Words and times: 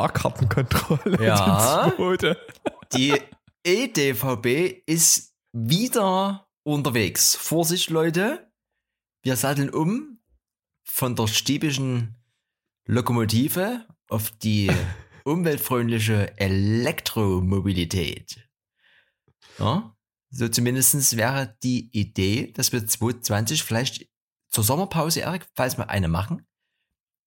Fahrkartenkontrolle. 0.00 1.24
Ja. 1.24 1.92
die 2.94 3.20
EDVB 3.62 4.82
ist 4.86 5.34
wieder 5.52 6.48
unterwegs. 6.62 7.36
Vorsicht, 7.36 7.90
Leute. 7.90 8.50
Wir 9.22 9.36
satteln 9.36 9.68
um 9.68 10.22
von 10.84 11.14
der 11.16 11.26
stiebischen 11.26 12.16
Lokomotive 12.86 13.86
auf 14.08 14.30
die 14.30 14.72
umweltfreundliche 15.24 16.38
Elektromobilität. 16.38 18.48
Ja, 19.58 19.94
so 20.30 20.48
zumindest 20.48 21.18
wäre 21.18 21.58
die 21.62 21.90
Idee, 21.92 22.52
dass 22.52 22.72
wir 22.72 22.86
2020 22.86 23.62
vielleicht 23.62 24.08
zur 24.48 24.64
Sommerpause, 24.64 25.20
Erik, 25.20 25.46
falls 25.54 25.76
wir 25.76 25.90
eine 25.90 26.08
machen, 26.08 26.46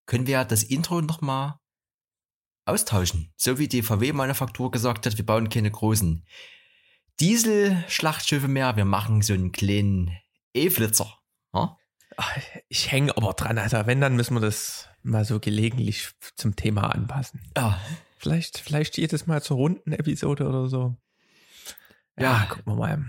können 0.08 0.26
wir 0.26 0.44
das 0.44 0.64
Intro 0.64 1.02
nochmal 1.02 1.60
austauschen. 2.66 3.32
So 3.38 3.60
wie 3.60 3.68
die 3.68 3.82
VW-Manufaktur 3.84 4.72
gesagt 4.72 5.06
hat, 5.06 5.18
wir 5.18 5.26
bauen 5.26 5.50
keine 5.50 5.72
großen 5.72 6.26
Diesel-Schlachtschiffe 7.20 8.48
mehr, 8.48 8.76
wir 8.76 8.86
machen 8.86 9.22
so 9.22 9.34
einen 9.34 9.52
kleinen 9.52 10.12
E-Flitzer. 10.54 11.18
Ja? 11.54 11.78
Ich 12.70 12.92
hänge 12.92 13.16
aber 13.18 13.34
dran, 13.34 13.58
Alter. 13.58 13.88
Wenn, 13.88 14.02
dann 14.02 14.16
müssen 14.16 14.36
wir 14.36 14.42
das 14.42 14.88
mal 15.04 15.26
so 15.26 15.40
gelegentlich 15.40 16.10
zum 16.36 16.56
Thema 16.56 16.94
anpassen. 16.94 17.42
Ja, 17.58 17.80
Vielleicht, 18.18 18.58
vielleicht 18.60 18.98
jedes 18.98 19.28
Mal 19.28 19.44
zur 19.44 19.58
runden 19.58 19.92
Episode 19.92 20.48
oder 20.48 20.70
so. 20.70 20.96
Ja, 22.18 22.24
Ja. 22.24 22.46
gucken 22.46 22.72
wir 22.72 22.76
mal. 22.78 23.06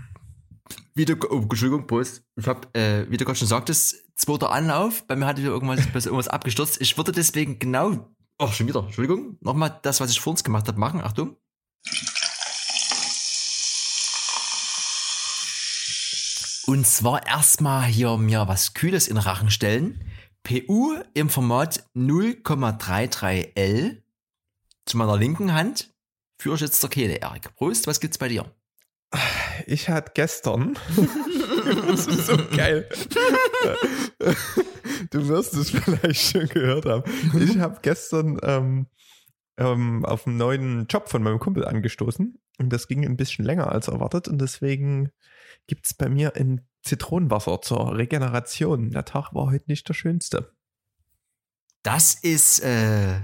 wie 0.93 1.05
du, 1.05 1.15
oh, 1.29 1.41
Entschuldigung, 1.43 1.87
Prost. 1.87 2.23
Ich 2.35 2.45
hab, 2.47 2.75
äh, 2.75 3.09
wie 3.09 3.15
du 3.15 3.23
gerade 3.23 3.37
schon 3.39 3.47
sagtest, 3.47 3.95
zweiter 4.15 4.51
Anlauf. 4.51 5.07
Bei 5.07 5.15
mir 5.15 5.25
hatte 5.25 5.41
wieder 5.41 5.51
irgendwas, 5.51 5.85
irgendwas 6.05 6.27
abgestürzt. 6.27 6.81
Ich 6.81 6.97
würde 6.97 7.13
deswegen 7.13 7.59
genau, 7.59 8.13
oh, 8.39 8.47
schon 8.47 8.67
wieder, 8.67 8.81
Entschuldigung, 8.81 9.37
nochmal 9.41 9.79
das, 9.81 9.99
was 9.99 10.11
ich 10.11 10.19
vor 10.19 10.31
uns 10.31 10.43
gemacht 10.43 10.67
habe, 10.67 10.79
machen. 10.79 11.01
Achtung. 11.01 11.37
Und 16.67 16.87
zwar 16.87 17.27
erstmal 17.27 17.83
hier 17.83 18.17
mir 18.17 18.47
was 18.47 18.73
Kühles 18.73 19.07
in 19.07 19.17
Rachen 19.17 19.51
stellen. 19.51 20.03
PU 20.43 20.95
im 21.13 21.29
Format 21.29 21.85
0,33L 21.95 24.01
zu 24.85 24.97
meiner 24.97 25.17
linken 25.17 25.53
Hand. 25.53 25.93
Führe 26.39 26.55
ich 26.55 26.61
jetzt 26.61 26.81
der 26.81 26.89
Kehle, 26.89 27.15
Erik. 27.15 27.53
Prost, 27.55 27.87
was 27.87 27.99
gibt's 27.99 28.17
bei 28.17 28.29
dir? 28.29 28.51
Ich 29.67 29.89
hatte 29.89 30.11
gestern. 30.13 30.77
das 31.87 32.07
ist 32.07 32.27
so 32.27 32.37
geil. 32.55 32.87
du 35.11 35.27
wirst 35.27 35.53
es 35.53 35.71
vielleicht 35.71 36.31
schon 36.31 36.47
gehört 36.47 36.85
haben. 36.85 37.03
Ich 37.39 37.57
habe 37.59 37.79
gestern 37.81 38.39
ähm, 38.43 38.87
ähm, 39.57 40.05
auf 40.05 40.27
einen 40.27 40.37
neuen 40.37 40.87
Job 40.87 41.09
von 41.09 41.23
meinem 41.23 41.39
Kumpel 41.39 41.65
angestoßen. 41.65 42.39
Und 42.57 42.69
das 42.69 42.87
ging 42.87 43.05
ein 43.05 43.17
bisschen 43.17 43.45
länger 43.45 43.71
als 43.71 43.87
erwartet. 43.87 44.27
Und 44.27 44.39
deswegen 44.39 45.11
gibt 45.67 45.85
es 45.85 45.93
bei 45.93 46.09
mir 46.09 46.35
ein 46.35 46.67
Zitronenwasser 46.83 47.61
zur 47.61 47.97
Regeneration. 47.97 48.91
Der 48.91 49.05
Tag 49.05 49.33
war 49.33 49.47
heute 49.47 49.65
nicht 49.67 49.87
der 49.89 49.93
schönste. 49.93 50.53
Das 51.83 52.15
ist 52.15 52.61
äh, 52.61 53.19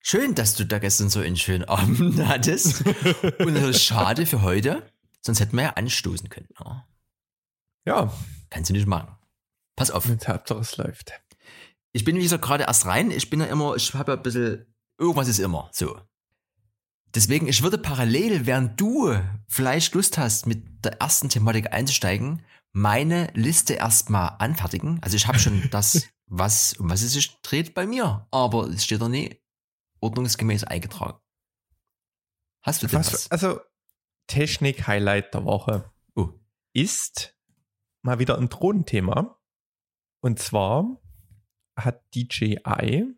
schön, 0.00 0.34
dass 0.34 0.54
du 0.54 0.64
da 0.64 0.78
gestern 0.78 1.10
so 1.10 1.20
einen 1.20 1.36
schönen 1.36 1.64
Abend 1.64 2.24
hattest. 2.26 2.84
Und 2.86 3.54
das 3.54 3.64
ist 3.64 3.84
schade 3.84 4.26
für 4.26 4.42
heute. 4.42 4.82
Sonst 5.20 5.40
hätten 5.40 5.56
wir 5.56 5.64
ja 5.64 5.70
anstoßen 5.70 6.28
können. 6.28 6.48
Ja. 6.58 6.86
Ja, 7.84 8.12
Kannst 8.50 8.70
du 8.70 8.74
nicht 8.74 8.86
machen. 8.86 9.17
Pass 9.78 9.90
auf. 9.90 10.06
mit 10.06 10.26
Hauptsache 10.28 10.60
es 10.60 10.76
läuft. 10.76 11.12
Ich 11.92 12.04
bin 12.04 12.16
wie 12.16 12.22
gesagt 12.22 12.44
gerade 12.44 12.64
erst 12.64 12.86
rein. 12.86 13.10
Ich 13.10 13.30
bin 13.30 13.40
ja 13.40 13.46
immer, 13.46 13.74
ich 13.76 13.94
habe 13.94 14.12
ja 14.12 14.16
ein 14.18 14.22
bisschen, 14.22 14.66
irgendwas 14.98 15.28
ist 15.28 15.38
immer 15.38 15.70
so. 15.72 15.98
Deswegen, 17.14 17.48
ich 17.48 17.62
würde 17.62 17.78
parallel, 17.78 18.44
während 18.46 18.78
du 18.78 19.18
vielleicht 19.48 19.94
Lust 19.94 20.18
hast, 20.18 20.46
mit 20.46 20.84
der 20.84 21.00
ersten 21.00 21.30
Thematik 21.30 21.72
einzusteigen, 21.72 22.44
meine 22.72 23.30
Liste 23.34 23.74
erstmal 23.74 24.36
anfertigen. 24.38 24.98
Also 25.02 25.16
ich 25.16 25.26
habe 25.26 25.38
schon 25.38 25.68
das, 25.70 26.06
was, 26.26 26.74
um 26.74 26.90
was 26.90 27.00
es 27.02 27.12
sich 27.14 27.40
dreht 27.40 27.72
bei 27.74 27.86
mir. 27.86 28.26
Aber 28.30 28.68
es 28.68 28.84
steht 28.84 29.00
da 29.00 29.08
nie 29.08 29.40
ordnungsgemäß 30.00 30.64
eingetragen. 30.64 31.18
Hast 32.62 32.82
du 32.82 32.86
denn 32.86 32.98
was? 33.00 33.12
Was, 33.12 33.30
also, 33.30 33.60
Technik-Highlight 34.26 35.32
der 35.32 35.44
Woche 35.44 35.90
Oh. 36.14 36.28
ist 36.74 37.34
mal 38.02 38.18
wieder 38.18 38.36
ein 38.36 38.50
Drohnenthema. 38.50 39.37
Und 40.20 40.38
zwar 40.38 41.00
hat 41.76 42.02
DJI, 42.14 43.14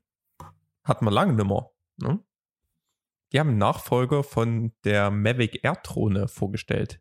hat 0.85 1.03
man 1.03 1.15
lange 1.15 1.35
nimmer, 1.35 1.71
ne? 1.97 2.23
Die 3.33 3.39
haben 3.39 3.51
einen 3.51 3.59
Nachfolger 3.59 4.25
von 4.25 4.73
der 4.85 5.11
Mavic 5.11 5.63
Air 5.63 5.77
Drohne 5.85 6.27
vorgestellt, 6.27 7.01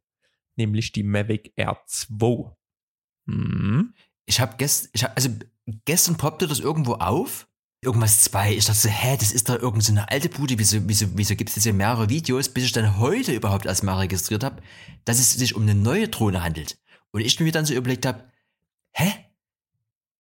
nämlich 0.56 0.92
die 0.92 1.04
Mavic 1.04 1.54
Air 1.56 1.82
2. 1.88 2.56
Hm. 3.28 3.94
Ich 4.26 4.40
habe 4.40 4.56
gestern, 4.58 5.02
hab, 5.02 5.16
also 5.16 5.30
gestern 5.86 6.18
poppte 6.18 6.48
das 6.48 6.60
irgendwo 6.60 6.94
auf. 6.94 7.48
Irgendwas 7.82 8.24
zwei. 8.26 8.54
Ich 8.54 8.66
dachte 8.66 8.80
so, 8.80 8.90
hä, 8.90 9.16
das 9.18 9.32
ist 9.32 9.48
da 9.48 9.56
irgend 9.56 9.84
so 9.84 9.94
eine 9.94 10.10
alte 10.12 10.28
Bude. 10.28 10.60
Wieso, 10.60 10.80
wieso, 10.88 11.06
wieso 11.18 11.36
gibt 11.38 11.50
es 11.50 11.56
jetzt 11.56 11.64
hier 11.64 11.74
mehrere 11.74 12.10
Videos, 12.10 12.50
bis 12.50 12.66
ich 12.66 12.74
dann 12.74 13.00
heute 13.00 13.34
überhaupt 13.34 13.66
erstmal 13.66 14.00
registriert 14.00 14.44
habe, 14.44 14.62
dass 15.06 15.18
es 15.18 15.32
sich 15.32 15.56
um 15.56 15.62
eine 15.62 15.76
neue 15.76 16.10
Drohne 16.10 16.44
handelt. 16.44 16.78
Und 17.12 17.22
ich 17.22 17.40
mir 17.40 17.54
dann 17.54 17.66
so 17.66 17.74
überlegt 17.74 18.06
habe, 18.06 18.30
hä? 18.92 19.29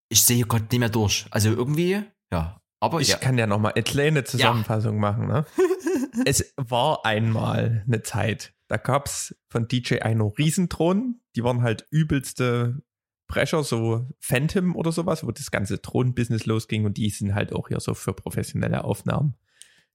Ich 0.10 0.24
sehe 0.26 0.46
gerade 0.46 0.66
nicht 0.66 0.80
mehr 0.80 0.90
durch. 0.90 1.26
Also 1.32 1.50
irgendwie, 1.50 2.02
ja. 2.32 2.62
Aber 2.82 3.02
Ich 3.02 3.10
ja. 3.10 3.18
kann 3.18 3.38
ja 3.38 3.46
noch 3.46 3.60
mal 3.60 3.74
eine 3.74 3.84
kleine 3.84 4.24
Zusammenfassung 4.24 5.00
machen. 5.00 5.28
Ne? 5.28 5.46
es 6.26 6.54
war 6.56 7.06
einmal 7.06 7.84
eine 7.86 8.02
Zeit, 8.04 8.54
da 8.70 8.78
gab 8.78 9.08
es 9.08 9.36
von 9.50 9.68
DJI 9.68 10.16
noch 10.16 10.38
Riesendrohnen, 10.38 11.22
die 11.36 11.44
waren 11.44 11.62
halt 11.62 11.88
übelste 11.90 12.82
Brecher, 13.28 13.64
so 13.64 14.08
Phantom 14.20 14.76
oder 14.76 14.92
sowas, 14.92 15.26
wo 15.26 15.32
das 15.32 15.52
ganze 15.52 15.80
Drohnenbusiness 15.80 16.46
losging 16.46 16.86
und 16.86 16.98
die 16.98 17.10
sind 17.10 17.36
halt 17.36 17.54
auch 17.54 17.68
hier 17.68 17.80
so 17.80 17.94
für 17.94 18.14
professionelle 18.14 18.84
Aufnahmen. 18.84 19.36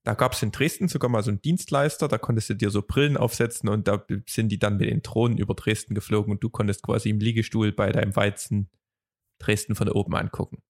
Da 0.04 0.14
gab 0.14 0.34
es 0.34 0.42
in 0.42 0.52
Dresden 0.52 0.88
sogar 0.88 1.08
mal 1.08 1.22
so 1.22 1.30
einen 1.30 1.40
Dienstleister, 1.40 2.08
da 2.08 2.18
konntest 2.18 2.50
du 2.50 2.54
dir 2.54 2.70
so 2.70 2.82
Brillen 2.82 3.16
aufsetzen 3.16 3.68
und 3.68 3.88
da 3.88 4.04
sind 4.26 4.50
die 4.50 4.58
dann 4.58 4.76
mit 4.76 4.90
den 4.90 5.02
Drohnen 5.02 5.38
über 5.38 5.54
Dresden 5.54 5.94
geflogen 5.94 6.32
und 6.32 6.44
du 6.44 6.50
konntest 6.50 6.82
quasi 6.82 7.10
im 7.10 7.20
Liegestuhl 7.20 7.72
bei 7.72 7.90
deinem 7.90 8.14
Weizen 8.14 8.70
Dresden 9.44 9.74
von 9.74 9.88
oben 9.88 10.14
angucken. 10.14 10.62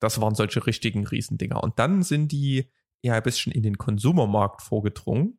Das 0.00 0.20
waren 0.20 0.34
solche 0.34 0.64
richtigen 0.66 1.06
Riesendinger. 1.06 1.62
Und 1.62 1.78
dann 1.78 2.02
sind 2.02 2.32
die 2.32 2.70
ja 3.02 3.14
ein 3.14 3.22
bisschen 3.22 3.52
in 3.52 3.62
den 3.62 3.78
Konsumermarkt 3.78 4.62
vorgedrungen. 4.62 5.38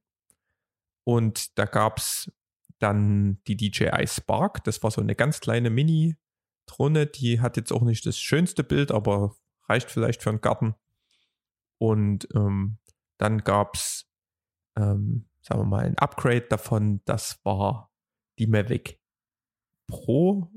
Und 1.04 1.58
da 1.58 1.66
gab 1.66 1.98
es 1.98 2.32
dann 2.80 3.42
die 3.48 3.56
DJI 3.56 4.06
Spark. 4.08 4.64
Das 4.64 4.84
war 4.84 4.92
so 4.92 5.02
eine 5.02 5.16
ganz 5.16 5.40
kleine 5.40 5.70
Mini-Drohne. 5.70 7.08
Die 7.08 7.42
hat 7.42 7.58
jetzt 7.58 7.72
auch 7.72 7.82
nicht 7.82 8.06
das 8.06 8.18
schönste 8.18 8.64
Bild, 8.64 8.92
aber 8.92 9.36
reicht 9.68 9.92
vielleicht 9.92 10.22
für 10.22 10.30
einen 10.30 10.42
Garten. 10.42 10.76
Und 11.78 12.28
ähm, 12.36 12.78
dann 13.18 13.40
gab 13.40 13.76
es, 13.76 14.10
ähm, 14.78 15.30
sagen 15.42 15.62
wir 15.62 15.66
mal, 15.66 15.86
ein 15.86 15.98
Upgrade 15.98 16.48
davon. 16.50 17.02
Das 17.06 17.40
war 17.44 17.92
die 18.38 18.48
Mavic 18.48 19.00
Pro. 19.88 20.52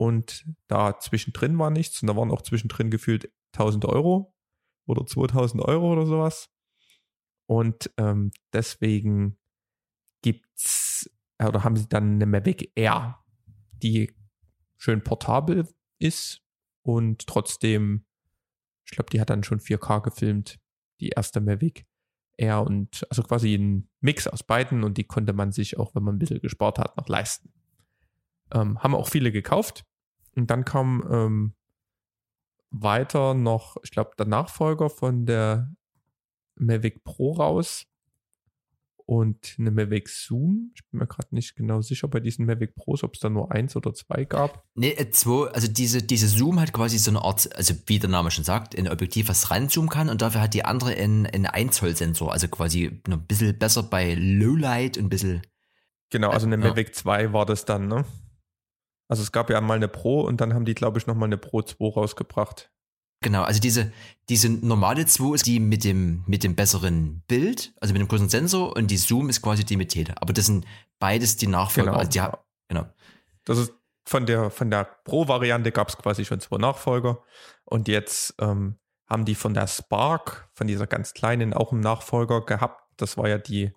Und 0.00 0.46
da 0.66 0.98
zwischendrin 0.98 1.58
war 1.58 1.68
nichts. 1.68 2.00
Und 2.00 2.08
da 2.08 2.16
waren 2.16 2.30
auch 2.30 2.40
zwischendrin 2.40 2.90
gefühlt 2.90 3.30
1000 3.52 3.84
Euro 3.84 4.34
oder 4.86 5.04
2000 5.04 5.62
Euro 5.62 5.92
oder 5.92 6.06
sowas. 6.06 6.48
Und 7.44 7.90
ähm, 7.98 8.32
deswegen 8.54 9.38
gibt's 10.22 11.10
oder 11.38 11.64
haben 11.64 11.76
sie 11.76 11.86
dann 11.86 12.14
eine 12.14 12.24
Mavic 12.24 12.72
Air, 12.76 13.18
die 13.72 14.10
schön 14.78 15.04
portabel 15.04 15.68
ist 15.98 16.40
und 16.80 17.26
trotzdem, 17.26 18.06
ich 18.86 18.92
glaube, 18.92 19.10
die 19.10 19.20
hat 19.20 19.28
dann 19.28 19.44
schon 19.44 19.60
4K 19.60 20.00
gefilmt, 20.00 20.60
die 21.00 21.10
erste 21.10 21.42
Mavic 21.42 21.84
Air 22.38 22.62
und 22.62 23.06
also 23.10 23.22
quasi 23.22 23.54
ein 23.54 23.90
Mix 24.00 24.26
aus 24.26 24.44
beiden 24.44 24.82
und 24.82 24.96
die 24.96 25.04
konnte 25.04 25.34
man 25.34 25.52
sich 25.52 25.76
auch, 25.78 25.94
wenn 25.94 26.04
man 26.04 26.14
ein 26.14 26.18
bisschen 26.18 26.40
gespart 26.40 26.78
hat, 26.78 26.96
noch 26.96 27.08
leisten. 27.08 27.52
Ähm, 28.50 28.82
haben 28.82 28.94
auch 28.94 29.08
viele 29.08 29.30
gekauft 29.30 29.84
und 30.40 30.50
dann 30.50 30.64
kam 30.64 31.06
ähm, 31.10 31.54
weiter 32.70 33.34
noch, 33.34 33.76
ich 33.82 33.90
glaube, 33.90 34.12
der 34.18 34.26
Nachfolger 34.26 34.88
von 34.88 35.26
der 35.26 35.70
Mavic 36.54 37.04
Pro 37.04 37.32
raus 37.32 37.84
und 39.04 39.56
eine 39.58 39.70
Mavic 39.70 40.08
Zoom. 40.08 40.72
Ich 40.74 40.86
bin 40.88 41.00
mir 41.00 41.06
gerade 41.06 41.28
nicht 41.34 41.56
genau 41.56 41.82
sicher 41.82 42.08
bei 42.08 42.20
diesen 42.20 42.46
Mavic 42.46 42.74
Pros, 42.74 43.02
ob 43.02 43.14
es 43.14 43.20
da 43.20 43.28
nur 43.28 43.52
eins 43.52 43.76
oder 43.76 43.92
zwei 43.92 44.24
gab. 44.24 44.64
Nee, 44.74 44.92
äh, 44.92 45.10
zwei, 45.10 45.50
also 45.50 45.68
diese, 45.68 46.02
diese 46.02 46.28
Zoom 46.28 46.58
hat 46.58 46.72
quasi 46.72 46.96
so 46.96 47.10
eine 47.10 47.22
Art, 47.22 47.54
also 47.54 47.74
wie 47.86 47.98
der 47.98 48.08
Name 48.08 48.30
schon 48.30 48.44
sagt, 48.44 48.74
ein 48.78 48.88
Objektiv, 48.88 49.28
was 49.28 49.50
ranzoomen 49.50 49.90
kann 49.90 50.08
und 50.08 50.22
dafür 50.22 50.40
hat 50.40 50.54
die 50.54 50.64
andere 50.64 50.92
einen, 50.92 51.26
einen 51.26 51.46
1 51.46 51.76
Zoll 51.76 51.94
Sensor, 51.94 52.32
also 52.32 52.48
quasi 52.48 53.02
ein 53.06 53.26
bisschen 53.26 53.58
besser 53.58 53.82
bei 53.82 54.14
Lowlight 54.14 54.96
und 54.96 55.04
ein 55.04 55.10
bisschen, 55.10 55.42
Genau, 56.10 56.30
also 56.30 56.46
eine 56.46 56.56
Ja. 56.56 56.70
Mavic 56.70 56.94
2 56.94 57.32
war 57.32 57.46
das 57.46 57.64
dann, 57.66 57.86
ne? 57.88 58.04
Also 59.10 59.24
es 59.24 59.32
gab 59.32 59.50
ja 59.50 59.60
mal 59.60 59.74
eine 59.74 59.88
Pro 59.88 60.20
und 60.20 60.40
dann 60.40 60.54
haben 60.54 60.64
die, 60.64 60.74
glaube 60.74 60.98
ich, 61.00 61.08
nochmal 61.08 61.26
eine 61.26 61.36
Pro 61.36 61.62
2 61.62 61.94
rausgebracht. 61.94 62.70
Genau, 63.20 63.42
also 63.42 63.58
diese, 63.58 63.92
diese 64.28 64.48
normale 64.48 65.04
2 65.04 65.34
ist 65.34 65.46
die 65.46 65.58
mit 65.58 65.82
dem, 65.82 66.22
mit 66.28 66.44
dem 66.44 66.54
besseren 66.54 67.24
Bild, 67.26 67.74
also 67.80 67.92
mit 67.92 68.00
dem 68.00 68.06
großen 68.06 68.28
Sensor 68.28 68.76
und 68.76 68.88
die 68.88 68.96
Zoom 68.96 69.28
ist 69.28 69.42
quasi 69.42 69.64
die 69.64 69.76
mit 69.76 69.90
Tele. 69.90 70.14
Aber 70.22 70.32
das 70.32 70.46
sind 70.46 70.64
beides 71.00 71.36
die 71.36 71.48
Nachfolger. 71.48 71.90
Genau. 71.90 71.98
Also 71.98 72.10
die, 72.10 72.38
genau. 72.68 72.86
Das 73.44 73.58
ist 73.58 73.74
von 74.06 74.26
der, 74.26 74.48
von 74.48 74.70
der 74.70 74.84
Pro-Variante 74.84 75.72
gab 75.72 75.88
es 75.88 75.98
quasi 75.98 76.24
schon 76.24 76.38
zwei 76.38 76.58
Nachfolger 76.58 77.20
und 77.64 77.88
jetzt 77.88 78.36
ähm, 78.38 78.78
haben 79.08 79.24
die 79.24 79.34
von 79.34 79.54
der 79.54 79.66
Spark, 79.66 80.48
von 80.54 80.68
dieser 80.68 80.86
ganz 80.86 81.14
kleinen, 81.14 81.52
auch 81.52 81.72
einen 81.72 81.80
Nachfolger 81.80 82.42
gehabt. 82.44 82.80
Das 82.96 83.16
war 83.16 83.28
ja 83.28 83.38
die 83.38 83.72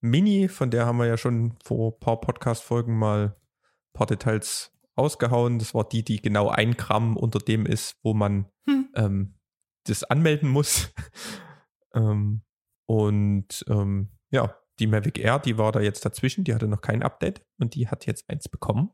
Mini, 0.00 0.48
von 0.48 0.72
der 0.72 0.86
haben 0.86 0.98
wir 0.98 1.06
ja 1.06 1.16
schon 1.16 1.54
vor 1.64 1.92
ein 1.92 2.00
paar 2.00 2.20
Podcast-Folgen 2.20 2.98
mal 2.98 3.36
paar 3.94 4.06
Details 4.06 4.72
ausgehauen. 4.94 5.58
Das 5.58 5.74
war 5.74 5.88
die, 5.88 6.04
die 6.04 6.20
genau 6.20 6.48
ein 6.48 6.76
Gramm 6.76 7.16
unter 7.16 7.38
dem 7.38 7.64
ist, 7.64 7.96
wo 8.02 8.12
man 8.12 8.50
hm. 8.68 8.88
ähm, 8.94 9.34
das 9.84 10.04
anmelden 10.04 10.50
muss. 10.50 10.92
ähm, 11.94 12.42
und 12.86 13.64
ähm, 13.68 14.10
ja, 14.30 14.54
die 14.78 14.86
Mavic 14.86 15.18
Air, 15.18 15.38
die 15.38 15.56
war 15.56 15.72
da 15.72 15.80
jetzt 15.80 16.04
dazwischen, 16.04 16.44
die 16.44 16.54
hatte 16.54 16.68
noch 16.68 16.80
kein 16.80 17.02
Update 17.02 17.44
und 17.58 17.74
die 17.74 17.88
hat 17.88 18.06
jetzt 18.06 18.28
eins 18.28 18.48
bekommen. 18.48 18.90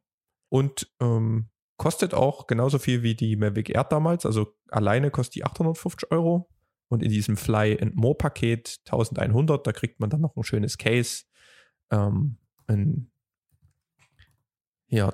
Und 0.48 0.92
ähm, 1.00 1.50
kostet 1.76 2.12
auch 2.12 2.46
genauso 2.46 2.78
viel 2.78 3.02
wie 3.02 3.14
die 3.14 3.36
Mavic 3.36 3.70
Air 3.70 3.84
damals. 3.84 4.26
Also 4.26 4.54
alleine 4.68 5.10
kostet 5.10 5.36
die 5.36 5.44
850 5.44 6.10
Euro. 6.10 6.48
Und 6.88 7.04
in 7.04 7.10
diesem 7.10 7.36
Fly 7.36 7.78
and 7.80 7.94
More 7.94 8.16
Paket 8.16 8.80
1100, 8.84 9.64
da 9.64 9.72
kriegt 9.72 10.00
man 10.00 10.10
dann 10.10 10.20
noch 10.20 10.36
ein 10.36 10.42
schönes 10.42 10.76
Case. 10.76 11.24
Ähm, 11.90 12.36
ein, 12.66 13.10
ja, 14.90 15.12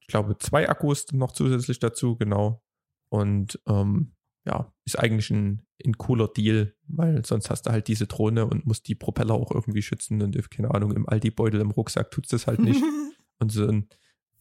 ich 0.00 0.06
glaube, 0.06 0.38
zwei 0.38 0.68
Akkus 0.68 1.12
noch 1.12 1.32
zusätzlich 1.32 1.78
dazu, 1.78 2.16
genau. 2.16 2.62
Und 3.08 3.60
ähm, 3.66 4.14
ja, 4.44 4.72
ist 4.84 4.98
eigentlich 4.98 5.30
ein, 5.30 5.66
ein 5.84 5.96
cooler 5.96 6.28
Deal, 6.28 6.74
weil 6.86 7.24
sonst 7.24 7.50
hast 7.50 7.66
du 7.66 7.70
halt 7.70 7.88
diese 7.88 8.06
Drohne 8.06 8.46
und 8.46 8.66
musst 8.66 8.86
die 8.88 8.94
Propeller 8.94 9.34
auch 9.34 9.50
irgendwie 9.50 9.82
schützen 9.82 10.20
und 10.22 10.50
keine 10.50 10.72
Ahnung, 10.72 10.92
im 10.92 11.08
Aldi-Beutel 11.08 11.60
im 11.60 11.70
Rucksack 11.70 12.10
tut 12.10 12.24
es 12.24 12.30
das 12.30 12.46
halt 12.46 12.60
nicht. 12.60 12.82
und 13.38 13.50
so 13.50 13.66
ein, 13.66 13.88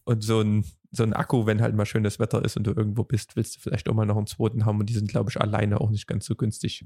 und 0.04 0.24
so 0.24 0.42
ein, 0.42 0.66
so 0.92 1.04
ein 1.04 1.14
Akku, 1.14 1.46
wenn 1.46 1.62
halt 1.62 1.76
mal 1.76 1.86
schönes 1.86 2.20
Wetter 2.20 2.44
ist 2.44 2.58
und 2.58 2.66
du 2.66 2.72
irgendwo 2.72 3.04
bist, 3.04 3.36
willst 3.36 3.56
du 3.56 3.60
vielleicht 3.62 3.88
auch 3.88 3.94
mal 3.94 4.06
noch 4.06 4.18
einen 4.18 4.28
zweiten 4.28 4.66
haben 4.66 4.80
und 4.80 4.88
die 4.88 4.94
sind, 4.94 5.10
glaube 5.10 5.30
ich, 5.30 5.40
alleine 5.40 5.80
auch 5.80 5.90
nicht 5.90 6.08
ganz 6.08 6.26
so 6.26 6.36
günstig. 6.36 6.86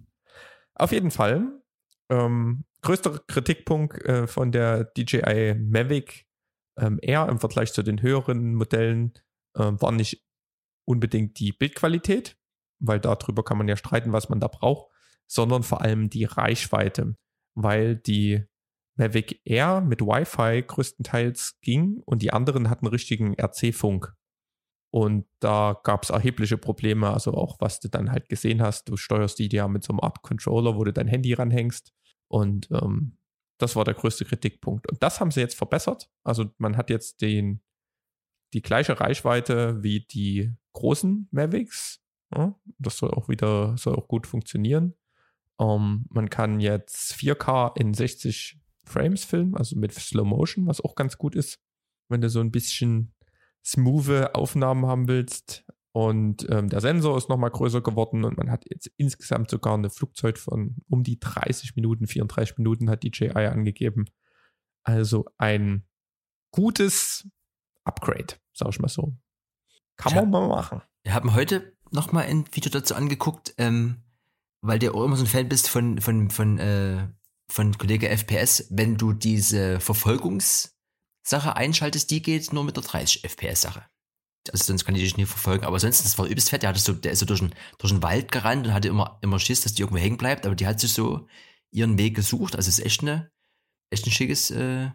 Auf 0.75 0.91
jeden 0.91 1.11
Fall, 1.11 1.47
ähm, 2.09 2.63
größter 2.83 3.19
Kritikpunkt 3.27 4.03
äh, 4.05 4.27
von 4.27 4.51
der 4.51 4.85
DJI 4.85 5.55
Mavic 5.55 6.26
ähm, 6.77 6.99
Air 7.01 7.27
im 7.29 7.39
Vergleich 7.39 7.73
zu 7.73 7.83
den 7.83 8.01
höheren 8.01 8.55
Modellen 8.55 9.13
äh, 9.55 9.71
war 9.73 9.91
nicht 9.91 10.25
unbedingt 10.85 11.39
die 11.39 11.51
Bildqualität, 11.51 12.37
weil 12.79 12.99
darüber 12.99 13.43
kann 13.43 13.57
man 13.57 13.67
ja 13.67 13.75
streiten, 13.75 14.13
was 14.13 14.29
man 14.29 14.39
da 14.39 14.47
braucht, 14.47 14.91
sondern 15.27 15.63
vor 15.63 15.81
allem 15.81 16.09
die 16.09 16.25
Reichweite, 16.25 17.15
weil 17.55 17.95
die 17.95 18.45
Mavic 18.95 19.41
Air 19.45 19.81
mit 19.81 20.01
Wi-Fi 20.01 20.63
größtenteils 20.65 21.59
ging 21.61 22.01
und 22.05 22.21
die 22.21 22.33
anderen 22.33 22.69
hatten 22.69 22.87
richtigen 22.87 23.35
RC-Funk. 23.39 24.13
Und 24.89 25.27
da 25.39 25.79
gab 25.83 26.03
es 26.03 26.09
erhebliche 26.09 26.57
Probleme, 26.57 27.11
also 27.11 27.33
auch 27.33 27.57
was 27.59 27.79
du 27.79 27.89
dann 27.89 28.11
halt 28.11 28.29
gesehen 28.29 28.61
hast. 28.61 28.89
Du 28.89 28.97
steuerst 28.97 29.37
die 29.37 29.49
ja 29.51 29.67
mit 29.67 29.83
so 29.83 29.91
einem 29.93 29.99
Art 29.99 30.21
Controller, 30.23 30.75
wo 30.75 30.83
du 30.83 30.93
dein 30.93 31.07
Handy 31.07 31.33
ranhängst. 31.33 31.93
Und 32.29 32.69
ähm, 32.71 33.16
das 33.57 33.75
war 33.75 33.83
der 33.83 33.93
größte 33.93 34.25
Kritikpunkt. 34.25 34.89
Und 34.89 35.01
das 35.01 35.19
haben 35.19 35.31
sie 35.31 35.39
jetzt 35.39 35.55
verbessert. 35.55 36.09
Also 36.23 36.51
man 36.57 36.77
hat 36.77 36.89
jetzt 36.89 37.21
den, 37.21 37.61
die 38.53 38.61
gleiche 38.61 38.99
Reichweite 38.99 39.83
wie 39.83 40.01
die 40.01 40.53
großen 40.73 41.27
Mavics. 41.31 42.01
Ja, 42.35 42.55
das 42.77 42.97
soll 42.97 43.11
auch 43.11 43.29
wieder, 43.29 43.77
soll 43.77 43.95
auch 43.95 44.07
gut 44.07 44.27
funktionieren. 44.27 44.93
Ähm, 45.59 46.05
man 46.09 46.29
kann 46.29 46.59
jetzt 46.59 47.13
4K 47.13 47.77
in 47.77 47.93
60 47.93 48.59
Frames 48.85 49.25
filmen, 49.25 49.55
also 49.55 49.77
mit 49.77 49.93
Slow 49.93 50.25
Motion, 50.25 50.67
was 50.67 50.81
auch 50.81 50.95
ganz 50.95 51.17
gut 51.17 51.35
ist, 51.35 51.59
wenn 52.09 52.21
du 52.21 52.29
so 52.29 52.39
ein 52.39 52.51
bisschen 52.51 53.13
smooth 53.65 54.33
Aufnahmen 54.33 54.85
haben 54.85 55.07
willst. 55.07 55.65
Und 55.97 56.47
ähm, 56.51 56.69
der 56.69 56.79
Sensor 56.79 57.17
ist 57.17 57.27
nochmal 57.27 57.49
größer 57.49 57.81
geworden 57.81 58.23
und 58.23 58.37
man 58.37 58.51
hat 58.51 58.65
jetzt 58.69 58.85
insgesamt 58.97 59.49
sogar 59.49 59.73
eine 59.73 59.89
Flugzeit 59.89 60.37
von 60.37 60.75
um 60.87 61.01
die 61.01 61.19
30 61.19 61.75
Minuten, 61.75 62.05
34 62.05 62.59
Minuten 62.59 62.91
hat 62.91 63.01
DJI 63.01 63.31
angegeben. 63.31 64.05
Also 64.83 65.25
ein 65.39 65.87
gutes 66.51 67.27
Upgrade, 67.83 68.35
sag 68.53 68.69
ich 68.69 68.79
mal 68.79 68.89
so. 68.89 69.15
Kann 69.95 70.13
man 70.13 70.29
mal 70.29 70.47
machen. 70.47 70.83
Wir 71.01 71.15
haben 71.15 71.33
heute 71.33 71.75
nochmal 71.89 72.25
ein 72.25 72.45
Video 72.51 72.69
dazu 72.69 72.93
angeguckt, 72.93 73.55
ähm, 73.57 74.03
weil 74.61 74.77
du 74.77 74.93
auch 74.93 75.03
immer 75.03 75.15
so 75.15 75.23
ein 75.23 75.27
Fan 75.27 75.49
bist 75.49 75.67
von, 75.67 75.99
von, 75.99 76.29
von, 76.29 76.59
äh, 76.59 77.07
von 77.47 77.75
Kollege 77.75 78.07
FPS, 78.09 78.67
wenn 78.69 78.97
du 78.97 79.13
diese 79.13 79.79
Verfolgungssache 79.79 81.55
einschaltest, 81.55 82.11
die 82.11 82.21
geht 82.21 82.53
nur 82.53 82.65
mit 82.65 82.75
der 82.75 82.83
30 82.83 83.23
FPS-Sache 83.23 83.83
also 84.51 84.65
sonst 84.65 84.85
kann 84.85 84.95
ich 84.95 85.03
dich 85.03 85.17
nicht 85.17 85.29
verfolgen, 85.29 85.65
aber 85.65 85.79
sonst, 85.79 86.03
das 86.03 86.17
war 86.17 86.25
übelst 86.25 86.49
fett, 86.49 86.63
der, 86.63 86.69
hatte 86.69 86.79
so, 86.79 86.93
der 86.93 87.11
ist 87.11 87.19
so 87.19 87.25
durch 87.25 87.39
den, 87.39 87.53
durch 87.77 87.91
den 87.93 88.03
Wald 88.03 88.31
gerannt 88.31 88.67
und 88.67 88.73
hatte 88.73 88.87
immer, 88.87 89.19
immer 89.21 89.39
Schiss, 89.39 89.61
dass 89.61 89.73
die 89.73 89.81
irgendwo 89.81 90.01
hängen 90.01 90.17
bleibt, 90.17 90.45
aber 90.45 90.55
die 90.55 90.67
hat 90.67 90.79
sich 90.79 90.93
so 90.93 91.27
ihren 91.71 91.97
Weg 91.97 92.15
gesucht, 92.15 92.55
also 92.55 92.69
es 92.69 92.79
ist 92.79 92.85
echt, 92.85 93.01
eine, 93.01 93.31
echt 93.89 94.05
ein 94.05 94.11
schickes 94.11 94.51
äh, 94.51 94.89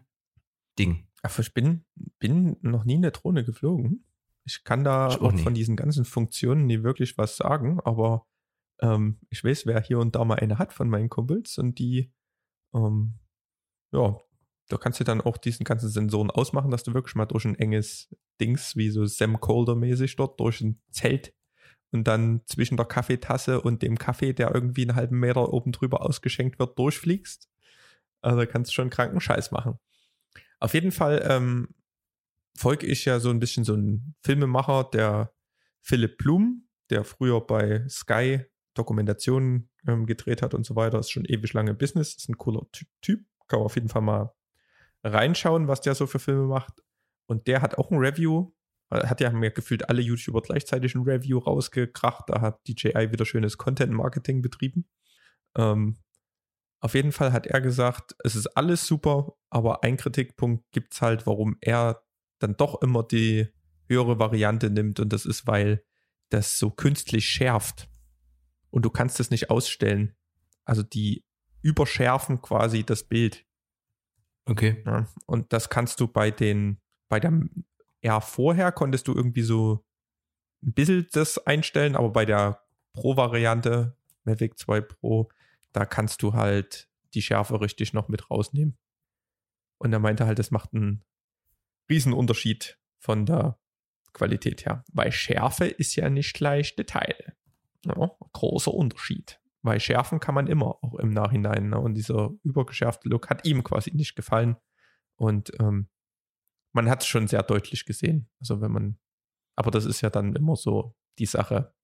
Ding. 0.78 1.06
Ach, 1.22 1.38
ich 1.38 1.54
bin, 1.54 1.84
bin 2.18 2.56
noch 2.62 2.84
nie 2.84 2.96
eine 2.96 3.12
Drohne 3.12 3.44
geflogen. 3.44 4.04
Ich 4.44 4.64
kann 4.64 4.82
da 4.82 5.08
ich 5.08 5.20
auch, 5.20 5.32
auch 5.32 5.38
von 5.38 5.54
diesen 5.54 5.76
ganzen 5.76 6.04
Funktionen 6.04 6.66
nie 6.66 6.82
wirklich 6.82 7.16
was 7.16 7.36
sagen, 7.36 7.78
aber 7.84 8.26
ähm, 8.80 9.18
ich 9.30 9.42
weiß, 9.44 9.66
wer 9.66 9.80
hier 9.80 10.00
und 10.00 10.16
da 10.16 10.24
mal 10.24 10.40
eine 10.40 10.58
hat 10.58 10.72
von 10.72 10.88
meinen 10.88 11.08
Kumpels. 11.08 11.56
Und 11.58 11.78
die, 11.78 12.12
ähm, 12.74 13.14
ja, 13.92 14.18
da 14.72 14.78
kannst 14.78 14.98
du 15.00 15.04
dann 15.04 15.20
auch 15.20 15.36
diesen 15.36 15.64
ganzen 15.64 15.90
Sensoren 15.90 16.30
ausmachen, 16.30 16.70
dass 16.70 16.82
du 16.82 16.94
wirklich 16.94 17.14
mal 17.14 17.26
durch 17.26 17.44
ein 17.44 17.58
enges 17.58 18.08
Dings, 18.40 18.74
wie 18.74 18.88
so 18.88 19.04
Sam 19.04 19.38
Colder-mäßig 19.38 20.16
dort, 20.16 20.40
durch 20.40 20.62
ein 20.62 20.80
Zelt 20.90 21.34
und 21.90 22.04
dann 22.04 22.40
zwischen 22.46 22.78
der 22.78 22.86
Kaffeetasse 22.86 23.60
und 23.60 23.82
dem 23.82 23.98
Kaffee, 23.98 24.32
der 24.32 24.54
irgendwie 24.54 24.82
einen 24.82 24.96
halben 24.96 25.20
Meter 25.20 25.52
oben 25.52 25.72
drüber 25.72 26.00
ausgeschenkt 26.00 26.58
wird, 26.58 26.78
durchfliegst. 26.78 27.50
Also 28.22 28.46
kannst 28.46 28.70
du 28.70 28.74
schon 28.74 28.88
kranken 28.88 29.20
Scheiß 29.20 29.50
machen. 29.50 29.78
Auf 30.58 30.72
jeden 30.72 30.90
Fall 30.90 31.22
ähm, 31.28 31.74
folge 32.56 32.86
ich 32.86 33.04
ja 33.04 33.20
so 33.20 33.28
ein 33.28 33.40
bisschen 33.40 33.64
so 33.64 33.74
ein 33.74 34.14
Filmemacher, 34.24 34.84
der 34.84 35.34
Philipp 35.82 36.16
Blum, 36.16 36.66
der 36.88 37.04
früher 37.04 37.46
bei 37.46 37.86
Sky 37.88 38.46
Dokumentationen 38.72 39.68
ähm, 39.86 40.06
gedreht 40.06 40.40
hat 40.40 40.54
und 40.54 40.64
so 40.64 40.76
weiter, 40.76 40.98
ist 40.98 41.10
schon 41.10 41.26
ewig 41.26 41.52
lange 41.52 41.74
Business, 41.74 42.14
ist 42.14 42.30
ein 42.30 42.38
cooler 42.38 42.66
Typ, 43.02 43.20
kann 43.48 43.58
man 43.58 43.66
auf 43.66 43.74
jeden 43.74 43.90
Fall 43.90 44.00
mal 44.00 44.34
reinschauen, 45.02 45.68
was 45.68 45.80
der 45.80 45.94
so 45.94 46.06
für 46.06 46.18
Filme 46.18 46.46
macht. 46.46 46.82
Und 47.26 47.46
der 47.46 47.62
hat 47.62 47.78
auch 47.78 47.90
ein 47.90 47.98
Review. 47.98 48.52
Äh, 48.90 49.06
hat 49.06 49.20
ja 49.20 49.30
mir 49.30 49.50
gefühlt 49.50 49.88
alle 49.88 50.02
YouTuber 50.02 50.42
gleichzeitig 50.42 50.94
ein 50.94 51.02
Review 51.02 51.38
rausgekracht. 51.38 52.28
Da 52.28 52.40
hat 52.40 52.66
DJI 52.68 53.10
wieder 53.10 53.24
schönes 53.24 53.58
Content-Marketing 53.58 54.42
betrieben. 54.42 54.88
Ähm, 55.56 55.98
auf 56.80 56.94
jeden 56.94 57.12
Fall 57.12 57.32
hat 57.32 57.46
er 57.46 57.60
gesagt, 57.60 58.16
es 58.24 58.34
ist 58.34 58.48
alles 58.56 58.86
super, 58.86 59.36
aber 59.50 59.84
ein 59.84 59.96
Kritikpunkt 59.96 60.64
gibt 60.72 60.94
es 60.94 61.00
halt, 61.00 61.26
warum 61.26 61.56
er 61.60 62.02
dann 62.40 62.56
doch 62.56 62.82
immer 62.82 63.04
die 63.04 63.48
höhere 63.88 64.18
Variante 64.18 64.68
nimmt. 64.68 64.98
Und 64.98 65.12
das 65.12 65.24
ist, 65.24 65.46
weil 65.46 65.84
das 66.30 66.58
so 66.58 66.70
künstlich 66.70 67.26
schärft. 67.26 67.88
Und 68.70 68.84
du 68.84 68.90
kannst 68.90 69.20
es 69.20 69.30
nicht 69.30 69.50
ausstellen. 69.50 70.16
Also 70.64 70.82
die 70.82 71.24
überschärfen 71.60 72.40
quasi 72.42 72.84
das 72.84 73.04
Bild. 73.04 73.44
Okay. 74.44 74.82
Ja, 74.84 75.06
und 75.26 75.52
das 75.52 75.68
kannst 75.68 76.00
du 76.00 76.08
bei 76.08 76.30
den, 76.30 76.78
bei 77.08 77.20
der 77.20 77.32
R 78.00 78.20
vorher 78.20 78.72
konntest 78.72 79.06
du 79.08 79.14
irgendwie 79.14 79.42
so 79.42 79.84
ein 80.62 80.72
bisschen 80.72 81.06
das 81.12 81.38
einstellen, 81.46 81.96
aber 81.96 82.10
bei 82.10 82.24
der 82.24 82.62
Pro-Variante, 82.92 83.96
Mavic 84.24 84.58
2 84.58 84.80
Pro, 84.80 85.30
da 85.72 85.84
kannst 85.84 86.22
du 86.22 86.34
halt 86.34 86.88
die 87.14 87.22
Schärfe 87.22 87.60
richtig 87.60 87.92
noch 87.92 88.08
mit 88.08 88.30
rausnehmen. 88.30 88.76
Und 89.78 89.92
er 89.92 89.98
meinte 89.98 90.26
halt, 90.26 90.38
das 90.38 90.50
macht 90.50 90.74
einen 90.74 91.04
Riesenunterschied 91.88 92.78
von 92.98 93.26
der 93.26 93.58
Qualität 94.12 94.66
her, 94.66 94.84
weil 94.92 95.10
Schärfe 95.10 95.66
ist 95.66 95.96
ja 95.96 96.10
nicht 96.10 96.34
gleich 96.34 96.76
Detail. 96.76 97.34
Ja, 97.84 98.10
großer 98.32 98.72
Unterschied 98.72 99.41
weil 99.62 99.80
schärfen 99.80 100.20
kann 100.20 100.34
man 100.34 100.46
immer, 100.46 100.78
auch 100.82 100.94
im 100.96 101.10
Nachhinein. 101.10 101.70
Ne? 101.70 101.78
Und 101.78 101.94
dieser 101.94 102.30
übergeschärfte 102.42 103.08
Look 103.08 103.30
hat 103.30 103.46
ihm 103.46 103.62
quasi 103.62 103.92
nicht 103.92 104.16
gefallen. 104.16 104.56
Und 105.16 105.52
ähm, 105.60 105.88
man 106.72 106.88
hat 106.90 107.02
es 107.02 107.06
schon 107.06 107.28
sehr 107.28 107.42
deutlich 107.42 107.84
gesehen. 107.84 108.28
Also 108.40 108.60
wenn 108.60 108.72
man, 108.72 108.98
aber 109.56 109.70
das 109.70 109.84
ist 109.84 110.00
ja 110.00 110.10
dann 110.10 110.34
immer 110.34 110.56
so 110.56 110.96
die 111.18 111.26
Sache, 111.26 111.74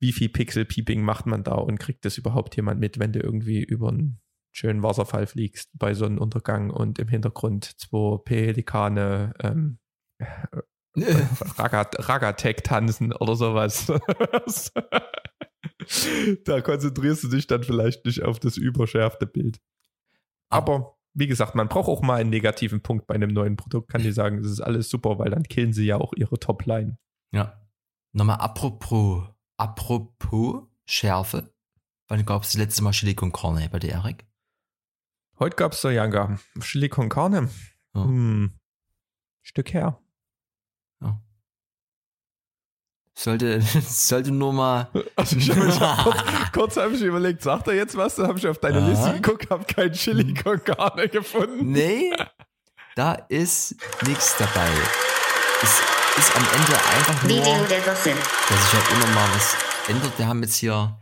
wie 0.00 0.12
viel 0.12 0.30
Pixel-Peeping 0.30 1.02
macht 1.02 1.26
man 1.26 1.44
da 1.44 1.54
und 1.54 1.78
kriegt 1.78 2.04
das 2.04 2.18
überhaupt 2.18 2.56
jemand 2.56 2.80
mit, 2.80 2.98
wenn 2.98 3.12
du 3.12 3.20
irgendwie 3.20 3.62
über 3.62 3.90
einen 3.90 4.20
schönen 4.50 4.82
Wasserfall 4.82 5.26
fliegst 5.26 5.70
bei 5.74 5.94
Sonnenuntergang 5.94 6.70
und 6.70 6.98
im 6.98 7.08
Hintergrund 7.08 7.64
zwei 7.78 8.18
Pelikane 8.24 9.34
ähm, 9.40 9.78
Ragatech 10.96 12.56
tanzen 12.64 13.12
oder 13.12 13.36
sowas. 13.36 13.92
da 16.44 16.60
konzentrierst 16.60 17.24
du 17.24 17.28
dich 17.28 17.46
dann 17.46 17.62
vielleicht 17.62 18.04
nicht 18.04 18.22
auf 18.22 18.38
das 18.38 18.56
überschärfte 18.56 19.26
Bild. 19.26 19.60
Aber 20.48 20.96
wie 21.14 21.26
gesagt, 21.26 21.54
man 21.54 21.68
braucht 21.68 21.88
auch 21.88 22.02
mal 22.02 22.20
einen 22.20 22.30
negativen 22.30 22.82
Punkt 22.82 23.06
bei 23.06 23.14
einem 23.14 23.32
neuen 23.32 23.56
Produkt. 23.56 23.90
Kann 23.90 24.02
die 24.02 24.12
sagen, 24.12 24.42
das 24.42 24.52
ist 24.52 24.60
alles 24.60 24.88
super, 24.88 25.18
weil 25.18 25.30
dann 25.30 25.42
killen 25.42 25.72
sie 25.72 25.84
ja 25.84 25.96
auch 25.96 26.12
ihre 26.16 26.38
Topline. 26.38 26.98
Ja. 27.32 27.60
Nochmal 28.12 28.38
apropos, 28.38 29.28
apropos 29.56 30.62
Schärfe. 30.86 31.52
Wann 32.08 32.26
gab 32.26 32.42
es 32.42 32.52
das 32.52 32.58
letzte 32.58 32.82
Mal 32.82 32.92
Chili 32.92 33.14
con 33.14 33.32
Carne 33.32 33.68
bei 33.70 33.78
dir, 33.78 33.92
Erik? 33.92 34.26
Heute 35.38 35.56
gab 35.56 35.72
es 35.72 35.80
so 35.80 35.90
Janga. 35.90 36.38
Chili 36.60 36.88
con 36.88 37.08
Carne. 37.08 37.48
Ja. 37.94 38.04
Hm. 38.04 38.58
Stück 39.42 39.72
her. 39.72 40.00
Ja. 41.00 41.22
Sollte, 43.20 43.60
sollte 43.86 44.30
nur 44.30 44.54
mal. 44.54 44.88
Also 45.14 45.36
ich 45.36 45.50
hab, 45.50 46.04
kurz, 46.04 46.22
kurz 46.54 46.76
habe 46.78 46.94
ich 46.94 47.02
überlegt, 47.02 47.42
sagt 47.42 47.68
er 47.68 47.74
jetzt 47.74 47.94
was? 47.94 48.14
Da 48.14 48.26
habe 48.26 48.38
ich 48.38 48.48
auf 48.48 48.56
deine 48.56 48.78
Aha. 48.78 48.88
Liste 48.88 49.12
geguckt, 49.20 49.50
habe 49.50 49.64
kein 49.64 49.92
Chili 49.92 50.32
con 50.32 50.64
Carne 50.64 51.06
gefunden. 51.06 51.70
Nee, 51.70 52.14
da 52.96 53.12
ist 53.28 53.76
nichts 54.06 54.36
dabei. 54.38 54.70
Es 55.62 55.80
ist 56.18 56.34
am 56.34 56.44
Ende 56.44 56.72
einfach 56.72 57.22
nur, 57.22 57.86
dass 57.86 58.04
sich 58.04 58.14
halt 58.14 58.90
immer 58.94 59.14
mal 59.14 59.28
was 59.34 59.54
ändert. 59.88 60.18
Wir 60.18 60.26
haben 60.26 60.42
jetzt 60.42 60.56
hier 60.56 60.96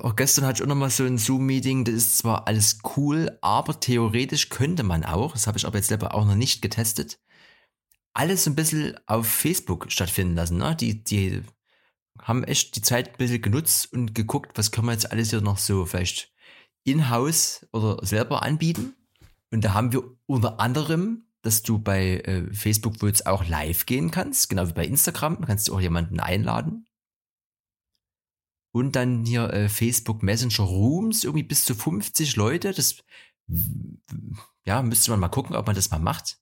auch 0.00 0.14
gestern 0.14 0.44
hatte 0.44 0.58
ich 0.58 0.62
auch 0.62 0.68
nochmal 0.68 0.90
so 0.90 1.04
ein 1.04 1.16
Zoom-Meeting, 1.16 1.84
das 1.84 1.94
ist 1.94 2.18
zwar 2.18 2.46
alles 2.46 2.80
cool, 2.96 3.38
aber 3.40 3.80
theoretisch 3.80 4.50
könnte 4.50 4.82
man 4.82 5.04
auch, 5.04 5.32
das 5.32 5.46
habe 5.46 5.56
ich 5.56 5.66
aber 5.66 5.78
jetzt 5.78 5.88
selber 5.88 6.14
auch 6.14 6.26
noch 6.26 6.34
nicht 6.34 6.60
getestet, 6.60 7.18
alles 8.16 8.46
ein 8.46 8.54
bisschen 8.54 8.96
auf 9.06 9.26
Facebook 9.26 9.92
stattfinden 9.92 10.34
lassen. 10.34 10.56
Ne? 10.56 10.74
Die, 10.74 11.04
die 11.04 11.42
haben 12.18 12.44
echt 12.44 12.74
die 12.76 12.82
Zeit 12.82 13.10
ein 13.10 13.16
bisschen 13.18 13.42
genutzt 13.42 13.92
und 13.92 14.14
geguckt, 14.14 14.56
was 14.56 14.70
können 14.70 14.86
wir 14.86 14.92
jetzt 14.92 15.12
alles 15.12 15.30
hier 15.30 15.42
noch 15.42 15.58
so 15.58 15.84
vielleicht 15.84 16.32
in-house 16.84 17.66
oder 17.72 18.04
selber 18.06 18.42
anbieten. 18.42 18.94
Und 19.50 19.64
da 19.64 19.74
haben 19.74 19.92
wir 19.92 20.02
unter 20.26 20.60
anderem, 20.60 21.26
dass 21.42 21.62
du 21.62 21.78
bei 21.78 22.20
äh, 22.20 22.52
Facebook 22.54 23.00
wo 23.00 23.06
jetzt 23.06 23.26
auch 23.26 23.46
live 23.46 23.86
gehen 23.86 24.10
kannst, 24.10 24.48
genau 24.48 24.66
wie 24.66 24.72
bei 24.72 24.86
Instagram. 24.86 25.38
Da 25.40 25.46
kannst 25.46 25.68
du 25.68 25.74
auch 25.74 25.80
jemanden 25.80 26.18
einladen. 26.18 26.86
Und 28.72 28.96
dann 28.96 29.24
hier 29.24 29.52
äh, 29.52 29.68
Facebook 29.68 30.22
Messenger 30.22 30.64
Rooms, 30.64 31.24
irgendwie 31.24 31.44
bis 31.44 31.64
zu 31.64 31.74
50 31.74 32.36
Leute. 32.36 32.72
Das 32.72 32.96
ja, 34.64 34.82
müsste 34.82 35.10
man 35.10 35.20
mal 35.20 35.28
gucken, 35.28 35.54
ob 35.54 35.66
man 35.66 35.76
das 35.76 35.90
mal 35.90 35.98
macht. 35.98 36.38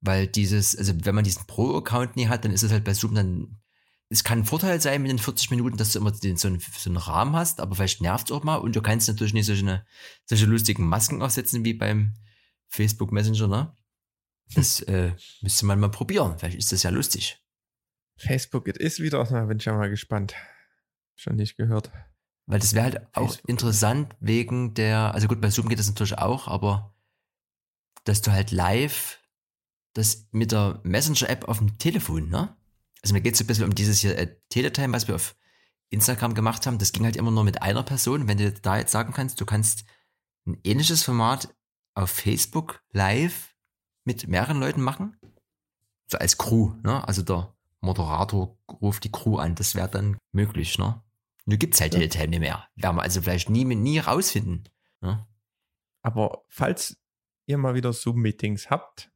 Weil 0.00 0.26
dieses, 0.26 0.76
also 0.76 0.94
wenn 1.04 1.14
man 1.14 1.24
diesen 1.24 1.46
Pro-Account 1.46 2.16
nie 2.16 2.28
hat, 2.28 2.44
dann 2.44 2.52
ist 2.52 2.62
es 2.62 2.72
halt 2.72 2.84
bei 2.84 2.94
Zoom 2.94 3.14
dann, 3.14 3.60
es 4.08 4.24
kann 4.24 4.40
ein 4.40 4.44
Vorteil 4.44 4.80
sein 4.80 5.02
mit 5.02 5.10
den 5.10 5.18
40 5.18 5.50
Minuten, 5.50 5.76
dass 5.76 5.92
du 5.92 5.98
immer 5.98 6.10
den, 6.10 6.36
so, 6.36 6.48
einen, 6.48 6.60
so 6.60 6.90
einen 6.90 6.96
Rahmen 6.96 7.36
hast, 7.36 7.60
aber 7.60 7.76
vielleicht 7.76 8.00
nervt 8.00 8.30
es 8.30 8.36
auch 8.36 8.42
mal 8.42 8.56
und 8.56 8.74
du 8.74 8.82
kannst 8.82 9.08
natürlich 9.08 9.34
nicht 9.34 9.46
solche, 9.46 9.62
eine, 9.62 9.86
solche 10.24 10.46
lustigen 10.46 10.86
Masken 10.86 11.22
aufsetzen 11.22 11.64
wie 11.64 11.74
beim 11.74 12.14
Facebook 12.68 13.12
Messenger, 13.12 13.46
ne? 13.46 13.76
Das 14.54 14.80
äh, 14.88 15.12
müsste 15.42 15.66
man 15.66 15.78
mal 15.78 15.90
probieren. 15.90 16.38
Vielleicht 16.38 16.58
ist 16.58 16.72
das 16.72 16.82
ja 16.82 16.90
lustig. 16.90 17.38
Facebook, 18.16 18.68
it 18.68 18.76
ist 18.76 19.00
wieder, 19.00 19.26
na, 19.30 19.44
bin 19.44 19.58
ich 19.58 19.64
ja 19.64 19.74
mal 19.74 19.90
gespannt. 19.90 20.34
Schon 21.14 21.36
nicht 21.36 21.56
gehört. 21.56 21.90
Weil 22.46 22.58
das 22.58 22.74
wäre 22.74 22.84
halt 22.84 23.16
auch 23.16 23.28
Facebook. 23.28 23.48
interessant 23.48 24.16
wegen 24.20 24.74
der, 24.74 25.14
also 25.14 25.28
gut, 25.28 25.40
bei 25.40 25.50
Zoom 25.50 25.68
geht 25.68 25.78
das 25.78 25.88
natürlich 25.88 26.18
auch, 26.18 26.48
aber 26.48 26.94
dass 28.04 28.22
du 28.22 28.32
halt 28.32 28.50
live 28.50 29.19
das 29.92 30.28
mit 30.30 30.52
der 30.52 30.80
Messenger-App 30.84 31.48
auf 31.48 31.58
dem 31.58 31.78
Telefon, 31.78 32.28
ne? 32.28 32.56
Also 33.02 33.14
mir 33.14 33.20
geht 33.20 33.32
es 33.32 33.38
so 33.38 33.44
ein 33.44 33.46
bisschen 33.46 33.64
um 33.64 33.74
dieses 33.74 34.00
hier 34.00 34.16
äh, 34.18 34.36
Teletime, 34.50 34.92
was 34.92 35.08
wir 35.08 35.14
auf 35.14 35.34
Instagram 35.88 36.34
gemacht 36.34 36.66
haben. 36.66 36.78
Das 36.78 36.92
ging 36.92 37.04
halt 37.04 37.16
immer 37.16 37.30
nur 37.30 37.44
mit 37.44 37.62
einer 37.62 37.82
Person. 37.82 38.28
Wenn 38.28 38.38
du 38.38 38.52
da 38.52 38.78
jetzt 38.78 38.92
sagen 38.92 39.12
kannst, 39.12 39.40
du 39.40 39.46
kannst 39.46 39.84
ein 40.46 40.58
ähnliches 40.64 41.02
Format 41.02 41.54
auf 41.94 42.10
Facebook 42.10 42.82
live 42.92 43.54
mit 44.04 44.28
mehreren 44.28 44.60
Leuten 44.60 44.82
machen. 44.82 45.16
So 46.06 46.18
als 46.18 46.38
Crew, 46.38 46.74
ne? 46.82 47.06
Also 47.06 47.22
der 47.22 47.54
Moderator 47.80 48.58
ruft 48.80 49.04
die 49.04 49.12
Crew 49.12 49.36
an. 49.36 49.54
Das 49.54 49.74
wäre 49.74 49.88
dann 49.88 50.18
möglich, 50.32 50.78
ne? 50.78 51.02
Nur 51.46 51.58
gibt's 51.58 51.80
halt 51.80 51.94
ja. 51.94 52.00
Teletime 52.00 52.28
nicht 52.28 52.40
mehr. 52.40 52.68
Werden 52.76 52.96
wir 52.96 53.02
also 53.02 53.22
vielleicht 53.22 53.50
nie, 53.50 53.64
nie 53.64 53.98
rausfinden. 53.98 54.68
Ne? 55.00 55.26
Aber 56.02 56.44
falls 56.48 56.96
ihr 57.46 57.58
mal 57.58 57.74
wieder 57.74 57.92
Zoom-Meetings 57.92 58.70
habt, 58.70 59.10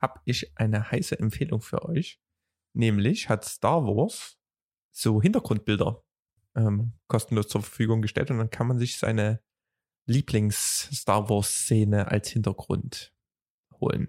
habe 0.00 0.20
ich 0.24 0.56
eine 0.56 0.90
heiße 0.90 1.18
Empfehlung 1.18 1.60
für 1.60 1.84
euch. 1.84 2.20
Nämlich 2.74 3.28
hat 3.28 3.44
Star 3.44 3.84
Wars 3.84 4.38
so 4.92 5.20
Hintergrundbilder 5.22 6.02
ähm, 6.54 6.92
kostenlos 7.08 7.48
zur 7.48 7.62
Verfügung 7.62 8.02
gestellt 8.02 8.30
und 8.30 8.38
dann 8.38 8.50
kann 8.50 8.66
man 8.66 8.78
sich 8.78 8.98
seine 8.98 9.42
Lieblings-Star 10.06 11.28
Wars-Szene 11.28 12.08
als 12.08 12.30
Hintergrund 12.30 13.14
holen. 13.80 14.08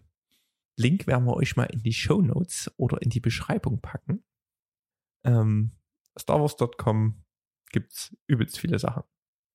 Link 0.78 1.08
werden 1.08 1.26
wir 1.26 1.36
euch 1.36 1.58
mal 1.58 1.66
in 1.66 1.84
die 1.84 1.94
Show 1.94 2.22
Notes 2.22 2.72
oder 2.78 3.02
in 3.02 3.10
die 3.10 3.20
Beschreibung 3.20 3.82
packen. 3.82 4.24
Ähm, 5.26 5.76
StarWars.com 6.18 7.24
gibt 7.72 7.92
es 7.92 8.18
übelst 8.28 8.58
viele 8.58 8.80
Sachen. 8.80 9.04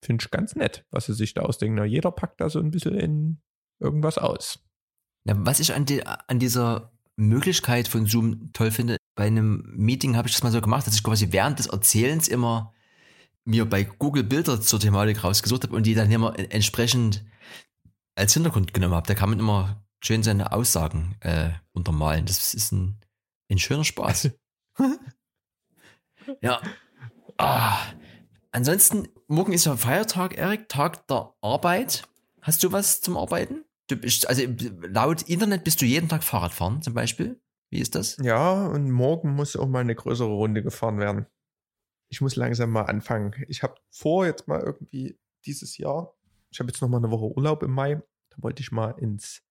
Finde 0.03 0.23
ich 0.23 0.31
ganz 0.31 0.55
nett, 0.55 0.87
was 0.91 1.07
sie 1.07 1.14
sich 1.14 1.33
da 1.33 1.43
ausdenken. 1.43 1.83
jeder 1.85 2.12
packt 2.12 2.41
da 2.41 2.50
so 2.50 2.61
ein 2.61 2.71
bisschen 2.71 2.95
in 2.95 3.43
irgendwas 3.81 4.19
aus. 4.19 4.63
Ja, 5.25 5.35
was 5.38 5.61
ich 5.61 5.75
an, 5.75 5.87
die, 5.87 6.07
an 6.07 6.38
dieser 6.38 6.93
Möglichkeit 7.16 7.88
von 7.88 8.07
Zoom 8.07 8.52
toll 8.52 8.71
finde, 8.71 8.97
bei 9.14 9.26
einem 9.26 9.73
Meeting 9.76 10.16
habe 10.16 10.28
ich 10.28 10.35
das 10.35 10.43
mal 10.43 10.52
so 10.52 10.61
gemacht, 10.61 10.87
dass 10.87 10.95
ich 10.95 11.02
quasi 11.02 11.33
während 11.33 11.59
des 11.59 11.66
Erzählens 11.66 12.28
immer 12.28 12.75
mir 13.45 13.69
bei 13.69 13.85
Google 13.85 14.25
Bilder 14.25 14.61
zur 14.61 14.81
Thematik 14.81 15.23
rausgesucht 15.23 15.64
habe 15.64 15.76
und 15.76 15.85
die 15.85 15.95
dann 15.95 16.11
immer 16.11 16.38
entsprechend 16.38 17.25
als 18.16 18.35
Hintergrund 18.35 18.75
genommen 18.75 18.95
habe. 18.95 19.07
Da 19.07 19.14
kann 19.14 19.31
man 19.31 19.38
immer 19.38 19.85
schön 20.02 20.23
seine 20.23 20.52
Aussagen 20.52 21.16
äh, 21.21 21.50
untermalen. 21.73 22.26
Das 22.26 22.54
ist 22.54 22.73
ein, 22.73 23.00
ein 23.50 23.59
schöner 23.59 23.85
Spaß. 23.85 24.31
ja. 26.40 26.61
Ah. 27.37 27.78
Ansonsten, 28.52 29.09
morgen 29.26 29.52
ist 29.52 29.66
ja 29.66 29.76
Feiertag, 29.76 30.38
Erik, 30.38 30.69
Tag 30.69 31.07
der 31.09 31.35
Arbeit. 31.40 32.07
Hast 32.40 32.62
du 32.62 32.73
was 32.73 33.00
zum 33.00 33.16
Arbeiten? 33.16 33.63
Du 33.88 33.97
bist, 33.97 34.29
also 34.29 34.43
laut 34.88 35.23
Internet 35.23 35.64
bist 35.64 35.81
du 35.83 35.85
jeden 35.85 36.09
Tag 36.09 36.25
Fahrrad 36.25 36.53
fahren, 36.53 36.81
zum 36.83 36.95
Beispiel. 36.95 37.41
Wie 37.71 37.81
ist 37.81 37.95
das? 37.95 38.17
Ja, 38.23 38.67
und 38.67 38.91
morgen 38.91 39.35
muss 39.35 39.57
auch 39.57 39.69
mal 39.69 39.81
eine 39.81 39.95
größere 39.95 40.29
Runde 40.29 40.62
gefahren 40.62 40.99
werden. 40.99 41.26
Ich 42.09 42.21
muss 42.21 42.37
langsam 42.37 42.71
mal 42.71 42.83
anfangen. 42.83 43.35
Ich 43.49 43.62
habe 43.62 43.75
vor, 43.91 44.26
jetzt 44.26 44.49
mal 44.49 44.61
irgendwie 44.61 45.19
dieses 45.45 45.76
Jahr, 45.76 46.14
ich 46.50 46.61
habe 46.61 46.71
jetzt 46.71 46.81
noch 46.81 46.88
mal 46.88 46.99
eine 46.99 47.11
Woche 47.11 47.37
Urlaub 47.37 47.62
im 47.62 47.73
Mai, 47.73 47.97
da 48.31 48.37
wollte 48.38 48.62
ich 48.62 48.73
mal 48.73 48.93
ins 48.93 49.43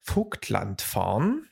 Vogtland 0.00 0.82
fahren, 0.82 1.48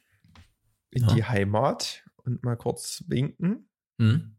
in 0.90 1.04
ja. 1.04 1.14
die 1.14 1.24
Heimat 1.24 2.04
und 2.16 2.42
mal 2.42 2.56
kurz 2.56 3.04
winken. 3.06 3.68
Mhm. 3.98 4.36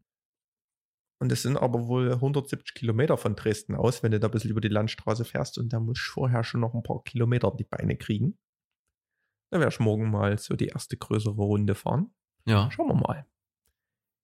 Und 1.23 1.31
es 1.31 1.43
sind 1.43 1.55
aber 1.55 1.87
wohl 1.87 2.11
170 2.11 2.73
Kilometer 2.73 3.15
von 3.15 3.37
Dresden 3.37 3.75
aus, 3.75 4.03
wenn 4.03 4.11
du 4.11 4.19
da 4.19 4.27
ein 4.27 4.31
bisschen 4.31 4.49
über 4.49 4.59
die 4.59 4.67
Landstraße 4.67 5.23
fährst. 5.23 5.57
Und 5.57 5.71
da 5.71 5.79
muss 5.79 5.97
ich 5.97 6.03
vorher 6.03 6.43
schon 6.43 6.59
noch 6.59 6.73
ein 6.73 6.83
paar 6.83 7.01
Kilometer 7.01 7.49
die 7.57 7.63
Beine 7.63 7.95
kriegen. 7.95 8.37
Da 9.49 9.59
werde 9.59 9.73
ich 9.73 9.79
morgen 9.79 10.11
mal 10.11 10.37
so 10.37 10.57
die 10.57 10.67
erste 10.67 10.97
größere 10.97 11.41
Runde 11.41 11.75
fahren. 11.75 12.13
Ja. 12.43 12.69
Schauen 12.71 12.89
wir 12.89 12.95
mal, 12.95 13.25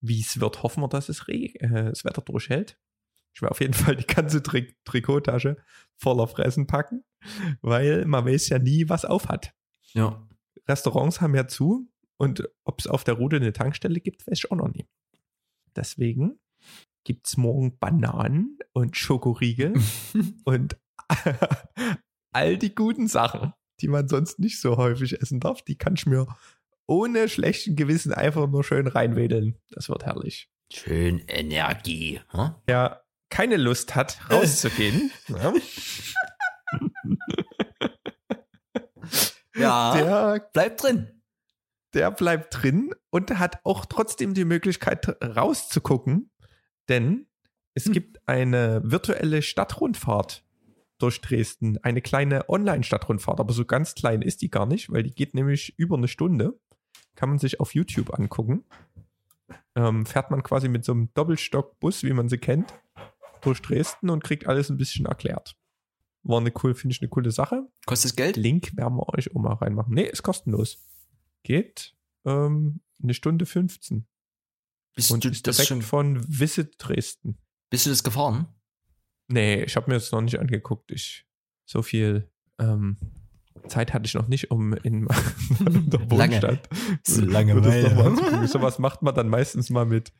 wie 0.01 0.19
es 0.19 0.41
wird. 0.41 0.61
Hoffen 0.61 0.83
wir, 0.83 0.89
dass 0.89 1.07
es 1.07 1.25
äh, 1.29 1.53
das 1.61 2.03
Wetter 2.03 2.21
durchhält. 2.21 2.77
Ich 3.33 3.41
werde 3.41 3.51
auf 3.51 3.61
jeden 3.61 3.73
Fall 3.75 3.95
die 3.95 4.05
ganze 4.05 4.43
Tri 4.43 4.75
Trikottasche 4.83 5.55
voller 5.95 6.27
Fressen 6.27 6.67
packen, 6.67 7.05
weil 7.61 8.03
man 8.07 8.25
weiß 8.25 8.49
ja 8.49 8.59
nie, 8.59 8.89
was 8.89 9.05
auf 9.05 9.29
hat. 9.29 9.53
Ja. 9.93 10.27
Restaurants 10.67 11.21
haben 11.21 11.33
ja 11.33 11.47
zu 11.47 11.89
und 12.17 12.43
ob 12.65 12.81
es 12.81 12.87
auf 12.87 13.05
der 13.05 13.13
Route 13.13 13.37
eine 13.37 13.53
Tankstelle 13.53 14.01
gibt, 14.01 14.27
weiß 14.27 14.39
ich 14.39 14.51
auch 14.51 14.57
noch 14.57 14.67
nie. 14.67 14.85
Deswegen 15.77 16.41
gibt 17.03 17.27
es 17.27 17.37
morgen 17.37 17.77
Bananen 17.77 18.59
und 18.73 18.97
Schokoriegel 18.97 19.73
und 20.45 20.77
all 22.31 22.57
die 22.57 22.75
guten 22.75 23.07
Sachen, 23.07 23.53
die 23.81 23.87
man 23.87 24.07
sonst 24.07 24.39
nicht 24.39 24.59
so 24.61 24.77
häufig 24.77 25.21
essen 25.21 25.39
darf, 25.39 25.61
die 25.61 25.77
kann 25.77 25.95
ich 25.95 26.05
mir 26.05 26.27
ohne 26.87 27.29
schlechten 27.29 27.75
Gewissen 27.75 28.13
einfach 28.13 28.47
nur 28.47 28.63
schön 28.63 28.87
reinwedeln. 28.87 29.57
Das 29.71 29.89
wird 29.89 30.05
herrlich. 30.05 30.49
Schön 30.71 31.23
Energie. 31.27 32.21
Hm? 32.29 32.55
Wer 32.65 33.03
keine 33.29 33.57
Lust 33.57 33.95
hat, 33.95 34.19
rauszugehen, 34.29 35.11
ja. 35.27 35.53
ja, 39.55 39.93
der 39.93 40.49
bleibt 40.51 40.83
drin. 40.83 41.21
Der 41.93 42.11
bleibt 42.11 42.61
drin 42.61 42.93
und 43.09 43.37
hat 43.39 43.59
auch 43.63 43.85
trotzdem 43.85 44.33
die 44.33 44.45
Möglichkeit 44.45 45.07
rauszugucken 45.23 46.28
denn 46.89 47.27
es 47.73 47.85
hm. 47.85 47.93
gibt 47.93 48.27
eine 48.27 48.81
virtuelle 48.83 49.41
Stadtrundfahrt 49.41 50.43
durch 50.97 51.21
Dresden, 51.21 51.77
eine 51.81 52.01
kleine 52.01 52.49
Online-Stadtrundfahrt, 52.49 53.39
aber 53.39 53.53
so 53.53 53.65
ganz 53.65 53.95
klein 53.95 54.21
ist 54.21 54.41
die 54.41 54.49
gar 54.49 54.65
nicht, 54.65 54.91
weil 54.91 55.03
die 55.03 55.11
geht 55.11 55.33
nämlich 55.33 55.77
über 55.77 55.97
eine 55.97 56.07
Stunde. 56.09 56.59
kann 57.15 57.29
man 57.29 57.39
sich 57.39 57.59
auf 57.59 57.73
YouTube 57.73 58.13
angucken. 58.17 58.65
Ähm, 59.75 60.05
fährt 60.05 60.31
man 60.31 60.43
quasi 60.43 60.67
mit 60.67 60.83
so 60.83 60.91
einem 60.91 61.13
Doppelstockbus, 61.13 62.03
wie 62.03 62.13
man 62.13 62.27
sie 62.27 62.37
kennt, 62.37 62.73
durch 63.41 63.61
Dresden 63.61 64.09
und 64.09 64.23
kriegt 64.23 64.47
alles 64.47 64.69
ein 64.69 64.77
bisschen 64.77 65.05
erklärt. 65.05 65.55
War 66.23 66.39
eine 66.39 66.51
cool, 66.63 66.75
finde 66.75 66.93
ich 66.93 67.01
eine 67.01 67.09
coole 67.09 67.31
Sache. 67.31 67.67
Kostet 67.85 68.17
Geld? 68.17 68.35
Link 68.35 68.75
werden 68.75 68.97
wir 68.97 69.07
euch 69.13 69.33
auch 69.33 69.39
mal 69.39 69.53
reinmachen. 69.53 69.93
Nee, 69.93 70.03
ist 70.03 70.23
kostenlos. 70.23 70.85
Geht 71.43 71.95
ähm, 72.25 72.81
eine 73.01 73.13
Stunde 73.13 73.45
15. 73.45 74.05
Bist 74.99 75.11
und 75.11 75.23
du 75.23 75.29
das 75.31 75.41
direkt 75.41 75.67
schon, 75.67 75.81
von 75.81 76.23
Visit 76.27 76.75
Dresden. 76.77 77.37
bist 77.69 77.85
du 77.85 77.89
das 77.89 78.03
gefahren? 78.03 78.47
Nee, 79.27 79.63
ich 79.63 79.75
habe 79.75 79.89
mir 79.89 79.95
das 79.95 80.11
noch 80.11 80.21
nicht 80.21 80.39
angeguckt. 80.39 80.91
Ich 80.91 81.25
so 81.65 81.81
viel 81.81 82.29
ähm, 82.59 82.97
Zeit 83.67 83.93
hatte 83.93 84.05
ich 84.07 84.13
noch 84.15 84.27
nicht, 84.27 84.49
um 84.51 84.73
in 84.73 85.07
der 85.59 85.99
Lange. 85.99 86.09
Wohnstadt 86.41 86.69
So 87.05 87.21
Langeweile. 87.21 87.89
noch 87.89 87.95
mal 87.95 88.07
anzugucken. 88.07 88.47
Sowas 88.47 88.79
macht 88.79 89.01
man 89.01 89.13
dann 89.13 89.29
meistens 89.29 89.69
mal 89.69 89.85
mit 89.85 90.11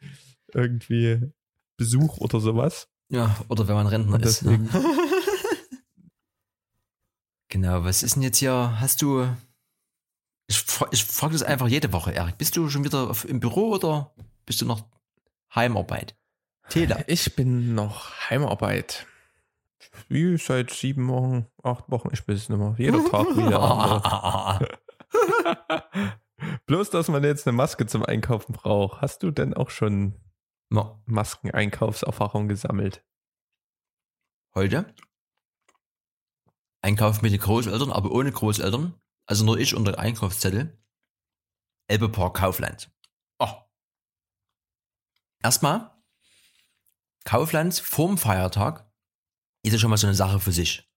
irgendwie 0.53 1.31
Besuch 1.77 2.17
oder 2.17 2.39
sowas. 2.39 2.89
Ja, 3.09 3.35
oder 3.47 3.67
wenn 3.67 3.75
man 3.75 3.87
Rentner 3.87 4.21
ist. 4.21 4.43
Ne? 4.43 4.67
genau, 7.49 7.83
was 7.83 8.03
ist 8.03 8.15
denn 8.15 8.23
jetzt 8.23 8.37
hier? 8.37 8.79
Hast 8.79 9.01
du. 9.01 9.27
Ich, 10.49 10.65
ich 10.91 11.05
frage 11.05 11.33
das 11.33 11.43
einfach 11.43 11.67
jede 11.67 11.93
Woche, 11.93 12.11
Erik. 12.11 12.39
Bist 12.39 12.57
du 12.57 12.69
schon 12.69 12.83
wieder 12.83 13.15
im 13.27 13.39
Büro 13.39 13.69
oder 13.75 14.15
bist 14.47 14.59
du 14.61 14.65
noch 14.65 14.83
Heimarbeit? 15.53 16.15
Tele. 16.69 17.03
Ich 17.07 17.35
bin 17.35 17.75
noch 17.75 18.11
Heimarbeit. 18.29 19.05
Wie 20.07 20.37
seit 20.37 20.71
sieben 20.71 21.07
Wochen, 21.07 21.45
acht 21.63 21.89
Wochen, 21.91 22.09
ich 22.11 22.27
weiß 22.27 22.35
es 22.35 22.49
nicht 22.49 22.57
mehr. 22.57 22.73
Jeder 22.79 23.05
Tag 23.05 23.27
wieder. 23.37 24.59
Bloß, 26.65 26.89
dass 26.89 27.09
man 27.09 27.23
jetzt 27.23 27.47
eine 27.47 27.55
Maske 27.55 27.85
zum 27.85 28.03
Einkaufen 28.03 28.53
braucht. 28.53 29.01
Hast 29.01 29.21
du 29.21 29.29
denn 29.29 29.53
auch 29.53 29.69
schon 29.69 30.15
No. 30.71 31.01
Maskeneinkaufserfahrung 31.05 32.47
gesammelt? 32.47 33.03
Heute? 34.55 34.93
Einkauf 36.81 37.21
mit 37.21 37.33
den 37.33 37.39
Großeltern, 37.39 37.91
aber 37.91 38.11
ohne 38.11 38.31
Großeltern. 38.31 38.93
Also 39.29 39.45
nur 39.45 39.59
ich 39.59 39.75
und 39.75 39.85
der 39.85 39.99
Einkaufszettel. 39.99 40.75
Elbe 41.87 42.09
Park 42.09 42.37
Kaufland. 42.37 42.91
Oh. 43.37 43.53
Erstmal, 45.43 45.91
Kaufland 47.25 47.75
vorm 47.75 48.17
Feiertag 48.17 48.91
ist 49.61 49.73
ja 49.73 49.77
schon 49.77 49.91
mal 49.91 49.97
so 49.97 50.07
eine 50.07 50.15
Sache 50.15 50.39
für 50.39 50.51
sich. 50.51 50.89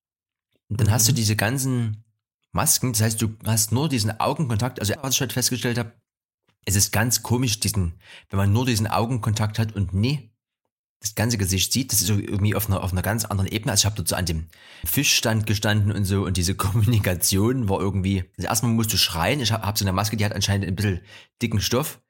Und 0.69 0.81
dann 0.81 0.91
hast 0.91 1.07
du 1.09 1.12
Mhm. 1.12 1.17
diese 1.17 1.37
ganzen 1.37 2.05
Masken, 2.53 2.93
das 2.93 3.03
heißt, 3.03 3.21
du 3.21 3.37
hast 3.45 3.71
nur 3.71 3.91
diesen 3.91 4.19
Augenkontakt. 4.19 4.81
Also, 4.81 4.95
was 5.03 5.15
ich 5.15 5.21
heute 5.21 5.35
festgestellt 5.35 5.77
habe, 5.77 5.93
es 6.65 6.75
ist 6.75 6.91
ganz 6.91 7.23
komisch, 7.23 7.61
diesen, 7.61 8.01
wenn 8.31 8.39
man 8.39 8.53
nur 8.53 8.65
diesen 8.65 8.87
Augenkontakt 8.87 9.59
hat 9.59 9.73
und 9.73 9.93
nie 9.93 10.32
das 11.03 11.17
ganze 11.17 11.37
Gesicht 11.37 11.73
sieht, 11.73 11.93
das 11.93 12.01
ist 12.01 12.11
irgendwie 12.11 12.55
auf 12.55 12.69
einer, 12.69 12.83
auf 12.83 12.93
einer 12.93 13.03
ganz 13.03 13.25
anderen 13.25 13.51
Ebene. 13.51 13.73
Also 13.73 13.83
ich 13.83 13.87
habe 13.87 13.97
dort 13.97 14.09
so 14.09 14.15
an 14.15 14.25
dem 14.25 14.47
Fischstand 14.85 15.47
gestanden 15.47 15.91
und 15.91 16.05
so 16.05 16.25
und 16.25 16.37
diese 16.37 16.55
Kommunikation 16.57 17.69
war 17.69 17.81
irgendwie, 17.81 18.25
also 18.37 18.49
erstmal 18.49 18.73
musst 18.73 18.93
du 18.93 18.97
schreien, 18.97 19.41
ich 19.41 19.51
habe 19.51 19.67
hab 19.67 19.77
so 19.77 19.85
eine 19.85 19.93
Maske, 19.93 20.17
die 20.17 20.25
hat 20.25 20.33
anscheinend 20.33 20.69
ein 20.69 20.77
bisschen 20.77 21.01
dicken 21.43 21.61
Stoff. 21.61 22.01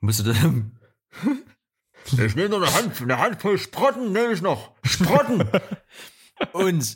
Musst 0.00 0.20
du 0.20 0.32
dann, 0.32 0.78
ich 2.12 2.36
nehme 2.36 2.50
noch 2.50 2.62
eine 2.62 2.72
Hand, 2.72 3.02
eine 3.02 3.18
Handvoll 3.18 3.58
Sprotten 3.58 4.12
nehme 4.12 4.32
ich 4.32 4.42
noch, 4.42 4.72
Sprotten! 4.84 5.50
und 6.52 6.94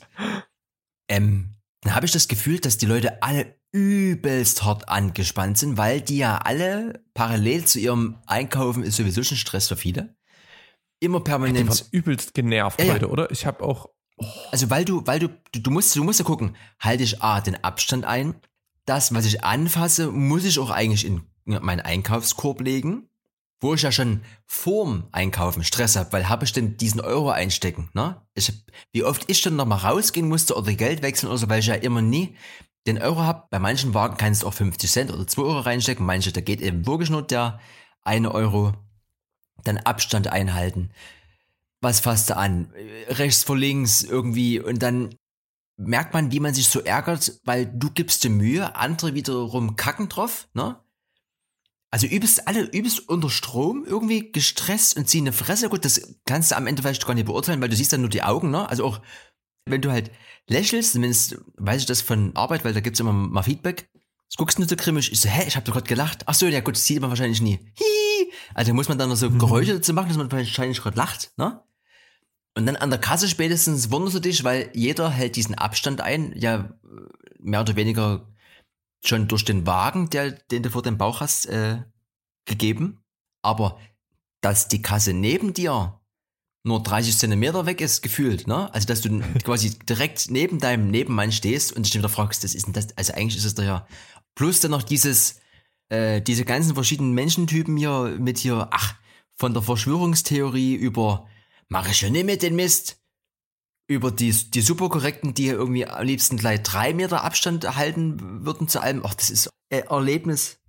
ähm, 1.09 1.55
dann 1.81 1.95
habe 1.95 2.05
ich 2.05 2.13
das 2.13 2.29
Gefühl, 2.29 2.59
dass 2.59 2.77
die 2.77 2.87
Leute 2.87 3.21
alle 3.21 3.59
übelst 3.73 4.63
hart 4.63 4.87
angespannt 4.87 5.57
sind, 5.57 5.77
weil 5.77 5.99
die 5.99 6.17
ja 6.17 6.37
alle 6.37 7.03
parallel 7.13 7.65
zu 7.65 7.77
ihrem 7.77 8.19
Einkaufen 8.25 8.83
ist 8.83 8.95
sowieso 8.95 9.21
schon 9.21 9.37
Stress 9.37 9.67
für 9.67 9.75
viele. 9.75 10.15
Immer 10.99 11.19
permanent. 11.19 11.69
waren 11.69 11.87
übelst 11.91 12.33
genervt 12.33 12.79
Ja, 12.79 12.85
ja. 12.85 12.93
heute, 12.93 13.09
oder? 13.09 13.31
Ich 13.31 13.45
habe 13.45 13.63
auch 13.63 13.89
Also 14.51 14.69
weil 14.69 14.85
du, 14.85 15.05
weil 15.05 15.19
du, 15.19 15.29
du, 15.51 15.59
du 15.59 15.71
musst, 15.71 15.95
du 15.95 16.03
musst 16.03 16.19
ja 16.19 16.25
gucken, 16.25 16.55
halte 16.79 17.03
ich 17.03 17.21
A, 17.21 17.41
den 17.41 17.63
Abstand 17.63 18.05
ein. 18.05 18.35
Das, 18.85 19.13
was 19.13 19.25
ich 19.25 19.43
anfasse, 19.43 20.11
muss 20.11 20.45
ich 20.45 20.59
auch 20.59 20.69
eigentlich 20.69 21.05
in 21.05 21.23
meinen 21.45 21.81
Einkaufskorb 21.81 22.61
legen, 22.61 23.09
wo 23.61 23.73
ich 23.73 23.81
ja 23.81 23.91
schon 23.91 24.21
vorm 24.45 25.07
Einkaufen 25.11 25.63
Stress 25.63 25.95
habe, 25.95 26.11
weil 26.13 26.29
habe 26.29 26.45
ich 26.45 26.53
denn 26.53 26.77
diesen 26.77 27.01
Euro 27.01 27.29
einstecken, 27.29 27.89
ne? 27.93 28.21
Ich, 28.35 28.51
wie 28.91 29.03
oft 29.03 29.29
ich 29.29 29.41
dann 29.41 29.55
nochmal 29.55 29.79
rausgehen 29.79 30.27
musste 30.27 30.55
oder 30.55 30.73
Geld 30.73 31.01
wechseln 31.01 31.29
oder 31.29 31.37
so, 31.37 31.49
weil 31.49 31.59
ich 31.59 31.67
ja 31.67 31.75
immer 31.75 32.01
nie 32.01 32.35
den 32.85 33.01
Euro 33.01 33.21
habe. 33.21 33.47
Bei 33.49 33.59
manchen 33.59 33.93
Wagen 33.93 34.17
kannst 34.17 34.43
du 34.43 34.47
auch 34.47 34.53
50 34.53 34.91
Cent 34.91 35.11
oder 35.11 35.25
2 35.25 35.41
Euro 35.41 35.59
reinstecken, 35.61 36.05
manche, 36.05 36.31
da 36.31 36.41
geht 36.41 36.61
eben 36.61 36.85
wirklich 36.85 37.09
nur 37.09 37.23
der 37.23 37.59
eine 38.03 38.33
Euro. 38.33 38.73
Dann 39.63 39.77
Abstand 39.77 40.27
einhalten 40.27 40.91
was 41.85 41.99
fasst 41.99 42.31
du 42.31 42.35
an? 42.35 42.73
Rechts 43.09 43.43
vor 43.43 43.55
links 43.55 44.03
irgendwie 44.03 44.59
und 44.59 44.81
dann 44.81 45.15
merkt 45.77 46.13
man, 46.13 46.31
wie 46.31 46.39
man 46.39 46.53
sich 46.53 46.67
so 46.67 46.79
ärgert, 46.81 47.39
weil 47.43 47.65
du 47.65 47.91
gibst 47.91 48.23
dir 48.23 48.29
Mühe, 48.29 48.75
andere 48.75 49.13
wiederum 49.13 49.75
kacken 49.75 50.09
drauf, 50.09 50.47
ne? 50.53 50.81
Also 51.91 52.07
übelst 52.07 52.47
alle 52.47 52.63
übelst 52.63 53.07
unter 53.07 53.29
Strom, 53.29 53.85
irgendwie 53.85 54.31
gestresst 54.31 54.97
und 54.97 55.07
ziehen 55.07 55.25
eine 55.25 55.31
Fresse. 55.31 55.69
Gut, 55.69 55.85
das 55.85 56.15
kannst 56.25 56.51
du 56.51 56.57
am 56.57 56.67
Ende 56.67 56.81
vielleicht 56.81 57.05
gar 57.05 57.13
nicht 57.13 57.27
beurteilen, 57.27 57.61
weil 57.61 57.69
du 57.69 57.75
siehst 57.75 57.93
dann 57.93 58.01
nur 58.01 58.09
die 58.09 58.23
Augen, 58.23 58.49
ne? 58.49 58.67
Also 58.67 58.83
auch, 58.83 59.01
wenn 59.65 59.81
du 59.81 59.91
halt 59.91 60.11
lächelst, 60.49 60.93
zumindest 60.93 61.37
weiß 61.55 61.81
ich 61.81 61.87
das 61.87 62.01
von 62.01 62.35
Arbeit, 62.35 62.65
weil 62.65 62.73
da 62.73 62.79
gibt's 62.79 62.99
immer 62.99 63.13
mal 63.13 63.43
Feedback. 63.43 63.89
Guckst 64.37 64.57
du 64.57 64.61
nur 64.61 64.69
so 64.69 64.75
grimmig. 64.75 65.11
Ich 65.11 65.21
so, 65.21 65.29
hä, 65.29 65.45
ich 65.47 65.55
hab 65.55 65.65
doch 65.65 65.73
gerade 65.73 65.87
gelacht. 65.87 66.23
Ach 66.25 66.33
so, 66.33 66.47
ja 66.47 66.59
gut, 66.59 66.75
das 66.75 66.85
sieht 66.85 66.99
man 66.99 67.09
wahrscheinlich 67.09 67.41
nie. 67.41 67.59
Hihi. 67.75 68.31
Also 68.53 68.73
muss 68.73 68.89
man 68.89 68.97
dann 68.97 69.09
noch 69.09 69.15
so 69.15 69.29
Mhm. 69.29 69.39
Geräusche 69.39 69.73
dazu 69.75 69.93
machen, 69.93 70.09
dass 70.09 70.17
man 70.17 70.31
wahrscheinlich 70.31 70.81
gerade 70.81 70.97
lacht, 70.97 71.31
ne? 71.37 71.61
Und 72.57 72.65
dann 72.65 72.77
an 72.77 72.89
der 72.89 72.99
Kasse 72.99 73.27
spätestens 73.27 73.91
wunderst 73.91 74.15
du 74.15 74.19
dich, 74.21 74.43
weil 74.45 74.69
jeder 74.73 75.09
hält 75.09 75.35
diesen 75.35 75.55
Abstand 75.55 75.99
ein, 75.99 76.33
ja, 76.37 76.73
mehr 77.39 77.61
oder 77.61 77.75
weniger 77.75 78.33
schon 79.05 79.27
durch 79.27 79.43
den 79.43 79.67
Wagen, 79.67 80.09
der, 80.09 80.31
den 80.31 80.63
du 80.63 80.69
vor 80.69 80.81
dem 80.81 80.97
Bauch 80.97 81.19
hast, 81.19 81.47
äh, 81.47 81.83
gegeben. 82.45 83.03
Aber 83.41 83.77
dass 84.41 84.67
die 84.67 84.81
Kasse 84.81 85.13
neben 85.13 85.53
dir 85.53 85.99
nur 86.63 86.81
30 86.81 87.17
Zentimeter 87.17 87.65
weg 87.67 87.81
ist, 87.81 88.01
gefühlt, 88.01 88.47
ne? 88.47 88.73
Also, 88.73 88.87
dass 88.87 89.01
du 89.01 89.19
quasi 89.43 89.77
direkt 89.79 90.31
neben 90.31 90.59
deinem 90.59 90.89
Nebenmann 90.89 91.31
stehst 91.31 91.73
und 91.73 91.85
dich 91.85 91.93
wieder 91.93 92.09
fragst, 92.09 92.43
das 92.43 92.55
ist 92.55 92.65
denn 92.67 92.73
das, 92.73 92.97
also 92.97 93.13
eigentlich 93.13 93.37
ist 93.37 93.45
es 93.45 93.55
doch 93.55 93.63
ja, 93.63 93.85
plus 94.35 94.59
dann 94.59 94.71
noch 94.71 94.83
dieses, 94.83 95.41
äh, 95.89 96.21
diese 96.21 96.45
ganzen 96.45 96.75
verschiedenen 96.75 97.13
Menschentypen 97.13 97.75
hier 97.77 98.17
mit 98.19 98.37
hier, 98.37 98.67
ach, 98.71 98.95
von 99.35 99.53
der 99.53 99.63
Verschwörungstheorie 99.63 100.75
über, 100.75 101.27
mach 101.67 101.89
ich 101.89 102.01
ja 102.01 102.09
nicht 102.09 102.25
mit 102.25 102.41
den 102.41 102.55
Mist, 102.55 103.01
über 103.87 104.11
die, 104.11 104.31
die 104.31 104.61
superkorrekten, 104.61 105.33
die 105.33 105.47
irgendwie 105.47 105.85
am 105.85 106.05
liebsten 106.05 106.37
gleich 106.37 106.63
drei 106.63 106.93
Meter 106.93 107.23
Abstand 107.23 107.75
halten 107.75 108.45
würden 108.45 108.67
zu 108.67 108.81
allem. 108.81 109.01
Ach, 109.05 109.13
das 109.13 109.29
ist 109.29 109.49
äh, 109.69 109.83
Erlebnis. 109.89 110.59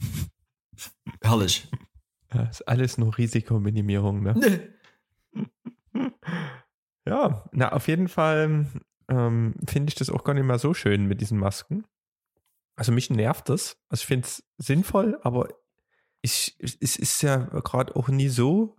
Herrlich. 1.22 1.68
Ja, 2.32 2.44
ist 2.44 2.62
alles 2.62 2.98
nur 2.98 3.16
Risikominimierung, 3.18 4.22
ne? 4.22 4.72
Ja, 7.06 7.44
na, 7.52 7.72
auf 7.72 7.88
jeden 7.88 8.08
Fall 8.08 8.66
ähm, 9.08 9.54
finde 9.66 9.90
ich 9.90 9.96
das 9.96 10.08
auch 10.08 10.24
gar 10.24 10.34
nicht 10.34 10.44
mehr 10.44 10.58
so 10.58 10.72
schön 10.72 11.06
mit 11.06 11.20
diesen 11.20 11.38
Masken. 11.38 11.84
Also 12.76 12.92
mich 12.92 13.10
nervt 13.10 13.48
das. 13.48 13.76
Also 13.88 14.02
ich 14.02 14.06
finde 14.06 14.26
es 14.26 14.42
sinnvoll, 14.58 15.18
aber 15.22 15.48
ich, 16.22 16.56
es 16.58 16.96
ist 16.96 17.22
ja 17.22 17.36
gerade 17.36 17.96
auch 17.96 18.08
nie 18.08 18.28
so, 18.28 18.76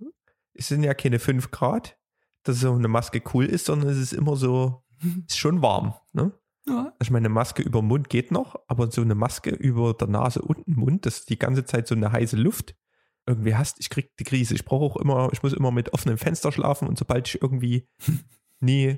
es 0.53 0.67
sind 0.67 0.84
ja 0.84 0.93
keine 0.93 1.19
5 1.19 1.51
Grad, 1.51 1.97
dass 2.43 2.60
so 2.60 2.73
eine 2.73 2.88
Maske 2.88 3.21
cool 3.34 3.45
ist, 3.45 3.65
sondern 3.65 3.89
es 3.89 3.97
ist 3.97 4.13
immer 4.13 4.36
so, 4.36 4.84
ist 5.27 5.38
schon 5.38 5.62
warm. 5.62 5.93
Ne? 6.13 6.32
Ja. 6.65 6.86
Also 6.86 6.93
ich 7.01 7.12
meine, 7.12 7.27
eine 7.27 7.34
Maske 7.34 7.62
über 7.62 7.82
den 7.82 7.88
Mund 7.88 8.10
geht 8.10 8.32
noch, 8.32 8.56
aber 8.67 8.89
so 8.91 9.01
eine 9.01 9.15
Maske 9.15 9.49
über 9.49 9.93
der 9.93 10.08
Nase 10.08 10.41
und 10.41 10.65
den 10.65 10.75
Mund, 10.75 11.06
das 11.06 11.19
ist 11.19 11.29
die 11.29 11.39
ganze 11.39 11.65
Zeit 11.65 11.88
so 11.88 11.95
eine 11.95 12.12
heiße 12.12 12.38
Luft 12.38 12.75
irgendwie 13.25 13.56
hast, 13.56 13.79
ich 13.79 13.89
krieg 13.89 14.15
die 14.17 14.23
Krise. 14.23 14.53
Ich 14.53 14.65
brauche 14.65 14.86
auch 14.86 14.97
immer, 14.97 15.29
ich 15.32 15.43
muss 15.43 15.53
immer 15.53 15.71
mit 15.71 15.93
offenem 15.93 16.17
Fenster 16.17 16.51
schlafen 16.51 16.88
und 16.88 16.97
sobald 16.97 17.27
ich 17.27 17.41
irgendwie 17.41 17.88
nie 18.60 18.97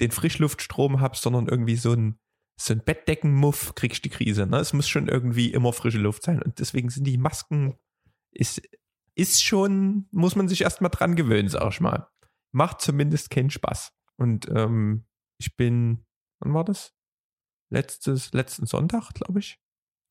den 0.00 0.10
Frischluftstrom 0.10 1.00
habe, 1.00 1.16
sondern 1.16 1.48
irgendwie 1.48 1.76
so 1.76 1.92
ein, 1.92 2.18
so 2.58 2.72
ein 2.72 2.82
Bettdeckenmuff, 2.84 3.74
krieg 3.74 3.92
ich 3.92 4.02
die 4.02 4.08
Krise. 4.08 4.46
Ne? 4.46 4.58
Es 4.58 4.72
muss 4.72 4.88
schon 4.88 5.08
irgendwie 5.08 5.52
immer 5.52 5.72
frische 5.72 5.98
Luft 5.98 6.22
sein 6.22 6.42
und 6.42 6.58
deswegen 6.58 6.88
sind 6.90 7.04
die 7.04 7.18
Masken, 7.18 7.76
ist, 8.32 8.62
ist 9.14 9.44
schon, 9.44 10.08
muss 10.10 10.36
man 10.36 10.48
sich 10.48 10.62
erstmal 10.62 10.90
dran 10.90 11.16
gewöhnen, 11.16 11.48
sag 11.48 11.68
ich 11.70 11.80
mal. 11.80 12.08
Macht 12.52 12.80
zumindest 12.80 13.30
keinen 13.30 13.50
Spaß. 13.50 13.92
Und 14.16 14.48
ähm, 14.48 15.04
ich 15.38 15.56
bin, 15.56 16.06
wann 16.40 16.54
war 16.54 16.64
das? 16.64 16.94
Letztes, 17.68 18.32
letzten 18.32 18.66
Sonntag, 18.66 19.12
glaube 19.12 19.40
ich 19.40 19.60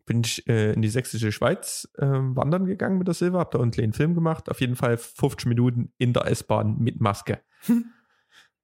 bin 0.06 0.22
ich 0.24 0.48
äh, 0.48 0.74
in 0.74 0.82
die 0.82 0.90
sächsische 0.90 1.32
Schweiz 1.32 1.90
äh, 1.98 2.06
wandern 2.06 2.66
gegangen 2.66 2.98
mit 2.98 3.08
der 3.08 3.16
Silva, 3.16 3.40
hab 3.40 3.52
da 3.52 3.60
einen 3.60 3.72
kleinen 3.72 3.94
Film 3.94 4.14
gemacht. 4.14 4.50
Auf 4.50 4.62
jeden 4.62 4.76
Fall 4.76 4.98
50 4.98 5.48
Minuten 5.48 5.92
in 5.98 6.14
der 6.14 6.28
S-Bahn 6.28 6.78
mit 6.78 7.02
Maske. 7.02 7.42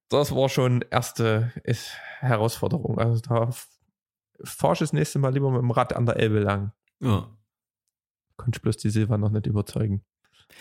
das 0.09 0.35
war 0.35 0.49
schon 0.49 0.83
erste 0.89 1.51
ist 1.63 1.91
Herausforderung. 2.19 2.99
Also 2.99 3.21
da 3.21 3.49
f- 4.43 4.49
fahr 4.49 4.73
ich 4.73 4.79
das 4.79 4.93
nächste 4.93 5.19
Mal 5.19 5.33
lieber 5.33 5.51
mit 5.51 5.61
dem 5.61 5.71
Rad 5.71 5.93
an 5.95 6.05
der 6.05 6.17
Elbe 6.17 6.39
lang. 6.39 6.71
Ja. 6.99 7.29
konnte 8.37 8.57
ich 8.57 8.61
bloß 8.61 8.77
die 8.77 8.89
Silva 8.89 9.17
noch 9.17 9.29
nicht 9.31 9.47
überzeugen. 9.47 10.03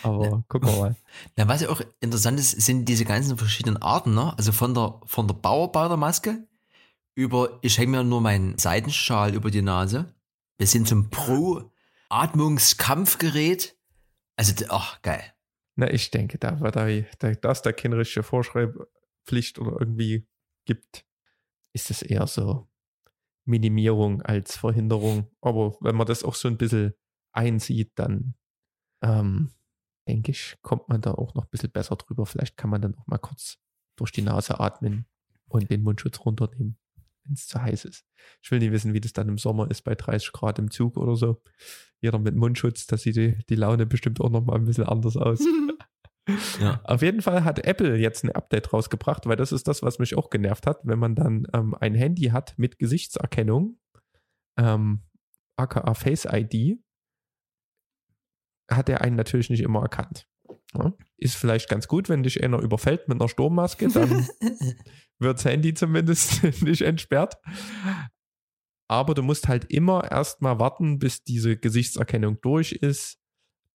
Aber 0.02 0.24
ja. 0.24 0.42
gucken 0.48 0.68
wir 0.68 0.76
mal. 0.78 0.96
Na, 1.36 1.48
was 1.48 1.62
ja 1.62 1.68
auch 1.68 1.80
interessant 2.00 2.38
ist, 2.38 2.60
sind 2.60 2.84
diese 2.86 3.04
ganzen 3.04 3.36
verschiedenen 3.36 3.82
Arten, 3.82 4.14
ne? 4.14 4.32
Also 4.38 4.52
von 4.52 4.72
der, 4.74 5.00
von 5.04 5.26
der 5.26 5.34
Bauarbeitermaske 5.34 6.46
über, 7.16 7.58
ich 7.62 7.76
hänge 7.78 7.98
mir 7.98 8.04
nur 8.04 8.20
meinen 8.20 8.56
Seitenschal 8.58 9.34
über 9.34 9.50
die 9.50 9.62
Nase, 9.62 10.14
bis 10.58 10.72
hin 10.72 10.86
zum 10.86 11.10
Pro-Atmungskampfgerät. 11.10 13.76
Also, 14.36 14.64
ach, 14.68 15.02
geil. 15.02 15.22
Na, 15.76 15.90
ich 15.90 16.10
denke, 16.10 16.38
da 16.38 16.60
war 16.60 16.70
da, 16.70 16.86
da 17.18 17.32
das 17.32 17.62
der 17.62 17.72
keine 17.72 17.96
richtige 17.98 18.22
Vorschreibpflicht 18.22 19.58
oder 19.58 19.80
irgendwie 19.80 20.26
gibt, 20.66 21.04
ist 21.72 21.90
es 21.90 22.02
eher 22.02 22.26
so 22.26 22.68
Minimierung 23.50 24.22
als 24.22 24.56
Verhinderung. 24.56 25.26
Aber 25.40 25.76
wenn 25.80 25.96
man 25.96 26.06
das 26.06 26.24
auch 26.24 26.34
so 26.34 26.48
ein 26.48 26.56
bisschen 26.56 26.94
einsieht, 27.32 27.92
dann 27.96 28.34
ähm, 29.02 29.50
denke 30.08 30.30
ich, 30.30 30.56
kommt 30.62 30.88
man 30.88 31.00
da 31.00 31.12
auch 31.12 31.34
noch 31.34 31.44
ein 31.44 31.50
bisschen 31.50 31.70
besser 31.70 31.96
drüber. 31.96 32.26
Vielleicht 32.26 32.56
kann 32.56 32.70
man 32.70 32.82
dann 32.82 32.96
auch 32.96 33.06
mal 33.06 33.18
kurz 33.18 33.58
durch 33.96 34.12
die 34.12 34.22
Nase 34.22 34.60
atmen 34.60 35.06
und 35.48 35.70
den 35.70 35.82
Mundschutz 35.82 36.20
runternehmen, 36.20 36.78
wenn 37.24 37.34
es 37.34 37.46
zu 37.46 37.60
heiß 37.60 37.84
ist. 37.84 38.04
Ich 38.42 38.50
will 38.50 38.60
nicht 38.60 38.72
wissen, 38.72 38.94
wie 38.94 39.00
das 39.00 39.12
dann 39.12 39.28
im 39.28 39.38
Sommer 39.38 39.70
ist 39.70 39.82
bei 39.82 39.94
30 39.94 40.32
Grad 40.32 40.58
im 40.58 40.70
Zug 40.70 40.96
oder 40.96 41.16
so. 41.16 41.42
Jeder 42.00 42.18
mit 42.18 42.34
Mundschutz, 42.34 42.86
da 42.86 42.96
sieht 42.96 43.16
die, 43.16 43.38
die 43.48 43.56
Laune 43.56 43.86
bestimmt 43.86 44.20
auch 44.20 44.30
noch 44.30 44.44
mal 44.44 44.56
ein 44.56 44.64
bisschen 44.64 44.84
anders 44.84 45.16
aus. 45.16 45.40
Ja. 46.60 46.80
Auf 46.84 47.02
jeden 47.02 47.22
Fall 47.22 47.44
hat 47.44 47.64
Apple 47.64 47.96
jetzt 47.96 48.24
ein 48.24 48.32
Update 48.32 48.72
rausgebracht, 48.72 49.26
weil 49.26 49.36
das 49.36 49.52
ist 49.52 49.68
das, 49.68 49.82
was 49.82 49.98
mich 49.98 50.16
auch 50.16 50.30
genervt 50.30 50.66
hat, 50.66 50.80
wenn 50.84 50.98
man 50.98 51.14
dann 51.14 51.46
ähm, 51.52 51.74
ein 51.74 51.94
Handy 51.94 52.24
hat 52.24 52.54
mit 52.58 52.78
Gesichtserkennung, 52.78 53.78
ähm, 54.58 55.02
aka 55.56 55.94
Face 55.94 56.26
ID, 56.30 56.80
hat 58.70 58.88
er 58.88 59.00
einen 59.00 59.16
natürlich 59.16 59.50
nicht 59.50 59.62
immer 59.62 59.82
erkannt. 59.82 60.26
Ja? 60.74 60.92
Ist 61.16 61.36
vielleicht 61.36 61.68
ganz 61.68 61.88
gut, 61.88 62.08
wenn 62.08 62.22
dich 62.22 62.42
einer 62.42 62.60
überfällt 62.60 63.08
mit 63.08 63.20
einer 63.20 63.28
Sturmmaske, 63.28 63.88
dann 63.88 64.28
wird 65.18 65.38
das 65.38 65.44
Handy 65.44 65.74
zumindest 65.74 66.42
nicht 66.62 66.82
entsperrt. 66.82 67.36
Aber 68.88 69.14
du 69.14 69.22
musst 69.22 69.48
halt 69.48 69.66
immer 69.66 70.10
erstmal 70.10 70.58
warten, 70.58 70.98
bis 70.98 71.22
diese 71.22 71.56
Gesichtserkennung 71.56 72.40
durch 72.40 72.72
ist. 72.72 73.18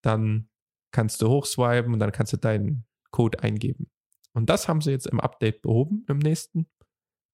Dann 0.01 0.49
kannst 0.95 1.21
du 1.21 1.27
hochswipen 1.27 1.93
und 1.93 1.99
dann 1.99 2.13
kannst 2.13 2.31
du 2.31 2.37
deinen 2.37 2.85
Code 3.11 3.43
eingeben. 3.43 3.91
Und 4.31 4.49
das 4.49 4.69
haben 4.69 4.79
sie 4.79 4.91
jetzt 4.91 5.07
im 5.07 5.19
Update 5.19 5.61
behoben, 5.61 6.05
im 6.07 6.19
nächsten. 6.19 6.67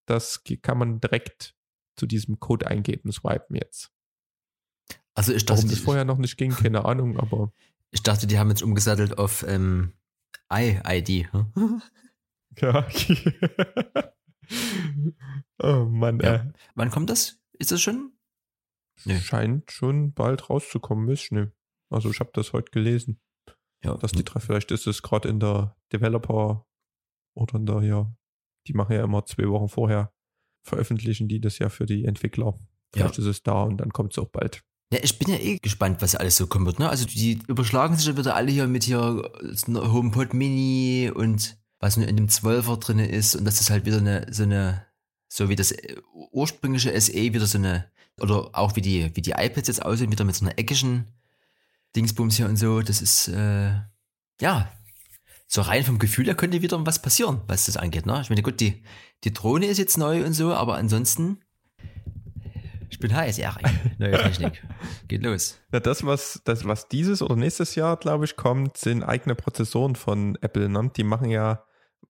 Das 0.07 0.43
kann 0.63 0.79
man 0.79 0.99
direkt 0.99 1.55
zu 1.95 2.07
diesem 2.07 2.39
Code 2.39 2.65
eingeben, 2.65 3.11
swipen 3.11 3.55
jetzt. 3.55 3.93
Also 5.13 5.31
ich 5.31 5.45
dachte, 5.45 5.61
Warum 5.61 5.69
das 5.69 5.79
vorher 5.79 6.05
noch 6.05 6.17
nicht 6.17 6.37
ging, 6.37 6.51
keine 6.51 6.85
Ahnung, 6.85 7.19
aber. 7.19 7.53
Ich 7.93 8.03
dachte, 8.03 8.25
die 8.25 8.39
haben 8.39 8.47
jetzt 8.47 8.63
umgesattelt 8.63 9.17
auf 9.17 9.43
ähm, 9.45 9.91
I-ID. 10.51 11.31
Hm? 11.33 11.81
Ja. 12.57 12.87
oh 15.59 15.85
Mann, 15.85 16.19
ja. 16.21 16.35
äh. 16.35 16.51
Wann 16.75 16.89
kommt 16.89 17.09
das? 17.09 17.41
Ist 17.59 17.71
das 17.71 17.81
schon? 17.81 18.13
Nee. 19.03 19.19
Scheint 19.19 19.71
schon 19.71 20.13
bald 20.13 20.49
rauszukommen, 20.49 21.09
ist 21.09 21.31
ne. 21.31 21.51
Also 21.89 22.11
ich 22.11 22.19
habe 22.21 22.31
das 22.33 22.53
heute 22.53 22.71
gelesen. 22.71 23.19
Ja. 23.83 23.95
Dass 23.97 24.11
die 24.11 24.23
drei, 24.23 24.39
vielleicht 24.39 24.71
ist 24.71 24.87
es 24.87 25.01
gerade 25.01 25.29
in 25.29 25.39
der 25.39 25.75
Developer 25.91 26.67
oder 27.35 27.55
in 27.55 27.65
der, 27.65 27.81
ja, 27.81 28.13
die 28.67 28.73
machen 28.73 28.95
ja 28.95 29.03
immer 29.03 29.25
zwei 29.25 29.47
Wochen 29.49 29.69
vorher, 29.69 30.13
veröffentlichen 30.63 31.27
die 31.27 31.41
das 31.41 31.57
ja 31.59 31.69
für 31.69 31.85
die 31.85 32.05
Entwickler. 32.05 32.59
Vielleicht 32.93 33.17
ja. 33.17 33.23
ist 33.23 33.29
es 33.29 33.43
da 33.43 33.63
und 33.63 33.77
dann 33.77 33.91
kommt 33.91 34.13
es 34.13 34.19
auch 34.19 34.29
bald. 34.29 34.63
Ja, 34.93 34.99
ich 35.01 35.17
bin 35.17 35.29
ja 35.29 35.39
eh 35.39 35.57
gespannt, 35.57 36.01
was 36.01 36.15
alles 36.15 36.35
so 36.35 36.47
kommen 36.47 36.65
wird. 36.65 36.79
Ne? 36.79 36.89
Also 36.89 37.05
die 37.05 37.39
überschlagen 37.47 37.95
sich 37.95 38.07
ja 38.07 38.17
wieder 38.17 38.35
alle 38.35 38.51
hier 38.51 38.67
mit 38.67 38.83
hier 38.83 39.31
HomePod 39.67 40.33
Mini 40.33 41.09
und 41.13 41.57
was 41.79 41.97
nur 41.97 42.07
in 42.07 42.17
dem 42.17 42.27
12er 42.27 42.77
drin 42.77 42.99
ist 42.99 43.35
und 43.35 43.45
das 43.45 43.61
ist 43.61 43.69
halt 43.69 43.85
wieder 43.85 43.97
eine, 43.97 44.27
so 44.31 44.43
eine, 44.43 44.85
so 45.29 45.49
wie 45.49 45.55
das 45.55 45.73
ursprüngliche 46.31 46.99
SE 46.99 47.13
wieder 47.13 47.47
so 47.47 47.57
eine, 47.57 47.89
oder 48.19 48.49
auch 48.53 48.75
wie 48.75 48.81
die, 48.81 49.15
wie 49.15 49.21
die 49.21 49.31
iPads 49.31 49.69
jetzt 49.69 49.83
aussehen, 49.83 50.11
wieder 50.11 50.25
mit 50.25 50.35
so 50.35 50.45
einer 50.45 50.59
eckigen 50.59 51.07
Dingsbums 51.95 52.37
hier 52.37 52.47
und 52.47 52.57
so. 52.57 52.81
Das 52.81 53.01
ist, 53.01 53.27
äh, 53.27 53.73
ja, 54.39 54.71
so 55.47 55.61
rein 55.61 55.83
vom 55.83 55.99
Gefühl 55.99 56.25
her 56.25 56.35
könnte 56.35 56.61
wieder 56.61 56.85
was 56.85 57.01
passieren, 57.01 57.41
was 57.47 57.65
das 57.65 57.77
angeht. 57.77 58.05
Ne? 58.05 58.19
Ich 58.21 58.29
meine, 58.29 58.41
gut, 58.41 58.59
die, 58.59 58.83
die 59.23 59.33
Drohne 59.33 59.65
ist 59.65 59.77
jetzt 59.77 59.97
neu 59.97 60.25
und 60.25 60.33
so, 60.33 60.53
aber 60.53 60.75
ansonsten 60.75 61.39
ich 62.91 62.99
bin 62.99 63.15
heiß, 63.15 63.39
Erik. 63.39 63.65
Neue 63.99 64.17
Technik. 64.17 64.61
Geht 65.07 65.23
los. 65.23 65.57
Ja, 65.71 65.79
das, 65.79 66.05
was, 66.05 66.41
das, 66.43 66.65
was 66.65 66.89
dieses 66.89 67.21
oder 67.21 67.37
nächstes 67.37 67.75
Jahr, 67.75 67.95
glaube 67.95 68.25
ich, 68.25 68.35
kommt, 68.35 68.75
sind 68.75 69.01
eigene 69.01 69.33
Prozessoren 69.33 69.95
von 69.95 70.37
Apple. 70.41 70.67
Ne? 70.67 70.91
Die 70.95 71.05
machen 71.05 71.29
ja, 71.29 71.63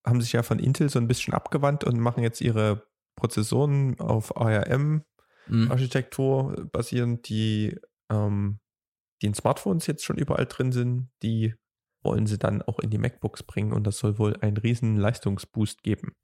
haben 0.04 0.22
sich 0.22 0.34
ja 0.34 0.42
von 0.42 0.58
Intel 0.58 0.90
so 0.90 0.98
ein 0.98 1.08
bisschen 1.08 1.36
abgewandt 1.36 1.84
und 1.84 2.00
machen 2.00 2.24
jetzt 2.24 2.42
ihre 2.42 2.88
Prozessoren 3.16 4.00
auf 4.00 4.36
ARM-Architektur 4.36 6.50
mhm. 6.50 6.72
basierend, 6.72 7.30
die, 7.30 7.78
ähm, 8.10 8.58
die 9.22 9.28
in 9.28 9.34
Smartphones 9.34 9.88
jetzt 9.88 10.04
schon 10.04 10.18
überall 10.18 10.46
drin 10.46 10.72
sind. 10.72 11.10
Die 11.22 11.54
wollen 12.02 12.26
sie 12.26 12.40
dann 12.40 12.62
auch 12.62 12.80
in 12.80 12.90
die 12.90 12.98
MacBooks 12.98 13.44
bringen 13.44 13.74
und 13.74 13.86
das 13.86 14.00
soll 14.00 14.18
wohl 14.18 14.36
einen 14.38 14.58
riesen 14.58 14.98
Leistungsboost 14.98 15.84
geben. 15.84 16.16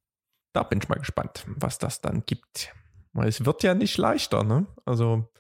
Da 0.54 0.64
bin 0.64 0.80
ich 0.82 0.90
mal 0.90 0.98
gespannt, 0.98 1.46
was 1.48 1.78
das 1.78 2.02
dann 2.02 2.24
gibt. 2.26 2.74
Weil 3.14 3.28
es 3.28 3.46
wird 3.46 3.64
ja 3.64 3.74
nicht 3.74 3.98
leichter, 3.98 4.44
ne? 4.44 4.68
Also 4.86 5.32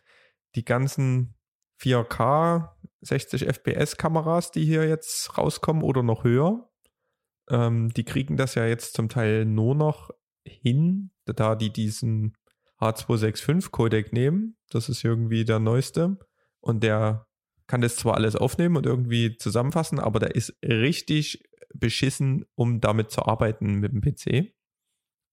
die 0.55 0.65
ganzen 0.65 1.35
4K 1.81 2.69
60 3.01 3.47
FPS 3.47 3.97
Kameras, 3.97 4.51
die 4.51 4.65
hier 4.65 4.87
jetzt 4.87 5.37
rauskommen 5.37 5.83
oder 5.83 6.03
noch 6.03 6.23
höher, 6.23 6.69
ähm, 7.49 7.89
die 7.89 8.03
kriegen 8.03 8.37
das 8.37 8.55
ja 8.55 8.65
jetzt 8.65 8.95
zum 8.95 9.09
Teil 9.09 9.45
nur 9.45 9.75
noch 9.75 10.11
hin, 10.43 11.11
da 11.25 11.55
die 11.55 11.71
diesen 11.71 12.35
H265 12.79 13.71
Codec 13.71 14.13
nehmen. 14.13 14.57
Das 14.69 14.89
ist 14.89 15.03
irgendwie 15.03 15.45
der 15.45 15.59
neueste. 15.59 16.17
Und 16.59 16.83
der 16.83 17.26
kann 17.67 17.81
das 17.81 17.97
zwar 17.97 18.15
alles 18.15 18.35
aufnehmen 18.35 18.77
und 18.77 18.85
irgendwie 18.85 19.37
zusammenfassen, 19.37 19.99
aber 19.99 20.19
der 20.19 20.35
ist 20.35 20.57
richtig 20.63 21.43
beschissen, 21.73 22.45
um 22.55 22.79
damit 22.79 23.11
zu 23.11 23.23
arbeiten 23.23 23.75
mit 23.75 23.91
dem 23.91 24.01
PC. 24.01 24.53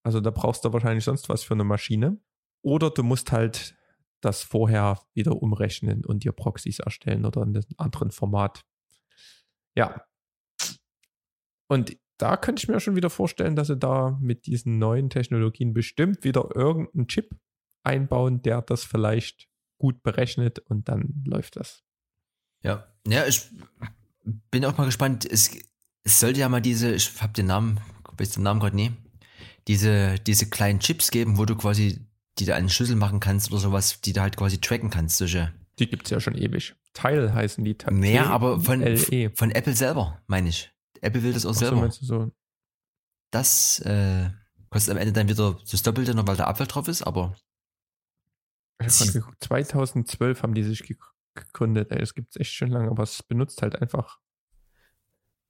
Also 0.05 0.21
da 0.21 0.31
brauchst 0.31 0.65
du 0.65 0.73
wahrscheinlich 0.73 1.05
sonst 1.05 1.29
was 1.29 1.45
für 1.45 1.55
eine 1.55 1.65
Maschine. 1.65 2.21
Oder 2.63 2.91
du 2.91 3.03
musst 3.03 3.33
halt 3.33 3.77
das 4.21 4.43
vorher 4.43 5.01
wieder 5.15 5.41
umrechnen 5.41 6.05
und 6.05 6.25
dir 6.25 6.33
Proxys 6.33 6.79
erstellen 6.79 7.25
oder 7.25 7.43
in 7.43 7.55
einem 7.55 7.65
anderen 7.77 8.11
Format. 8.11 8.65
Ja. 9.77 10.05
Und 11.69 11.97
da 12.19 12.37
könnte 12.37 12.63
ich 12.63 12.69
mir 12.69 12.81
schon 12.81 12.97
wieder 12.97 13.11
vorstellen, 13.11 13.57
dass 13.57 13.67
sie 13.69 13.77
da 13.77 14.19
mit 14.21 14.47
diesen 14.47 14.79
neuen 14.79 15.11
Technologien 15.11 15.75
bestimmt 15.75 16.25
wieder 16.25 16.55
irgendeinen 16.55 17.09
Chip 17.09 17.37
einbauen, 17.83 18.41
der 18.43 18.63
das 18.63 18.85
vielleicht 18.85 19.49
gut 19.79 20.03
berechnet 20.03 20.59
und 20.59 20.89
dann 20.89 21.23
läuft 21.27 21.57
das. 21.57 21.84
Ja, 22.65 22.87
ja, 23.07 23.27
ich 23.27 23.43
bin 24.51 24.65
auch 24.65 24.77
mal 24.77 24.87
gespannt. 24.87 25.25
Es, 25.31 25.51
es 26.03 26.21
sollte 26.21 26.41
ja 26.41 26.49
mal 26.49 26.61
diese, 26.61 26.95
ich 26.95 27.21
habe 27.21 27.33
den 27.33 27.47
Namen, 27.47 27.81
weiß 28.17 28.33
den 28.33 28.43
Namen 28.43 28.61
gerade 28.61 28.75
nie, 28.75 28.93
diese, 29.69 30.17
diese 30.21 30.49
kleinen 30.49 30.81
Chips 30.81 31.11
geben, 31.11 31.39
wo 31.39 31.45
du 31.45 31.55
quasi 31.57 32.05
die 32.39 32.45
du 32.45 32.55
einen 32.55 32.69
Schlüssel 32.69 32.97
machen 32.97 33.21
kannst 33.21 33.51
oder 33.51 33.61
sowas, 33.61 34.01
die 34.01 34.13
du 34.13 34.21
halt 34.21 34.37
quasi 34.37 34.59
tracken 34.59 34.91
kannst, 34.91 35.19
solche. 35.19 35.53
Die 35.79 35.89
gibt 35.89 36.05
es 36.05 36.11
ja 36.11 36.21
schon 36.21 36.37
ewig. 36.37 36.75
Teil 36.93 37.33
heißen 37.33 37.65
die. 37.65 37.77
Teil 37.77 37.95
Mehr, 37.95 38.29
aber 38.29 38.61
von, 38.61 38.83
von 39.35 39.51
Apple 39.51 39.75
selber, 39.75 40.21
meine 40.27 40.49
ich. 40.49 40.73
Apple 41.01 41.23
will 41.23 41.33
das 41.33 41.47
auch 41.47 41.51
Ach 41.51 41.57
selber. 41.57 41.91
So, 41.91 42.07
so. 42.07 42.33
Das 43.31 43.81
äh, 43.81 44.31
kostet 44.71 44.93
am 44.93 44.99
Ende 44.99 45.13
dann 45.13 45.29
wieder 45.29 45.59
das 45.69 45.83
Doppelte, 45.83 46.15
nur 46.15 46.27
weil 46.27 46.37
der 46.37 46.49
Apfel 46.49 46.67
drauf 46.67 46.89
ist, 46.89 47.03
aber. 47.03 47.37
Ich 48.81 49.01
habe 49.01 49.13
geguckt, 49.13 49.43
2012 49.45 50.43
haben 50.43 50.55
die 50.55 50.63
sich 50.63 50.83
gegründet. 51.35 51.91
Das 51.91 52.15
gibt 52.15 52.31
es 52.31 52.41
echt 52.41 52.53
schon 52.53 52.71
lange, 52.71 52.91
aber 52.91 53.03
es 53.03 53.23
benutzt 53.23 53.63
halt 53.63 53.81
einfach 53.81 54.21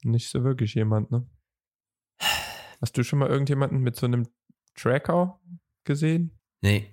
nicht 0.03 0.29
so 0.29 0.45
wirklich 0.45 0.75
jemand, 0.75 1.11
ne? 1.11 1.27
Hast 2.81 2.97
du 2.97 3.03
schon 3.03 3.19
mal 3.19 3.29
irgendjemanden 3.29 3.79
mit 3.81 3.97
so 3.97 4.07
einem 4.07 4.29
Tracker 4.75 5.41
gesehen? 5.85 6.39
Nee. 6.61 6.93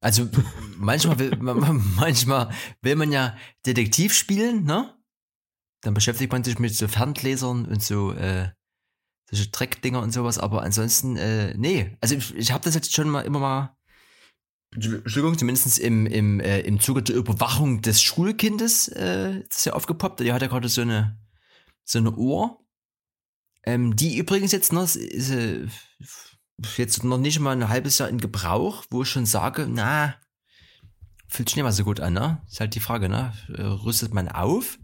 Also 0.00 0.28
manchmal 0.76 1.18
will, 1.18 1.36
manchmal 1.36 2.52
will 2.80 2.96
man 2.96 3.12
ja 3.12 3.36
Detektiv 3.66 4.14
spielen, 4.14 4.64
ne? 4.64 4.96
Dann 5.80 5.94
beschäftigt 5.94 6.32
man 6.32 6.44
sich 6.44 6.58
mit 6.58 6.74
so 6.74 6.86
Ferngläsern 6.86 7.66
und 7.66 7.82
so 7.82 8.12
äh, 8.12 8.50
solche 9.30 9.50
Dreckdinger 9.50 10.00
und 10.00 10.12
sowas, 10.12 10.38
aber 10.38 10.62
ansonsten, 10.62 11.16
äh, 11.16 11.54
nee. 11.56 11.96
Also 12.00 12.14
ich, 12.14 12.34
ich 12.36 12.52
habe 12.52 12.64
das 12.64 12.74
jetzt 12.74 12.94
schon 12.94 13.08
mal 13.08 13.22
immer 13.22 13.40
mal, 13.40 13.76
Entschuldigung, 14.72 15.36
zumindest 15.36 15.78
im, 15.78 16.06
im, 16.06 16.40
äh, 16.40 16.60
im 16.60 16.80
Zuge 16.80 17.02
der 17.02 17.16
Überwachung 17.16 17.82
des 17.82 18.00
Schulkindes 18.02 18.88
äh, 18.88 19.40
ist 19.40 19.66
ja 19.66 19.74
aufgepoppt. 19.74 20.20
Die 20.20 20.32
hat 20.32 20.42
ja 20.42 20.48
gerade 20.48 20.68
so 20.68 20.80
eine, 20.80 21.18
so 21.84 21.98
eine 21.98 22.12
Uhr. 22.12 22.58
Ähm, 23.64 23.94
die 23.94 24.16
übrigens 24.16 24.52
jetzt 24.52 24.72
noch, 24.72 24.82
ist, 24.82 25.30
äh, 25.30 25.66
jetzt 26.76 27.04
noch 27.04 27.18
nicht 27.18 27.38
mal 27.38 27.54
ein 27.54 27.68
halbes 27.68 27.98
Jahr 27.98 28.08
in 28.08 28.18
Gebrauch, 28.18 28.84
wo 28.90 29.02
ich 29.02 29.08
schon 29.08 29.26
sage, 29.26 29.68
na, 29.68 30.14
fühlt 31.28 31.48
sich 31.48 31.56
nicht 31.56 31.64
mal 31.64 31.72
so 31.72 31.84
gut 31.84 32.00
an, 32.00 32.14
ne? 32.14 32.42
Ist 32.48 32.60
halt 32.60 32.74
die 32.74 32.80
Frage, 32.80 33.08
ne? 33.08 33.32
Äh, 33.48 33.62
rüstet 33.62 34.14
man 34.14 34.28
auf 34.28 34.78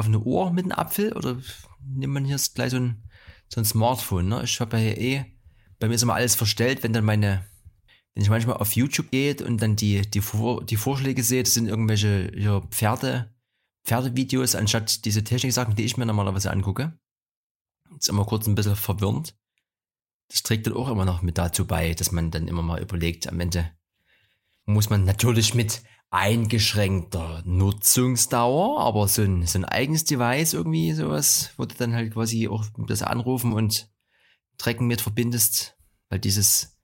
auf 0.00 0.06
eine 0.06 0.18
Uhr 0.18 0.50
mit 0.52 0.64
einem 0.64 0.72
Apfel 0.72 1.12
oder 1.12 1.36
nimmt 1.84 2.14
man 2.14 2.24
hier 2.24 2.40
gleich 2.54 2.70
so 2.70 2.78
ein, 2.78 3.02
so 3.48 3.60
ein 3.60 3.64
Smartphone, 3.64 4.28
ne? 4.28 4.42
Ich 4.44 4.60
habe 4.60 4.78
ja 4.78 4.82
hier 4.82 4.98
eh, 4.98 5.24
bei 5.78 5.88
mir 5.88 5.94
ist 5.94 6.02
immer 6.02 6.14
alles 6.14 6.34
verstellt, 6.34 6.82
wenn 6.82 6.92
dann 6.92 7.04
meine, 7.04 7.44
wenn 8.20 8.24
ich 8.24 8.30
manchmal 8.30 8.58
auf 8.58 8.76
YouTube 8.76 9.10
gehe 9.10 9.34
und 9.36 9.62
dann 9.62 9.76
die, 9.76 10.02
die, 10.02 10.20
Vor 10.20 10.62
die 10.62 10.76
Vorschläge 10.76 11.22
sehe, 11.22 11.42
das 11.42 11.54
sind 11.54 11.68
irgendwelche 11.68 12.30
hier 12.34 12.60
Pferde, 12.70 13.34
Pferdevideos, 13.86 14.54
anstatt 14.54 15.06
diese 15.06 15.24
Technik-Sachen, 15.24 15.74
die 15.74 15.86
ich 15.86 15.96
mir 15.96 16.04
normalerweise 16.04 16.50
angucke. 16.50 16.92
Ist 17.98 18.10
immer 18.10 18.26
kurz 18.26 18.46
ein 18.46 18.54
bisschen 18.54 18.76
verwirrend. 18.76 19.34
Das 20.28 20.42
trägt 20.42 20.66
dann 20.66 20.74
auch 20.74 20.90
immer 20.90 21.06
noch 21.06 21.22
mit 21.22 21.38
dazu 21.38 21.66
bei, 21.66 21.94
dass 21.94 22.12
man 22.12 22.30
dann 22.30 22.46
immer 22.46 22.60
mal 22.60 22.82
überlegt, 22.82 23.26
am 23.26 23.40
Ende 23.40 23.70
muss 24.66 24.90
man 24.90 25.04
natürlich 25.04 25.54
mit 25.54 25.82
eingeschränkter 26.10 27.42
Nutzungsdauer, 27.46 28.80
aber 28.80 29.08
so 29.08 29.22
ein, 29.22 29.46
so 29.46 29.58
ein 29.60 29.64
eigenes 29.64 30.04
Device 30.04 30.52
irgendwie, 30.52 30.92
sowas, 30.92 31.54
wo 31.56 31.64
du 31.64 31.74
dann 31.74 31.94
halt 31.94 32.12
quasi 32.12 32.48
auch 32.48 32.66
das 32.86 33.00
Anrufen 33.00 33.54
und 33.54 33.88
Tracken 34.58 34.86
mit 34.86 35.00
verbindest, 35.00 35.78
weil 36.10 36.18
dieses, 36.18 36.76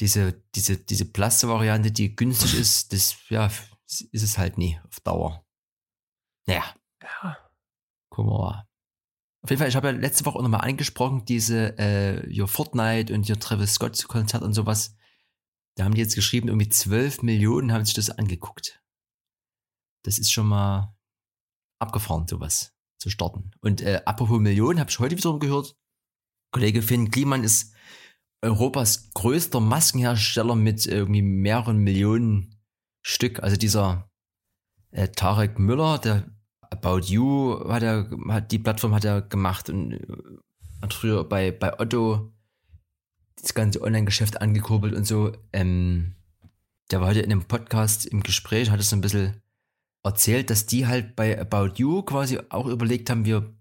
diese, 0.00 0.44
diese, 0.54 0.78
diese 0.78 1.04
Plaste-Variante, 1.04 1.90
die 1.90 2.14
günstig 2.14 2.54
ist, 2.58 2.92
das, 2.92 3.16
ja, 3.28 3.46
ist 3.46 4.22
es 4.22 4.38
halt 4.38 4.58
nie 4.58 4.78
auf 4.88 5.00
Dauer. 5.00 5.44
Naja. 6.46 6.64
Ja. 7.02 7.38
Gucken 8.10 8.32
wir 8.32 8.38
mal. 8.38 8.68
Auf 9.42 9.50
jeden 9.50 9.60
Fall, 9.60 9.68
ich 9.68 9.76
habe 9.76 9.88
ja 9.88 9.94
letzte 9.94 10.24
Woche 10.24 10.38
auch 10.38 10.42
nochmal 10.42 10.62
angesprochen, 10.62 11.24
diese, 11.24 11.78
äh, 11.78 12.38
your 12.38 12.48
Fortnite 12.48 13.14
und 13.14 13.28
your 13.28 13.38
Travis 13.38 13.74
Scott 13.74 14.06
Konzert 14.08 14.42
und 14.42 14.52
sowas. 14.52 14.96
Da 15.76 15.84
haben 15.84 15.94
die 15.94 16.00
jetzt 16.00 16.16
geschrieben, 16.16 16.48
irgendwie 16.48 16.68
12 16.68 17.22
Millionen 17.22 17.72
haben 17.72 17.84
sich 17.84 17.94
das 17.94 18.10
angeguckt. 18.10 18.82
Das 20.04 20.18
ist 20.18 20.32
schon 20.32 20.46
mal 20.46 20.96
abgefahren, 21.80 22.26
sowas 22.26 22.74
zu 22.98 23.10
starten. 23.10 23.52
Und 23.60 23.80
äh, 23.80 24.02
apropos 24.04 24.40
Millionen, 24.40 24.80
habe 24.80 24.90
ich 24.90 24.98
heute 24.98 25.16
wiederum 25.16 25.38
gehört. 25.38 25.76
Kollege 26.50 26.82
Finn 26.82 27.10
Kliman 27.10 27.44
ist 27.44 27.74
Europas 28.42 29.10
größter 29.14 29.60
Maskenhersteller 29.60 30.54
mit 30.54 30.86
irgendwie 30.86 31.22
mehreren 31.22 31.78
Millionen 31.78 32.56
Stück. 33.02 33.42
Also 33.42 33.56
dieser 33.56 34.10
äh, 34.90 35.08
Tarek 35.08 35.58
Müller, 35.58 35.98
der 35.98 36.30
About 36.70 37.00
You 37.06 37.68
hat 37.68 37.82
er, 37.82 38.10
hat 38.28 38.52
die 38.52 38.58
Plattform 38.58 38.94
hat 38.94 39.04
er 39.04 39.22
gemacht 39.22 39.70
und 39.70 39.92
äh, 39.92 40.06
hat 40.82 40.94
früher 40.94 41.24
bei, 41.24 41.50
bei 41.50 41.78
Otto 41.78 42.32
das 43.40 43.54
ganze 43.54 43.82
Online-Geschäft 43.82 44.40
angekurbelt 44.40 44.94
und 44.94 45.06
so. 45.06 45.32
Ähm, 45.52 46.16
der 46.90 47.00
war 47.00 47.08
heute 47.08 47.20
in 47.20 47.30
einem 47.30 47.44
Podcast 47.44 48.06
im 48.06 48.22
Gespräch, 48.22 48.70
hat 48.70 48.80
es 48.80 48.90
so 48.90 48.96
ein 48.96 49.00
bisschen 49.00 49.42
erzählt, 50.02 50.50
dass 50.50 50.66
die 50.66 50.86
halt 50.86 51.16
bei 51.16 51.38
About 51.38 51.74
You 51.76 52.02
quasi 52.02 52.38
auch 52.48 52.66
überlegt 52.66 53.10
haben, 53.10 53.24
wir 53.24 53.54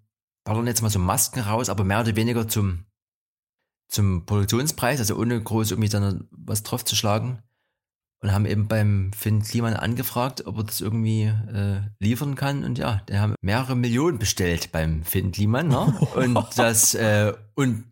ballern 0.44 0.68
jetzt 0.68 0.82
mal 0.82 0.90
so 0.90 1.00
Masken 1.00 1.42
raus, 1.42 1.70
aber 1.70 1.84
mehr 1.84 2.02
oder 2.02 2.16
weniger 2.16 2.48
zum, 2.48 2.86
zum 3.88 4.26
Produktionspreis, 4.26 5.00
also 5.00 5.16
ohne 5.18 5.42
groß 5.42 5.72
irgendwie 5.72 5.90
dann 5.90 6.28
was 6.32 6.64
drauf 6.64 6.84
zu 6.86 6.96
schlagen. 6.96 7.42
Und 8.20 8.32
haben 8.32 8.48
eben 8.48 8.68
beim 8.68 9.12
Finn 9.14 9.44
Kliman 9.44 9.76
angefragt, 9.76 10.48
ob 10.48 10.58
er 10.58 10.64
das 10.64 10.82
irgendwie 10.82 11.26
äh, 11.26 11.82
liefern 12.00 12.34
kann. 12.34 12.64
Und 12.64 12.80
ja, 12.80 13.04
der 13.08 13.22
haben 13.22 13.36
mehrere 13.42 13.76
Millionen 13.76 14.18
bestellt 14.18 14.72
beim 14.72 15.04
Finn 15.04 15.32
Kliman. 15.32 15.68
Ne? 15.68 15.96
Und 16.16 16.58
das, 16.58 16.96
äh, 16.96 17.34
und 17.54 17.86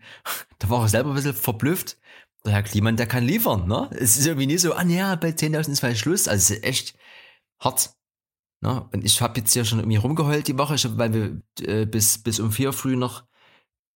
da 0.57 0.69
war 0.71 0.81
er 0.81 0.87
selber 0.89 1.09
ein 1.09 1.15
bisschen 1.15 1.35
verblüfft. 1.35 1.97
Der 2.43 2.53
Herr 2.53 2.63
Kliman, 2.63 2.97
der 2.97 3.05
kann 3.05 3.23
liefern. 3.23 3.67
Ne? 3.67 3.87
Es 3.91 4.17
ist 4.17 4.25
irgendwie 4.25 4.47
nie 4.47 4.57
so, 4.57 4.73
ah 4.73 4.83
ja, 4.83 5.15
bei 5.15 5.29
10.000 5.29 5.71
ist 5.71 5.79
vielleicht 5.79 5.99
Schluss. 5.99 6.27
Also 6.27 6.53
es 6.53 6.59
ist 6.59 6.63
echt 6.63 6.97
hart. 7.59 7.93
Ne? 8.61 8.87
Und 8.93 9.05
ich 9.05 9.21
habe 9.21 9.39
jetzt 9.39 9.53
hier 9.53 9.63
schon 9.63 9.79
irgendwie 9.79 9.97
rumgeheult 9.97 10.47
die 10.47 10.57
Woche, 10.57 10.75
hab, 10.75 10.97
weil 10.97 11.13
wir 11.13 11.41
äh, 11.67 11.85
bis, 11.85 12.17
bis 12.17 12.39
um 12.39 12.51
vier 12.51 12.73
früh 12.73 12.95
noch 12.95 13.25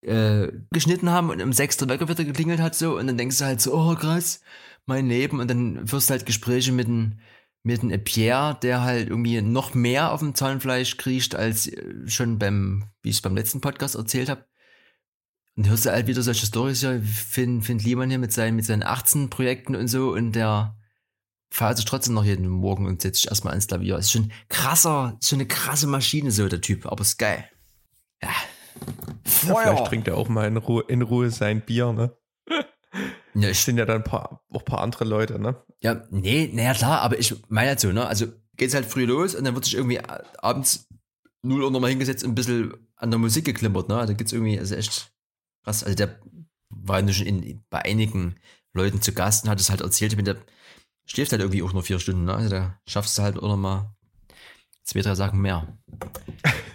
äh, 0.01 0.47
geschnitten 0.71 1.09
haben 1.09 1.29
und 1.29 1.41
um 1.41 1.53
sechs 1.53 1.77
der 1.77 1.89
Wecker 1.89 2.07
wieder 2.07 2.23
geklingelt 2.23 2.59
hat 2.59 2.75
so 2.75 2.97
und 2.97 3.07
dann 3.07 3.17
denkst 3.17 3.39
du 3.39 3.45
halt 3.45 3.61
so, 3.61 3.73
oh 3.73 3.95
krass, 3.95 4.41
mein 4.85 5.07
Leben 5.07 5.39
und 5.39 5.49
dann 5.49 5.87
führst 5.87 6.09
du 6.09 6.13
halt 6.13 6.25
Gespräche 6.25 6.71
mit 6.71 6.87
einem 6.87 7.19
mit 7.63 7.81
einem 7.81 8.03
Pierre, 8.03 8.57
der 8.61 8.81
halt 8.81 9.09
irgendwie 9.09 9.41
noch 9.41 9.73
mehr 9.73 10.11
auf 10.11 10.21
dem 10.21 10.33
Zahnfleisch 10.33 10.97
kriecht, 10.97 11.35
als 11.35 11.67
äh, 11.67 12.07
schon 12.07 12.39
beim, 12.39 12.85
wie 13.01 13.09
ich 13.09 13.17
es 13.17 13.21
beim 13.21 13.35
letzten 13.35 13.61
Podcast 13.61 13.95
erzählt 13.95 14.29
habe. 14.29 14.45
Und 15.55 15.67
hörst 15.67 15.85
du 15.85 15.91
halt 15.91 16.07
wieder 16.07 16.21
solche 16.21 16.45
Storys, 16.45 16.81
ja, 16.81 16.99
Finn, 17.01 17.61
Finn 17.61 17.79
Liemann 17.79 18.09
hier 18.09 18.19
mit 18.19 18.31
seinen, 18.31 18.55
mit 18.55 18.65
seinen 18.65 18.83
18 18.83 19.29
Projekten 19.29 19.75
und 19.75 19.89
so 19.89 20.13
und 20.13 20.31
der 20.31 20.77
feiert 21.51 21.77
sich 21.77 21.85
trotzdem 21.85 22.13
noch 22.13 22.23
jeden 22.23 22.47
Morgen 22.47 22.85
und 22.85 23.01
setzt 23.01 23.21
sich 23.21 23.29
erstmal 23.29 23.51
ans 23.51 23.67
Klavier. 23.67 23.97
Ist 23.97 24.11
schon 24.11 24.31
krasser, 24.47 25.17
ist 25.19 25.29
schon 25.29 25.39
eine 25.39 25.47
krasse 25.47 25.87
Maschine, 25.87 26.31
so 26.31 26.47
der 26.47 26.61
Typ, 26.61 26.85
aber 26.85 27.01
ist 27.01 27.17
geil. 27.17 27.49
Ja. 28.21 28.29
Feuer. 29.29 29.55
Ja, 29.55 29.61
vielleicht 29.61 29.87
trinkt 29.87 30.07
er 30.07 30.17
auch 30.17 30.29
mal 30.29 30.47
in 30.47 30.57
Ruhe, 30.57 30.83
in 30.87 31.01
Ruhe 31.01 31.29
sein 31.29 31.61
Bier, 31.61 31.93
ne? 31.93 32.15
Ja, 33.35 33.49
ich 33.49 33.59
sind 33.59 33.77
ja 33.77 33.85
dann 33.85 33.97
ein 33.97 34.03
paar, 34.03 34.43
auch 34.49 34.61
ein 34.61 34.65
paar 34.65 34.81
andere 34.81 35.05
Leute, 35.05 35.39
ne? 35.39 35.55
Ja, 35.81 36.03
nee, 36.09 36.49
naja, 36.51 36.73
klar, 36.73 37.01
aber 37.01 37.19
ich 37.19 37.35
meine 37.47 37.69
halt 37.69 37.79
so, 37.79 37.91
ne? 37.91 38.05
Also 38.07 38.27
geht's 38.57 38.73
halt 38.73 38.85
früh 38.85 39.05
los 39.05 39.35
und 39.35 39.45
dann 39.45 39.53
wird 39.55 39.65
sich 39.65 39.75
irgendwie 39.75 40.01
abends 40.39 40.87
0 41.43 41.63
Uhr 41.63 41.71
nochmal 41.71 41.91
hingesetzt 41.91 42.23
und 42.23 42.31
ein 42.31 42.35
bisschen 42.35 42.73
an 42.95 43.11
der 43.11 43.19
Musik 43.19 43.45
geklimpert, 43.45 43.87
ne? 43.87 44.05
Da 44.05 44.13
gibt's 44.13 44.33
irgendwie, 44.33 44.59
also 44.59 44.75
echt 44.75 45.11
krass. 45.63 45.83
Also 45.83 45.95
der 45.95 46.19
war 46.69 47.01
ja 47.01 47.13
schon 47.13 47.27
in, 47.27 47.63
bei 47.69 47.83
einigen 47.83 48.35
Leuten 48.73 49.01
zu 49.01 49.13
Gast 49.13 49.43
und 49.43 49.49
hat 49.49 49.59
es 49.59 49.69
halt 49.69 49.81
erzählt, 49.81 50.15
mit 50.17 50.27
der 50.27 50.37
schläft 51.05 51.31
halt 51.31 51.41
irgendwie 51.41 51.63
auch 51.63 51.73
nur 51.73 51.83
vier 51.83 51.99
Stunden, 51.99 52.25
ne? 52.25 52.35
Also 52.35 52.49
da 52.49 52.79
schaffst 52.87 53.17
du 53.17 53.21
halt 53.21 53.37
auch 53.37 53.47
nochmal 53.47 53.89
zwei, 54.83 55.01
drei 55.01 55.15
Sachen 55.15 55.41
mehr. 55.41 55.77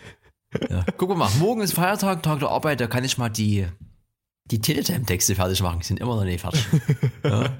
ja. 0.70 0.84
Guck 0.96 1.16
mal, 1.16 1.30
morgen 1.38 1.60
ist 1.60 1.74
Feiertag, 1.74 2.22
Tag 2.22 2.40
der 2.40 2.50
Arbeit, 2.50 2.80
da 2.80 2.86
kann 2.86 3.04
ich 3.04 3.18
mal 3.18 3.28
die 3.28 3.66
die 4.50 4.60
Teletype-Texte 4.60 5.34
fertig 5.34 5.62
machen, 5.62 5.82
sind 5.82 6.00
immer 6.00 6.16
noch 6.16 6.24
nicht 6.24 6.40
fertig. 6.40 6.66
ja. 7.24 7.56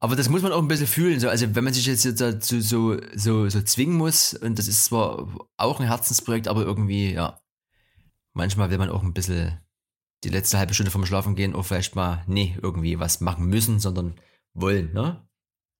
Aber 0.00 0.16
das 0.16 0.28
muss 0.28 0.42
man 0.42 0.52
auch 0.52 0.60
ein 0.60 0.68
bisschen 0.68 0.86
fühlen. 0.86 1.20
So. 1.20 1.28
Also 1.28 1.54
wenn 1.54 1.64
man 1.64 1.74
sich 1.74 1.86
jetzt 1.86 2.20
dazu 2.20 2.60
so, 2.60 2.98
so, 3.14 3.48
so 3.48 3.62
zwingen 3.62 3.96
muss, 3.96 4.34
und 4.34 4.58
das 4.58 4.68
ist 4.68 4.86
zwar 4.86 5.28
auch 5.56 5.80
ein 5.80 5.86
Herzensprojekt, 5.86 6.48
aber 6.48 6.62
irgendwie, 6.62 7.12
ja, 7.12 7.40
manchmal 8.32 8.70
will 8.70 8.78
man 8.78 8.90
auch 8.90 9.02
ein 9.02 9.12
bisschen 9.12 9.60
die 10.24 10.30
letzte 10.30 10.58
halbe 10.58 10.74
Stunde 10.74 10.90
vom 10.90 11.04
Schlafen 11.04 11.34
gehen 11.34 11.54
auch 11.54 11.64
vielleicht 11.64 11.94
mal, 11.94 12.24
nee, 12.26 12.56
irgendwie 12.62 12.98
was 12.98 13.20
machen 13.20 13.46
müssen, 13.46 13.80
sondern 13.80 14.14
wollen, 14.54 14.92
ne? 14.92 15.26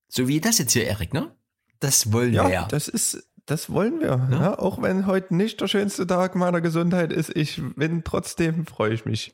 So 0.09 0.29
wie 0.29 0.41
das 0.41 0.59
jetzt 0.59 0.73
hier, 0.73 0.87
Erik, 0.87 1.15
ne? 1.15 1.35
Das 1.81 2.13
wollen 2.13 2.35
ja, 2.35 2.45
wir 2.45 2.53
ja. 2.53 2.67
Das 2.67 2.89
ist, 2.89 3.29
das 3.47 3.71
wollen 3.71 4.01
wir. 4.01 4.29
Ja? 4.31 4.41
Ja, 4.41 4.59
auch 4.59 4.81
wenn 4.81 5.07
heute 5.07 5.35
nicht 5.35 5.61
der 5.61 5.69
schönste 5.69 6.07
Tag 6.07 6.35
meiner 6.35 6.61
Gesundheit 6.61 7.13
ist, 7.13 7.35
ich 7.35 7.61
bin 7.77 8.05
trotzdem, 8.05 8.67
freue 8.67 8.95
ich 8.95 9.05
mich. 9.05 9.33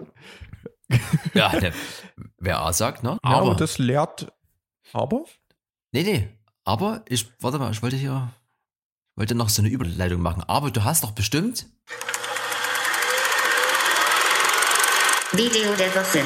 Ja, 1.34 1.50
der, 1.50 1.72
wer 2.38 2.60
A 2.60 2.72
sagt, 2.72 3.02
ne? 3.02 3.18
Aber, 3.22 3.34
ja, 3.34 3.42
aber 3.42 3.54
das 3.54 3.78
lehrt. 3.78 4.32
Aber? 4.92 5.24
Nee, 5.92 6.02
nee. 6.02 6.28
Aber 6.64 7.02
ich, 7.08 7.30
warte 7.40 7.58
mal, 7.58 7.70
ich 7.72 7.82
wollte 7.82 7.96
hier, 7.96 8.32
wollte 9.16 9.34
noch 9.34 9.50
so 9.50 9.60
eine 9.62 9.70
Überleitung 9.70 10.22
machen. 10.22 10.42
Aber 10.46 10.70
du 10.70 10.84
hast 10.84 11.04
doch 11.04 11.12
bestimmt. 11.12 11.66
Video 15.32 15.74
der 15.74 15.94
Woche. 15.94 16.24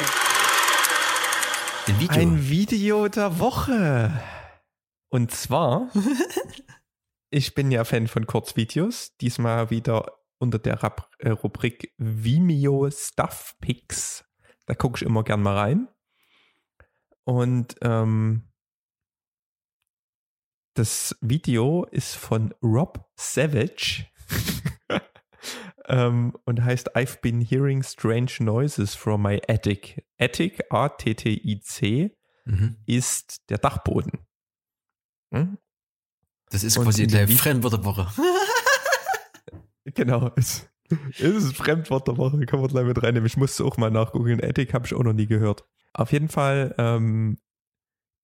Video. 1.99 2.21
Ein 2.21 2.49
Video 2.49 3.09
der 3.09 3.41
Woche. 3.41 4.13
Und 5.09 5.31
zwar 5.31 5.89
ich 7.33 7.55
bin 7.55 7.71
ja 7.71 7.85
Fan 7.85 8.07
von 8.09 8.27
Kurzvideos. 8.27 9.17
Diesmal 9.17 9.71
wieder 9.71 10.19
unter 10.39 10.59
der 10.59 10.83
Rab 10.83 11.11
äh, 11.19 11.31
Rubrik 11.31 11.95
Vimeo 11.97 12.91
Stuff 12.91 13.57
Picks. 13.61 14.25
Da 14.67 14.75
gucke 14.75 14.99
ich 14.99 15.03
immer 15.03 15.25
gern 15.25 15.43
mal 15.43 15.57
rein. 15.57 15.89
Und 17.25 17.77
ähm, 17.81 18.53
das 20.75 21.17
Video 21.21 21.85
ist 21.85 22.17
von 22.17 22.55
Rob 22.63 23.11
Savage 23.17 24.07
ähm, 25.87 26.37
und 26.45 26.63
heißt 26.63 26.97
I've 26.97 27.21
been 27.21 27.41
hearing 27.41 27.83
strange 27.83 28.33
noises 28.41 28.95
from 28.95 29.23
my 29.23 29.41
attic. 29.49 30.07
Attic, 30.19 30.61
A-T-T-I-C, 30.71 32.15
mhm. 32.45 32.77
ist 32.87 33.49
der 33.49 33.59
Dachboden. 33.59 34.27
Das 36.53 36.63
ist 36.63 36.79
quasi 36.79 37.07
der 37.07 37.27
Fremdwort 37.29 37.73
der 37.73 37.85
Woche. 37.85 38.09
genau. 39.87 40.31
Es, 40.37 40.69
es 41.15 41.21
ist 41.21 41.57
Fremdwort 41.57 42.07
der 42.07 42.19
Woche. 42.19 42.45
Kann 42.45 42.61
man 42.61 42.69
gleich 42.69 42.85
mit 42.85 43.03
reinnehmen. 43.03 43.27
Ich 43.27 43.39
musste 43.39 43.65
auch 43.65 43.79
mal 43.79 43.91
nachgucken. 43.91 44.39
Ethik 44.39 44.75
habe 44.75 44.87
ich 44.87 44.95
auch 44.95 45.03
noch 45.03 45.15
nie 45.15 45.27
gehört. 45.27 45.65
Auf 45.95 46.13
jeden 46.13 46.29
Fall 46.29 46.75
ähm, 46.77 47.39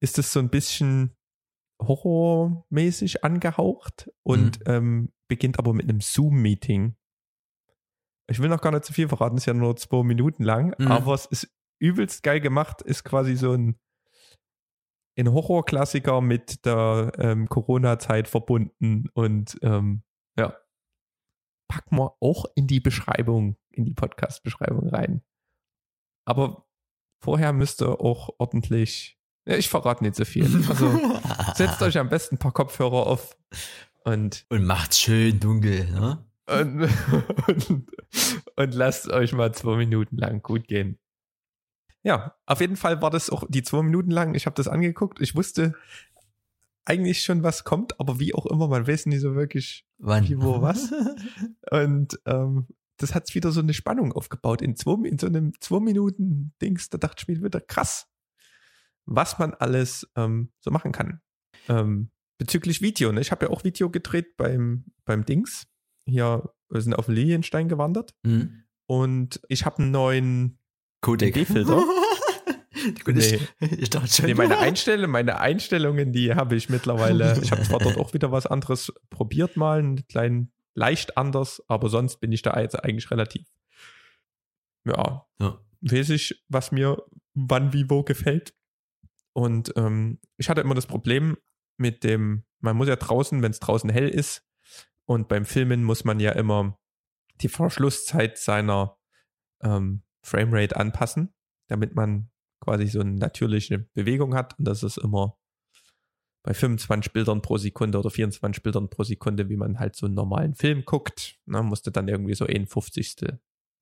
ist 0.00 0.18
es 0.18 0.32
so 0.32 0.40
ein 0.40 0.50
bisschen 0.50 1.16
horrormäßig 1.80 3.24
angehaucht 3.24 4.10
und 4.22 4.60
mhm. 4.60 4.72
ähm, 4.72 5.12
beginnt 5.28 5.58
aber 5.58 5.72
mit 5.72 5.88
einem 5.88 6.00
Zoom-Meeting. 6.00 6.96
Ich 8.30 8.40
will 8.40 8.48
noch 8.48 8.60
gar 8.60 8.72
nicht 8.72 8.84
zu 8.84 8.92
viel 8.92 9.08
verraten, 9.08 9.36
ist 9.36 9.46
ja 9.46 9.54
nur 9.54 9.76
zwei 9.76 10.02
Minuten 10.02 10.42
lang, 10.42 10.74
mhm. 10.78 10.88
aber 10.88 11.14
es 11.14 11.26
ist 11.26 11.48
übelst 11.78 12.22
geil 12.22 12.40
gemacht, 12.40 12.82
ist 12.82 13.04
quasi 13.04 13.36
so 13.36 13.52
ein 13.52 13.78
ein 15.18 15.32
Horrorklassiker 15.32 16.20
mit 16.20 16.64
der 16.64 17.12
ähm, 17.18 17.48
Corona-Zeit 17.48 18.28
verbunden 18.28 19.08
und 19.14 19.58
ähm, 19.62 20.02
ja, 20.38 20.56
packen 21.68 21.96
wir 21.96 22.14
auch 22.20 22.46
in 22.54 22.66
die 22.66 22.80
Beschreibung, 22.80 23.56
in 23.70 23.84
die 23.84 23.94
Podcast-Beschreibung 23.94 24.88
rein. 24.88 25.22
Aber 26.24 26.66
vorher 27.22 27.52
müsst 27.52 27.82
ihr 27.82 28.00
auch 28.00 28.30
ordentlich, 28.38 29.18
ja, 29.46 29.56
ich 29.56 29.68
verrate 29.68 30.04
nicht 30.04 30.16
so 30.16 30.24
viel. 30.24 30.44
Also 30.68 30.90
setzt 31.54 31.82
euch 31.82 31.98
am 31.98 32.08
besten 32.08 32.36
ein 32.36 32.38
paar 32.38 32.52
Kopfhörer 32.52 33.06
auf 33.06 33.36
und, 34.04 34.46
und 34.48 34.64
macht's 34.64 35.00
schön 35.00 35.40
dunkel, 35.40 35.90
ne? 35.90 36.24
Und, 36.48 36.82
und, 37.46 37.86
und 38.56 38.74
lasst 38.74 39.10
euch 39.10 39.32
mal 39.32 39.52
zwei 39.52 39.76
Minuten 39.76 40.16
lang 40.16 40.42
gut 40.42 40.66
gehen. 40.66 40.98
Ja, 42.02 42.36
auf 42.46 42.60
jeden 42.60 42.76
Fall 42.76 43.02
war 43.02 43.10
das 43.10 43.30
auch 43.30 43.44
die 43.48 43.62
zwei 43.62 43.82
Minuten 43.82 44.10
lang. 44.10 44.34
Ich 44.34 44.46
habe 44.46 44.54
das 44.54 44.68
angeguckt. 44.68 45.20
Ich 45.20 45.34
wusste 45.34 45.74
eigentlich 46.84 47.22
schon, 47.22 47.42
was 47.42 47.64
kommt, 47.64 48.00
aber 48.00 48.18
wie 48.18 48.34
auch 48.34 48.46
immer, 48.46 48.66
man 48.68 48.86
weiß 48.86 49.06
nicht 49.06 49.20
so 49.20 49.34
wirklich, 49.34 49.86
Wann? 49.98 50.26
wie, 50.26 50.40
wo, 50.40 50.62
was. 50.62 50.90
Und 51.70 52.18
ähm, 52.24 52.66
das 52.96 53.14
hat 53.14 53.34
wieder 53.34 53.52
so 53.52 53.60
eine 53.60 53.74
Spannung 53.74 54.12
aufgebaut. 54.12 54.62
In, 54.62 54.74
zwei, 54.74 55.06
in 55.06 55.18
so 55.18 55.26
einem 55.26 55.52
zwei 55.60 55.80
Minuten 55.80 56.54
Dings, 56.62 56.88
da 56.88 56.98
dachte 56.98 57.22
ich 57.22 57.28
mir 57.28 57.44
wieder 57.44 57.60
krass, 57.60 58.08
was 59.04 59.38
man 59.38 59.54
alles 59.54 60.10
ähm, 60.16 60.50
so 60.60 60.70
machen 60.70 60.92
kann. 60.92 61.20
Ähm, 61.68 62.10
bezüglich 62.38 62.80
Video, 62.80 63.12
ne? 63.12 63.20
ich 63.20 63.32
habe 63.32 63.46
ja 63.46 63.50
auch 63.50 63.64
Video 63.64 63.90
gedreht 63.90 64.36
beim, 64.36 64.84
beim 65.04 65.26
Dings. 65.26 65.66
Hier, 66.06 66.54
wir 66.70 66.80
sind 66.80 66.94
auf 66.94 67.08
Lilienstein 67.08 67.68
gewandert. 67.68 68.14
Mhm. 68.22 68.64
Und 68.86 69.40
ich 69.48 69.66
habe 69.66 69.82
einen 69.82 69.90
neuen 69.90 70.57
Codec. 71.00 71.34
D-Filter. 71.34 71.82
nee. 73.06 73.40
Ich 73.60 73.90
dachte 73.90 74.08
schon. 74.08 74.26
Nee, 74.26 74.34
meine, 74.34 74.58
Einstellung, 74.58 75.10
meine 75.10 75.40
Einstellungen, 75.40 76.12
die 76.12 76.34
habe 76.34 76.56
ich 76.56 76.68
mittlerweile. 76.68 77.38
Ich 77.42 77.52
habe 77.52 77.62
zwar 77.62 77.78
dort 77.80 77.96
auch 77.96 78.14
wieder 78.14 78.32
was 78.32 78.46
anderes 78.46 78.92
probiert, 79.10 79.56
mal 79.56 79.78
einen 79.78 80.06
kleinen, 80.08 80.52
leicht 80.74 81.16
anders, 81.16 81.62
aber 81.68 81.88
sonst 81.88 82.18
bin 82.20 82.32
ich 82.32 82.42
da 82.42 82.60
jetzt 82.60 82.82
eigentlich 82.82 83.10
relativ. 83.10 83.46
Ja, 84.84 85.26
Ja. 85.38 85.60
weiß 85.80 86.10
ich, 86.10 86.44
was 86.48 86.72
mir 86.72 87.02
wann 87.34 87.72
wie 87.72 87.88
wo 87.90 88.02
gefällt. 88.02 88.54
Und 89.32 89.72
ähm, 89.76 90.18
ich 90.36 90.48
hatte 90.48 90.60
immer 90.60 90.74
das 90.74 90.86
Problem 90.86 91.36
mit 91.76 92.02
dem, 92.02 92.44
man 92.60 92.76
muss 92.76 92.88
ja 92.88 92.96
draußen, 92.96 93.40
wenn 93.42 93.52
es 93.52 93.60
draußen 93.60 93.90
hell 93.90 94.08
ist, 94.08 94.44
und 95.04 95.28
beim 95.28 95.46
Filmen 95.46 95.84
muss 95.84 96.04
man 96.04 96.20
ja 96.20 96.32
immer 96.32 96.78
die 97.40 97.48
Verschlusszeit 97.48 98.36
seiner 98.36 98.98
ähm, 99.62 100.02
Framerate 100.28 100.76
anpassen, 100.76 101.34
damit 101.68 101.94
man 101.94 102.30
quasi 102.60 102.86
so 102.86 103.00
eine 103.00 103.12
natürliche 103.12 103.78
Bewegung 103.94 104.34
hat. 104.34 104.58
Und 104.58 104.66
das 104.66 104.82
ist 104.82 104.98
immer 104.98 105.38
bei 106.44 106.54
25 106.54 107.12
Bildern 107.12 107.42
pro 107.42 107.56
Sekunde 107.58 107.98
oder 107.98 108.10
24 108.10 108.62
Bildern 108.62 108.88
pro 108.88 109.04
Sekunde, 109.04 109.48
wie 109.48 109.56
man 109.56 109.78
halt 109.78 109.96
so 109.96 110.06
einen 110.06 110.14
normalen 110.14 110.54
Film 110.54 110.84
guckt. 110.84 111.38
Na, 111.46 111.62
musste 111.62 111.90
dann 111.90 112.08
irgendwie 112.08 112.34
so 112.34 112.46
51. 112.46 113.16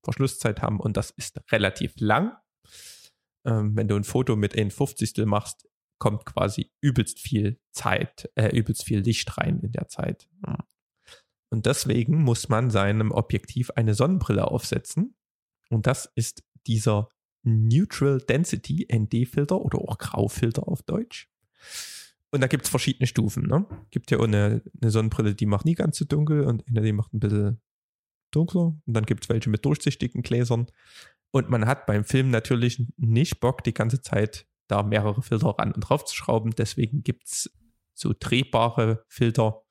Verschlusszeit 0.05 0.63
haben 0.63 0.81
und 0.81 0.97
das 0.97 1.11
ist 1.11 1.41
relativ 1.51 1.95
lang. 1.99 2.37
Ähm, 3.45 3.77
wenn 3.77 3.89
du 3.89 3.97
ein 3.97 4.05
Foto 4.05 4.37
mit 4.37 4.57
51. 4.57 5.27
machst, 5.27 5.69
kommt 5.99 6.27
quasi 6.27 6.73
übelst 6.81 7.21
viel 7.21 7.59
Zeit, 7.73 8.31
äh, 8.35 8.57
übelst 8.57 8.85
viel 8.85 9.01
Licht 9.01 9.39
rein 9.39 9.61
in 9.61 9.73
der 9.73 9.89
Zeit. 9.89 10.29
Und 11.51 11.67
deswegen 11.67 12.23
muss 12.23 12.49
man 12.49 12.71
seinem 12.71 13.13
Objektiv 13.13 13.71
eine 13.71 13.95
Sonnenbrille 13.95 14.51
aufsetzen. 14.51 15.17
Und 15.71 15.87
das 15.87 16.11
ist 16.15 16.43
dieser 16.67 17.09
Neutral 17.43 18.19
Density 18.19 18.89
ND-Filter 18.93 19.61
oder 19.61 19.79
auch 19.79 19.99
Graufilter 19.99 20.67
auf 20.67 20.83
Deutsch. 20.83 21.31
Und 22.31 22.41
da 22.41 22.49
gibt 22.49 22.65
es 22.65 22.71
verschiedene 22.71 23.07
Stufen. 23.07 23.47
Ne? 23.47 23.67
Gibt 23.91 24.11
ja 24.11 24.19
auch 24.19 24.25
eine, 24.25 24.63
eine 24.81 24.91
Sonnenbrille, 24.91 25.35
die 25.35 25.47
macht 25.47 25.65
nie 25.65 25.75
ganz 25.75 25.97
so 25.97 26.05
dunkel 26.05 26.43
und 26.43 26.67
eine, 26.69 26.83
die 26.83 26.93
macht 26.93 27.15
ein 27.15 27.21
bisschen 27.21 27.61
dunkler. 28.33 28.77
Und 28.85 28.95
dann 28.95 29.07
gibt 29.07 29.25
es 29.25 29.29
welche 29.29 29.49
mit 29.49 29.65
durchsichtigen 29.65 30.23
Gläsern. 30.23 30.67
Und 31.31 31.49
man 31.49 31.67
hat 31.67 31.87
beim 31.87 32.05
Film 32.05 32.31
natürlich 32.31 32.85
nicht 32.97 33.41
Bock, 33.41 33.63
die 33.63 33.75
ganze 33.75 34.01
Zeit 34.01 34.47
da 34.69 34.83
mehrere 34.83 35.23
Filter 35.23 35.51
ran 35.51 35.73
und 35.73 35.81
drauf 35.81 36.05
zu 36.05 36.15
schrauben. 36.17 36.51
Deswegen 36.57 37.03
gibt 37.03 37.27
es 37.27 37.51
so 37.95 38.13
drehbare 38.19 39.05
Filter. 39.09 39.63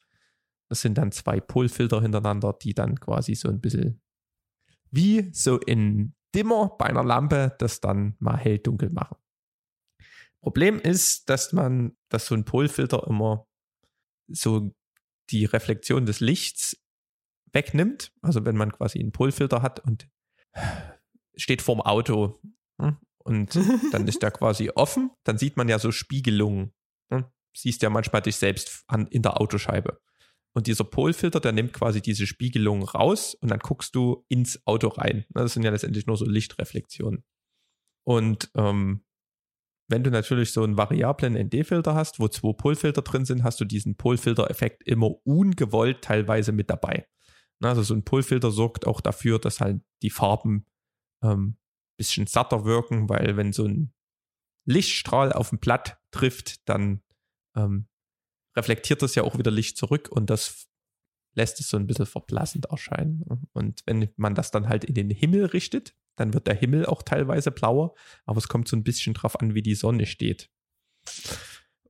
Das 0.70 0.82
sind 0.82 0.98
dann 0.98 1.12
zwei 1.12 1.40
Polfilter 1.40 2.02
hintereinander, 2.02 2.54
die 2.54 2.74
dann 2.74 3.00
quasi 3.00 3.36
so 3.36 3.50
ein 3.50 3.60
bisschen 3.60 4.02
wie 4.96 5.32
so 5.34 5.60
in 5.60 6.14
Dimmer 6.34 6.76
bei 6.78 6.86
einer 6.86 7.04
Lampe 7.04 7.56
das 7.60 7.82
dann 7.82 8.16
mal 8.20 8.38
hell-dunkel 8.38 8.90
machen. 8.90 9.18
Problem 10.42 10.80
ist, 10.80 11.30
dass 11.30 11.54
man, 11.54 11.98
dass 12.10 12.28
so 12.28 12.36
ein 12.36 12.46
Polfilter 12.46 13.08
immer 13.08 13.48
so 14.28 14.76
die 15.32 15.46
Reflexion 15.46 16.06
des 16.06 16.20
Lichts 16.20 16.80
wegnimmt. 17.52 18.12
Also 18.22 18.46
wenn 18.46 18.56
man 18.56 18.72
quasi 18.72 19.00
einen 19.00 19.12
Polfilter 19.12 19.62
hat 19.62 19.80
und 19.80 20.08
steht 21.36 21.62
vorm 21.62 21.82
Auto 21.82 22.40
hm, 22.80 22.98
und 23.24 23.56
dann 23.92 24.08
ist 24.08 24.22
der 24.22 24.32
quasi 24.32 24.70
offen, 24.70 25.12
dann 25.24 25.38
sieht 25.38 25.58
man 25.58 25.68
ja 25.68 25.80
so 25.80 25.92
Spiegelungen. 25.92 26.74
hm, 27.12 27.26
Siehst 27.56 27.82
ja 27.82 27.90
manchmal 27.90 28.22
dich 28.22 28.36
selbst 28.36 28.84
an, 28.88 29.08
in 29.08 29.22
der 29.22 29.40
Autoscheibe. 29.42 30.00
Und 30.56 30.68
dieser 30.68 30.86
Polfilter, 30.86 31.42
der 31.42 31.52
nimmt 31.52 31.74
quasi 31.74 32.02
diese 32.02 32.26
Spiegelung 32.26 32.84
raus 32.84 33.36
und 33.36 33.52
dann 33.52 33.60
guckst 33.60 33.94
du 33.94 34.26
ins 34.30 34.66
Auto 34.66 34.88
rein. 34.88 35.26
Das 35.32 35.54
sind 35.54 35.64
ja 35.64 35.72
letztendlich 35.72 36.08
nur 36.08 36.16
so 36.16 36.26
Lichtreflexionen. 36.26 37.26
Und 38.08 38.50
ähm, 38.56 39.04
wenn 39.90 40.04
du 40.04 40.10
natürlich 40.10 40.54
so 40.54 40.64
einen 40.64 40.78
variablen 40.78 41.34
ND-Filter 41.34 41.94
hast, 41.94 42.20
wo 42.20 42.30
zwei 42.30 42.54
Polfilter 42.54 43.02
drin 43.02 43.26
sind, 43.26 43.44
hast 43.44 43.60
du 43.60 43.66
diesen 43.66 43.98
Polfilter-Effekt 43.98 44.84
immer 44.88 45.12
ungewollt 45.26 46.02
teilweise 46.02 46.54
mit 46.54 46.70
dabei. 46.70 47.06
Also 47.62 47.84
so 47.84 47.94
ein 47.94 48.04
Polfilter 48.04 48.52
sorgt 48.52 48.88
auch 48.88 49.02
dafür, 49.02 49.40
dass 49.40 49.60
halt 49.60 49.82
die 50.02 50.10
Farben 50.10 50.66
ähm, 51.22 51.58
bisschen 51.98 52.28
satter 52.28 52.66
wirken, 52.66 53.10
weil 53.10 53.38
wenn 53.38 53.54
so 53.54 53.66
ein 53.66 53.94
Lichtstrahl 54.66 55.34
auf 55.34 55.52
ein 55.52 55.60
Blatt 55.60 56.00
trifft, 56.12 56.68
dann 56.68 57.02
ähm, 57.56 57.88
reflektiert 58.56 59.02
das 59.02 59.16
ja 59.16 59.24
auch 59.24 59.38
wieder 59.38 59.52
Licht 59.52 59.78
zurück 59.78 60.10
und 60.12 60.30
das 60.30 60.68
lässt 61.34 61.60
es 61.60 61.70
so 61.70 61.78
ein 61.78 61.88
bisschen 61.88 62.06
verblassend 62.06 62.66
erscheinen. 62.68 63.48
Und 63.54 63.82
wenn 63.86 64.10
man 64.16 64.36
das 64.36 64.52
dann 64.52 64.70
halt 64.70 64.86
in 64.86 64.96
den 64.96 65.10
Himmel 65.10 65.46
richtet, 65.46 65.94
dann 66.16 66.34
wird 66.34 66.48
der 66.48 66.56
Himmel 66.56 66.86
auch 66.86 67.04
teilweise 67.04 67.52
blauer, 67.52 67.94
aber 68.26 68.38
es 68.38 68.48
kommt 68.48 68.68
so 68.68 68.78
ein 68.78 68.84
bisschen 68.84 69.14
drauf 69.14 69.40
an, 69.40 69.54
wie 69.54 69.62
die 69.62 69.76
Sonne 69.76 70.06
steht. 70.06 70.50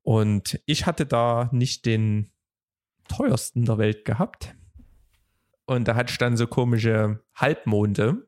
Und 0.01 0.59
ich 0.65 0.85
hatte 0.85 1.05
da 1.05 1.49
nicht 1.51 1.85
den 1.85 2.31
teuersten 3.07 3.65
der 3.65 3.77
Welt 3.77 4.05
gehabt. 4.05 4.55
Und 5.65 5.87
da 5.87 5.95
hatte 5.95 6.11
ich 6.11 6.17
dann 6.17 6.37
so 6.37 6.47
komische 6.47 7.23
Halbmonde, 7.35 8.27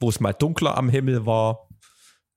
wo 0.00 0.08
es 0.08 0.20
mal 0.20 0.32
dunkler 0.32 0.76
am 0.76 0.88
Himmel 0.88 1.26
war 1.26 1.68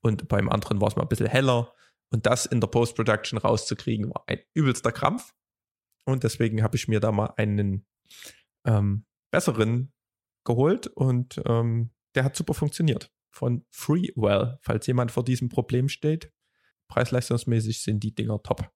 und 0.02 0.28
beim 0.28 0.50
anderen 0.50 0.80
war 0.82 0.88
es 0.88 0.96
mal 0.96 1.04
ein 1.04 1.10
bisschen 1.10 1.28
heller. 1.28 1.74
Und 2.12 2.26
das 2.26 2.46
in 2.46 2.62
der 2.62 2.68
Post-Production 2.68 3.38
rauszukriegen, 3.38 4.10
war 4.10 4.24
ein 4.28 4.40
übelster 4.54 4.92
Krampf. 4.92 5.34
Und 6.06 6.24
deswegen 6.24 6.64
habe 6.64 6.78
ich 6.78 6.88
mir 6.88 7.00
da 7.00 7.12
mal 7.12 7.34
einen 7.38 7.86
ähm, 8.66 9.06
besseren 9.32 9.92
geholt 10.46 10.88
und 10.88 11.42
ähm, 11.46 11.92
der 12.16 12.24
hat 12.24 12.36
super 12.36 12.54
funktioniert. 12.54 13.12
Von 13.30 13.66
Freewell, 13.70 14.58
falls 14.62 14.88
jemand 14.88 15.12
vor 15.12 15.24
diesem 15.24 15.50
Problem 15.50 15.90
steht. 15.90 16.32
Preis-leistungsmäßig 16.88 17.84
sind 17.84 18.00
die 18.00 18.16
Dinger 18.16 18.42
top. 18.42 18.72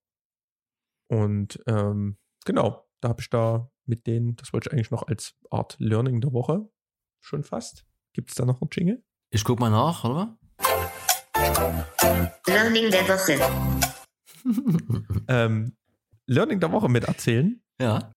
Und 1.08 1.63
ähm, 1.65 2.17
genau, 2.46 2.88
da 3.00 3.10
habe 3.10 3.22
ich 3.22 3.30
da 3.30 3.72
mit 3.86 4.06
denen, 4.06 4.36
das 4.36 4.54
wollte 4.54 4.70
ich 4.70 4.74
eigentlich 4.74 4.91
noch 4.91 5.08
als 5.08 5.36
Art 5.50 5.78
Learning 5.80 6.22
der 6.22 6.34
Woche 6.34 6.70
schon 7.22 7.43
fast. 7.43 7.86
Gibt 8.14 8.30
es 8.30 8.36
da 8.36 8.45
noch 8.45 8.62
einen 8.62 8.70
Jingle? 8.72 9.03
Ich 9.30 9.43
guck 9.43 9.60
mal 9.60 9.72
nach, 9.72 10.03
oder? 10.03 10.38
Learning 12.48 12.92
der 12.92 13.08
Woche. 13.08 13.39
ähm, 15.28 15.76
Learning 16.28 16.60
der 16.60 16.72
Woche 16.72 16.89
mit 16.89 17.04
erzählen. 17.06 17.62
Ja. 17.80 18.12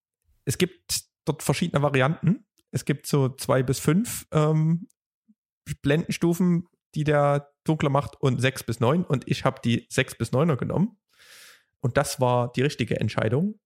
Es 0.44 0.58
gibt 0.58 1.04
dort 1.24 1.42
verschiedene 1.42 1.82
Varianten. 1.82 2.46
Es 2.70 2.84
gibt 2.84 3.06
so 3.06 3.28
zwei 3.28 3.62
bis 3.62 3.80
fünf 3.80 4.26
ähm, 4.32 4.88
Blendenstufen, 5.82 6.68
die 6.94 7.04
der 7.04 7.52
dunkler 7.64 7.90
macht 7.90 8.20
und 8.20 8.40
sechs 8.40 8.62
bis 8.62 8.80
neun. 8.80 9.04
Und 9.04 9.28
ich 9.28 9.44
habe 9.44 9.60
die 9.64 9.86
sechs 9.90 10.14
bis 10.14 10.32
neuner 10.32 10.56
genommen. 10.56 10.98
Und 11.80 11.96
das 11.96 12.20
war 12.20 12.52
die 12.52 12.62
richtige 12.62 13.00
Entscheidung. 13.00 13.58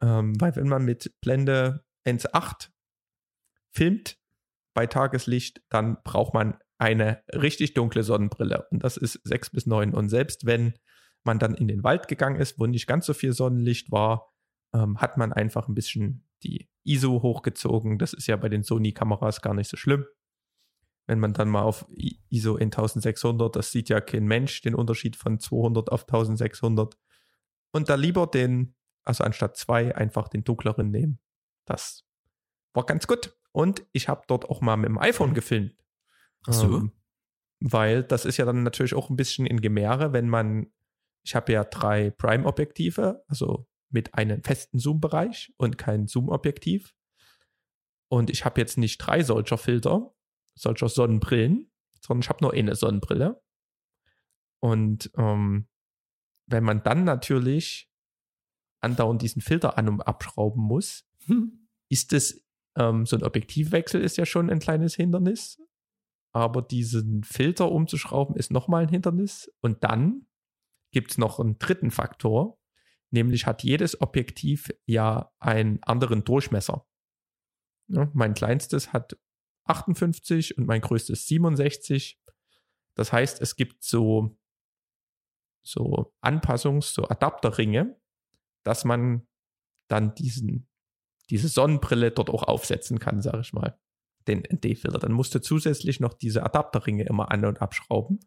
Ähm, 0.00 0.40
weil 0.40 0.56
wenn 0.56 0.68
man 0.68 0.84
mit 0.84 1.14
Blende 1.20 1.84
1.8 2.06 2.68
filmt 3.70 4.18
bei 4.74 4.86
Tageslicht, 4.86 5.62
dann 5.68 5.98
braucht 6.02 6.34
man 6.34 6.58
eine 6.82 7.22
richtig 7.32 7.74
dunkle 7.74 8.02
Sonnenbrille. 8.02 8.66
Und 8.72 8.82
das 8.82 8.96
ist 8.96 9.20
6 9.22 9.50
bis 9.50 9.66
9. 9.66 9.94
Und 9.94 10.08
selbst 10.08 10.46
wenn 10.46 10.74
man 11.22 11.38
dann 11.38 11.54
in 11.54 11.68
den 11.68 11.84
Wald 11.84 12.08
gegangen 12.08 12.40
ist, 12.40 12.58
wo 12.58 12.66
nicht 12.66 12.88
ganz 12.88 13.06
so 13.06 13.14
viel 13.14 13.32
Sonnenlicht 13.32 13.92
war, 13.92 14.32
ähm, 14.74 15.00
hat 15.00 15.16
man 15.16 15.32
einfach 15.32 15.68
ein 15.68 15.76
bisschen 15.76 16.26
die 16.42 16.68
ISO 16.82 17.22
hochgezogen. 17.22 17.98
Das 17.98 18.12
ist 18.12 18.26
ja 18.26 18.36
bei 18.36 18.48
den 18.48 18.64
Sony-Kameras 18.64 19.42
gar 19.42 19.54
nicht 19.54 19.70
so 19.70 19.76
schlimm. 19.76 20.04
wenn 21.06 21.18
man 21.18 21.32
dann 21.32 21.48
mal 21.48 21.62
auf 21.62 21.84
ISO 22.30 22.56
1600, 22.56 23.56
das 23.56 23.72
sieht 23.72 23.88
ja 23.88 24.00
kein 24.00 24.24
Mensch, 24.24 24.62
den 24.62 24.74
Unterschied 24.74 25.16
von 25.16 25.40
200 25.40 25.90
auf 25.90 26.02
1600. 26.02 26.96
Und 27.72 27.88
da 27.88 27.96
lieber 27.96 28.26
den, 28.28 28.74
also 29.04 29.24
anstatt 29.24 29.56
zwei, 29.56 29.94
einfach 29.96 30.28
den 30.28 30.44
dunkleren 30.44 30.90
nehmen. 30.90 31.18
Das 31.64 32.04
war 32.72 32.86
ganz 32.86 33.06
gut. 33.08 33.36
Und 33.50 33.84
ich 33.92 34.08
habe 34.08 34.22
dort 34.28 34.48
auch 34.48 34.60
mal 34.60 34.76
mit 34.76 34.88
dem 34.88 34.98
iPhone 34.98 35.34
gefilmt. 35.34 35.74
Ach 36.46 36.52
so. 36.52 36.76
Ähm, 36.76 36.92
weil 37.60 38.02
das 38.02 38.24
ist 38.24 38.38
ja 38.38 38.44
dann 38.44 38.62
natürlich 38.62 38.94
auch 38.94 39.08
ein 39.08 39.16
bisschen 39.16 39.46
in 39.46 39.60
Gemehre, 39.60 40.12
wenn 40.12 40.28
man, 40.28 40.72
ich 41.22 41.34
habe 41.34 41.52
ja 41.52 41.64
drei 41.64 42.10
Prime-Objektive, 42.10 43.24
also 43.28 43.68
mit 43.90 44.14
einem 44.14 44.42
festen 44.42 44.78
Zoom-Bereich 44.78 45.52
und 45.58 45.78
kein 45.78 46.06
Zoom-Objektiv. 46.06 46.94
Und 48.08 48.30
ich 48.30 48.44
habe 48.44 48.60
jetzt 48.60 48.78
nicht 48.78 48.98
drei 48.98 49.22
solcher 49.22 49.58
Filter, 49.58 50.12
solcher 50.54 50.88
Sonnenbrillen, 50.88 51.70
sondern 52.00 52.22
ich 52.22 52.28
habe 52.28 52.42
nur 52.42 52.52
eine 52.52 52.74
Sonnenbrille. 52.74 53.40
Und 54.60 55.10
ähm, 55.16 55.68
wenn 56.46 56.64
man 56.64 56.82
dann 56.82 57.04
natürlich 57.04 57.90
andauernd 58.80 59.22
diesen 59.22 59.40
Filter 59.40 59.78
an- 59.78 59.88
und 59.88 60.00
abschrauben 60.02 60.62
muss, 60.62 61.06
hm. 61.26 61.68
ist 61.88 62.12
es, 62.12 62.44
ähm, 62.76 63.06
so 63.06 63.16
ein 63.16 63.22
Objektivwechsel 63.22 64.00
ist 64.00 64.16
ja 64.16 64.26
schon 64.26 64.50
ein 64.50 64.58
kleines 64.58 64.94
Hindernis. 64.94 65.60
Aber 66.32 66.62
diesen 66.62 67.24
Filter 67.24 67.70
umzuschrauben 67.70 68.36
ist 68.36 68.50
nochmal 68.50 68.84
ein 68.84 68.88
Hindernis. 68.88 69.52
Und 69.60 69.84
dann 69.84 70.26
gibt 70.90 71.12
es 71.12 71.18
noch 71.18 71.38
einen 71.38 71.58
dritten 71.58 71.90
Faktor, 71.90 72.58
nämlich 73.10 73.46
hat 73.46 73.62
jedes 73.62 74.00
Objektiv 74.00 74.70
ja 74.86 75.30
einen 75.38 75.82
anderen 75.82 76.24
Durchmesser. 76.24 76.86
Ja, 77.88 78.10
mein 78.14 78.34
kleinstes 78.34 78.92
hat 78.92 79.18
58 79.64 80.56
und 80.58 80.66
mein 80.66 80.80
größtes 80.80 81.26
67. 81.26 82.20
Das 82.94 83.12
heißt, 83.12 83.40
es 83.40 83.56
gibt 83.56 83.82
so, 83.82 84.38
so 85.62 86.14
Anpassungs-, 86.22 86.94
so 86.94 87.08
Adapterringe, 87.08 88.00
dass 88.64 88.84
man 88.84 89.26
dann 89.88 90.14
diesen, 90.14 90.68
diese 91.30 91.48
Sonnenbrille 91.48 92.10
dort 92.10 92.30
auch 92.30 92.44
aufsetzen 92.44 92.98
kann, 92.98 93.20
sage 93.20 93.40
ich 93.40 93.52
mal, 93.52 93.78
den 94.28 94.40
ND-Filter. 94.40 94.98
Dann 94.98 95.12
musst 95.12 95.34
du 95.34 95.40
zusätzlich 95.40 96.00
noch 96.00 96.14
diese 96.14 96.42
Adapterringe 96.44 97.04
immer 97.04 97.30
an- 97.30 97.44
und 97.44 97.60
abschrauben. 97.60 98.20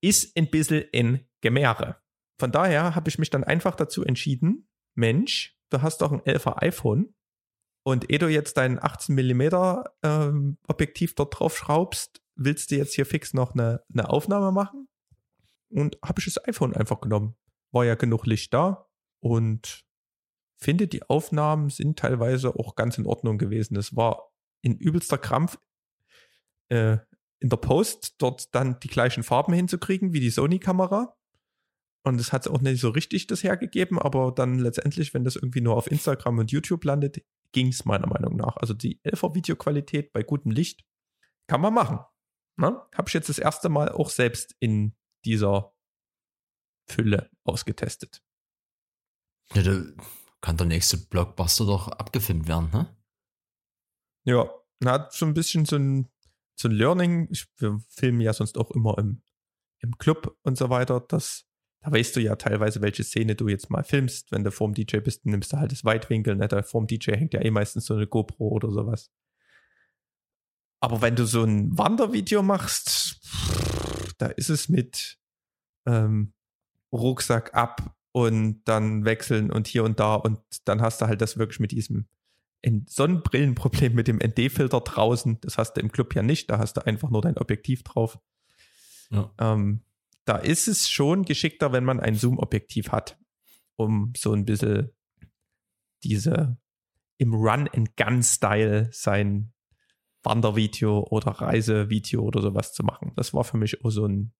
Ist 0.00 0.36
ein 0.36 0.50
bisschen 0.50 0.82
in 0.92 1.20
Gemehre. 1.40 1.96
Von 2.38 2.52
daher 2.52 2.94
habe 2.94 3.08
ich 3.08 3.18
mich 3.18 3.30
dann 3.30 3.44
einfach 3.44 3.76
dazu 3.76 4.04
entschieden, 4.04 4.68
Mensch, 4.94 5.58
du 5.70 5.82
hast 5.82 6.02
doch 6.02 6.12
ein 6.12 6.20
11er 6.20 6.60
iPhone, 6.62 7.14
und 7.84 8.10
ehe 8.10 8.18
du 8.18 8.28
jetzt 8.28 8.56
dein 8.56 8.82
18 8.82 9.14
mm 9.14 9.42
ähm, 10.02 10.58
Objektiv 10.68 11.14
dort 11.14 11.38
drauf 11.38 11.56
schraubst, 11.56 12.22
willst 12.36 12.70
du 12.70 12.76
jetzt 12.76 12.94
hier 12.94 13.06
fix 13.06 13.34
noch 13.34 13.54
eine, 13.54 13.82
eine 13.92 14.08
Aufnahme 14.08 14.52
machen? 14.52 14.88
Und 15.68 15.98
habe 16.04 16.20
ich 16.20 16.26
das 16.26 16.44
iPhone 16.46 16.76
einfach 16.76 17.00
genommen. 17.00 17.34
War 17.72 17.84
ja 17.84 17.94
genug 17.94 18.26
Licht 18.26 18.54
da 18.54 18.88
und 19.20 19.84
finde, 20.58 20.86
die 20.86 21.02
Aufnahmen 21.02 21.70
sind 21.70 21.98
teilweise 21.98 22.54
auch 22.54 22.76
ganz 22.76 22.98
in 22.98 23.06
Ordnung 23.06 23.38
gewesen. 23.38 23.76
Es 23.76 23.96
war 23.96 24.31
in 24.62 24.76
übelster 24.78 25.18
Krampf 25.18 25.58
äh, 26.68 26.98
in 27.40 27.48
der 27.48 27.56
Post 27.56 28.14
dort 28.18 28.54
dann 28.54 28.78
die 28.80 28.88
gleichen 28.88 29.24
Farben 29.24 29.52
hinzukriegen 29.52 30.12
wie 30.12 30.20
die 30.20 30.30
Sony-Kamera. 30.30 31.16
Und 32.04 32.20
es 32.20 32.32
hat 32.32 32.48
auch 32.48 32.60
nicht 32.60 32.80
so 32.80 32.90
richtig 32.90 33.26
das 33.26 33.44
hergegeben, 33.44 33.98
aber 33.98 34.32
dann 34.32 34.58
letztendlich, 34.58 35.14
wenn 35.14 35.24
das 35.24 35.36
irgendwie 35.36 35.60
nur 35.60 35.76
auf 35.76 35.90
Instagram 35.90 36.38
und 36.38 36.50
YouTube 36.50 36.84
landet, 36.84 37.22
ging 37.52 37.68
es 37.68 37.84
meiner 37.84 38.06
Meinung 38.06 38.36
nach. 38.36 38.56
Also 38.56 38.74
die 38.74 39.00
11er 39.02 39.34
Videoqualität 39.34 40.12
bei 40.12 40.22
gutem 40.22 40.50
Licht 40.50 40.84
kann 41.46 41.60
man 41.60 41.74
machen. 41.74 42.00
Ne? 42.56 42.80
Habe 42.94 43.08
ich 43.08 43.14
jetzt 43.14 43.28
das 43.28 43.38
erste 43.38 43.68
Mal 43.68 43.90
auch 43.90 44.10
selbst 44.10 44.54
in 44.58 44.94
dieser 45.24 45.72
Fülle 46.88 47.30
ausgetestet. 47.44 48.22
Ja, 49.54 49.62
da 49.62 49.82
kann 50.40 50.56
der 50.56 50.66
nächste 50.66 50.96
Blockbuster 50.96 51.66
doch 51.66 51.88
abgefilmt 51.88 52.48
werden, 52.48 52.70
ne? 52.72 52.96
Ja, 54.24 54.50
hat 54.84 55.12
so 55.12 55.26
ein 55.26 55.34
bisschen 55.34 55.64
so 55.64 55.76
ein, 55.76 56.08
so 56.54 56.68
ein 56.68 56.72
Learning. 56.72 57.28
Ich, 57.30 57.46
wir 57.58 57.78
filmen 57.88 58.20
ja 58.20 58.32
sonst 58.32 58.58
auch 58.58 58.70
immer 58.70 58.98
im, 58.98 59.22
im 59.80 59.98
Club 59.98 60.36
und 60.42 60.56
so 60.56 60.70
weiter. 60.70 61.00
Das 61.00 61.46
da 61.82 61.90
weißt 61.90 62.14
du 62.14 62.20
ja 62.20 62.36
teilweise, 62.36 62.80
welche 62.80 63.02
Szene 63.02 63.34
du 63.34 63.48
jetzt 63.48 63.68
mal 63.68 63.82
filmst. 63.82 64.30
Wenn 64.30 64.44
du 64.44 64.52
vorm 64.52 64.72
DJ 64.72 64.98
bist, 64.98 65.26
nimmst 65.26 65.52
du 65.52 65.56
halt 65.56 65.72
das 65.72 65.84
Weitwinkel. 65.84 66.36
Ne? 66.36 66.46
Da 66.46 66.62
vorm 66.62 66.86
DJ 66.86 67.12
hängt 67.12 67.34
ja 67.34 67.42
eh 67.42 67.50
meistens 67.50 67.86
so 67.86 67.94
eine 67.94 68.06
GoPro 68.06 68.48
oder 68.48 68.70
sowas. 68.70 69.10
Aber 70.80 71.02
wenn 71.02 71.16
du 71.16 71.26
so 71.26 71.42
ein 71.42 71.76
Wandervideo 71.76 72.42
machst, 72.42 73.20
da 74.18 74.26
ist 74.26 74.48
es 74.48 74.68
mit 74.68 75.18
ähm, 75.86 76.34
Rucksack 76.92 77.54
ab 77.54 77.96
und 78.12 78.62
dann 78.64 79.04
wechseln 79.04 79.50
und 79.50 79.66
hier 79.66 79.82
und 79.82 79.98
da 79.98 80.14
und 80.14 80.40
dann 80.64 80.82
hast 80.82 81.00
du 81.00 81.06
halt 81.06 81.20
das 81.20 81.36
wirklich 81.36 81.60
mit 81.60 81.72
diesem 81.72 82.06
Sonnenbrillenproblem 82.86 83.94
mit 83.94 84.08
dem 84.08 84.18
ND-Filter 84.18 84.80
draußen. 84.80 85.40
Das 85.40 85.58
hast 85.58 85.74
du 85.74 85.80
im 85.80 85.90
Club 85.90 86.14
ja 86.14 86.22
nicht, 86.22 86.50
da 86.50 86.58
hast 86.58 86.76
du 86.76 86.86
einfach 86.86 87.10
nur 87.10 87.22
dein 87.22 87.36
Objektiv 87.36 87.82
drauf. 87.82 88.18
Ja. 89.10 89.32
Ähm, 89.38 89.82
da 90.24 90.36
ist 90.36 90.68
es 90.68 90.88
schon 90.88 91.24
geschickter, 91.24 91.72
wenn 91.72 91.84
man 91.84 92.00
ein 92.00 92.14
Zoom-Objektiv 92.14 92.92
hat, 92.92 93.18
um 93.76 94.12
so 94.16 94.32
ein 94.32 94.44
bisschen 94.44 94.90
diese 96.04 96.58
im 97.18 97.34
Run-and-Gun-Style 97.34 98.90
sein 98.92 99.52
Wandervideo 100.22 101.06
oder 101.10 101.32
Reisevideo 101.32 102.22
oder 102.22 102.42
sowas 102.42 102.72
zu 102.72 102.84
machen. 102.84 103.12
Das 103.16 103.34
war 103.34 103.44
für 103.44 103.56
mich 103.56 103.84
auch 103.84 103.90
so 103.90 104.06
ein 104.06 104.32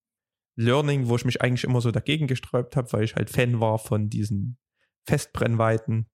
Learning, 0.55 1.09
wo 1.09 1.17
ich 1.17 1.25
mich 1.25 1.41
eigentlich 1.43 1.65
immer 1.65 1.81
so 1.81 1.91
dagegen 1.91 2.27
gesträubt 2.27 2.77
habe, 2.77 2.93
weil 2.93 3.05
ich 3.05 3.17
halt 3.17 3.31
Fan 3.31 3.61
war 3.61 3.79
von 3.79 4.09
diesen 4.09 4.59
Festbrennweiten. 5.05 6.09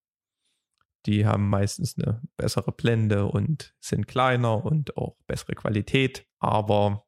Die 1.08 1.24
haben 1.24 1.48
meistens 1.48 1.96
eine 1.96 2.20
bessere 2.36 2.70
Blende 2.70 3.24
und 3.24 3.74
sind 3.80 4.06
kleiner 4.06 4.62
und 4.62 4.98
auch 4.98 5.16
bessere 5.26 5.54
Qualität. 5.54 6.26
Aber 6.38 7.06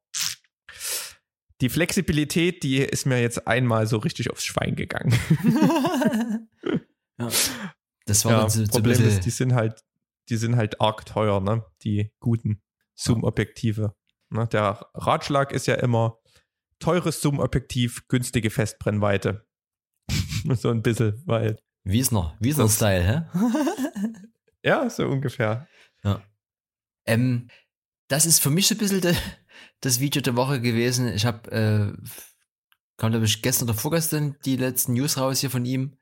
die 1.60 1.68
Flexibilität, 1.68 2.62
die 2.62 2.78
ist 2.78 3.04
mir 3.04 3.20
jetzt 3.20 3.46
einmal 3.46 3.86
so 3.86 3.98
richtig 3.98 4.30
aufs 4.30 4.46
Schwein 4.46 4.74
gegangen. 4.74 5.12
ja. 7.18 7.28
Das 8.06 8.24
war 8.24 8.32
ja, 8.32 8.44
das 8.44 8.68
Problem 8.70 9.04
ist, 9.04 9.26
die 9.26 9.30
sind 9.30 9.52
halt, 9.52 9.84
die 10.30 10.36
sind 10.36 10.56
halt 10.56 10.80
arg 10.80 11.04
teuer, 11.04 11.42
ne? 11.42 11.66
Die 11.82 12.10
guten 12.20 12.62
Zoom-Objektive. 12.94 13.94
Ne? 14.30 14.46
Der 14.48 14.86
Ratschlag 14.94 15.52
ist 15.52 15.66
ja 15.66 15.74
immer 15.74 16.16
teures 16.78 17.20
Zoom-Objektiv, 17.20 18.08
günstige 18.08 18.48
Festbrennweite. 18.48 19.46
so 20.54 20.70
ein 20.70 20.80
bisschen, 20.80 21.22
weil. 21.26 21.58
Wiesner, 21.84 22.36
Wiesner-Style, 22.40 23.02
hä? 23.02 23.22
ja, 24.62 24.88
so 24.90 25.06
ungefähr. 25.06 25.66
Ja. 26.02 26.22
Ähm, 27.06 27.48
das 28.08 28.26
ist 28.26 28.40
für 28.40 28.50
mich 28.50 28.66
so 28.66 28.74
ein 28.74 28.78
bisschen 28.78 29.00
de, 29.00 29.14
das 29.80 30.00
Video 30.00 30.20
der 30.20 30.36
Woche 30.36 30.60
gewesen. 30.60 31.08
Ich 31.08 31.24
habe, 31.24 31.50
äh, 31.50 31.92
kam 32.96 33.10
glaube 33.10 33.24
ich 33.24 33.42
gestern 33.42 33.68
oder 33.68 33.78
vorgestern 33.78 34.36
die 34.44 34.56
letzten 34.56 34.94
News 34.94 35.16
raus 35.16 35.40
hier 35.40 35.50
von 35.50 35.64
ihm. 35.64 35.96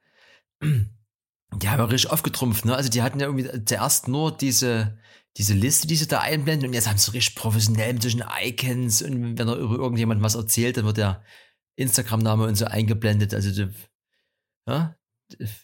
Die 0.60 1.68
haben 1.68 1.78
ja 1.78 1.84
richtig 1.84 2.10
aufgetrumpft, 2.10 2.64
ne? 2.64 2.74
Also 2.74 2.90
die 2.90 3.02
hatten 3.02 3.20
ja 3.20 3.26
irgendwie 3.26 3.64
zuerst 3.64 4.08
nur 4.08 4.36
diese, 4.36 4.98
diese 5.36 5.54
Liste, 5.54 5.86
die 5.86 5.96
sie 5.96 6.08
da 6.08 6.20
einblenden 6.20 6.68
und 6.68 6.74
jetzt 6.74 6.88
haben 6.88 6.98
sie 6.98 7.12
richtig 7.12 7.36
professionell 7.36 7.94
mit 7.94 8.02
solchen 8.02 8.24
Icons 8.42 9.02
und 9.02 9.38
wenn 9.38 9.48
er 9.48 9.56
über 9.56 9.76
irgendjemand 9.76 10.22
was 10.22 10.34
erzählt, 10.34 10.76
dann 10.76 10.84
wird 10.84 10.96
der 10.96 11.24
Instagram-Name 11.76 12.44
und 12.44 12.56
so 12.56 12.64
eingeblendet. 12.64 13.32
Also, 13.32 13.68
ja, 14.66 14.97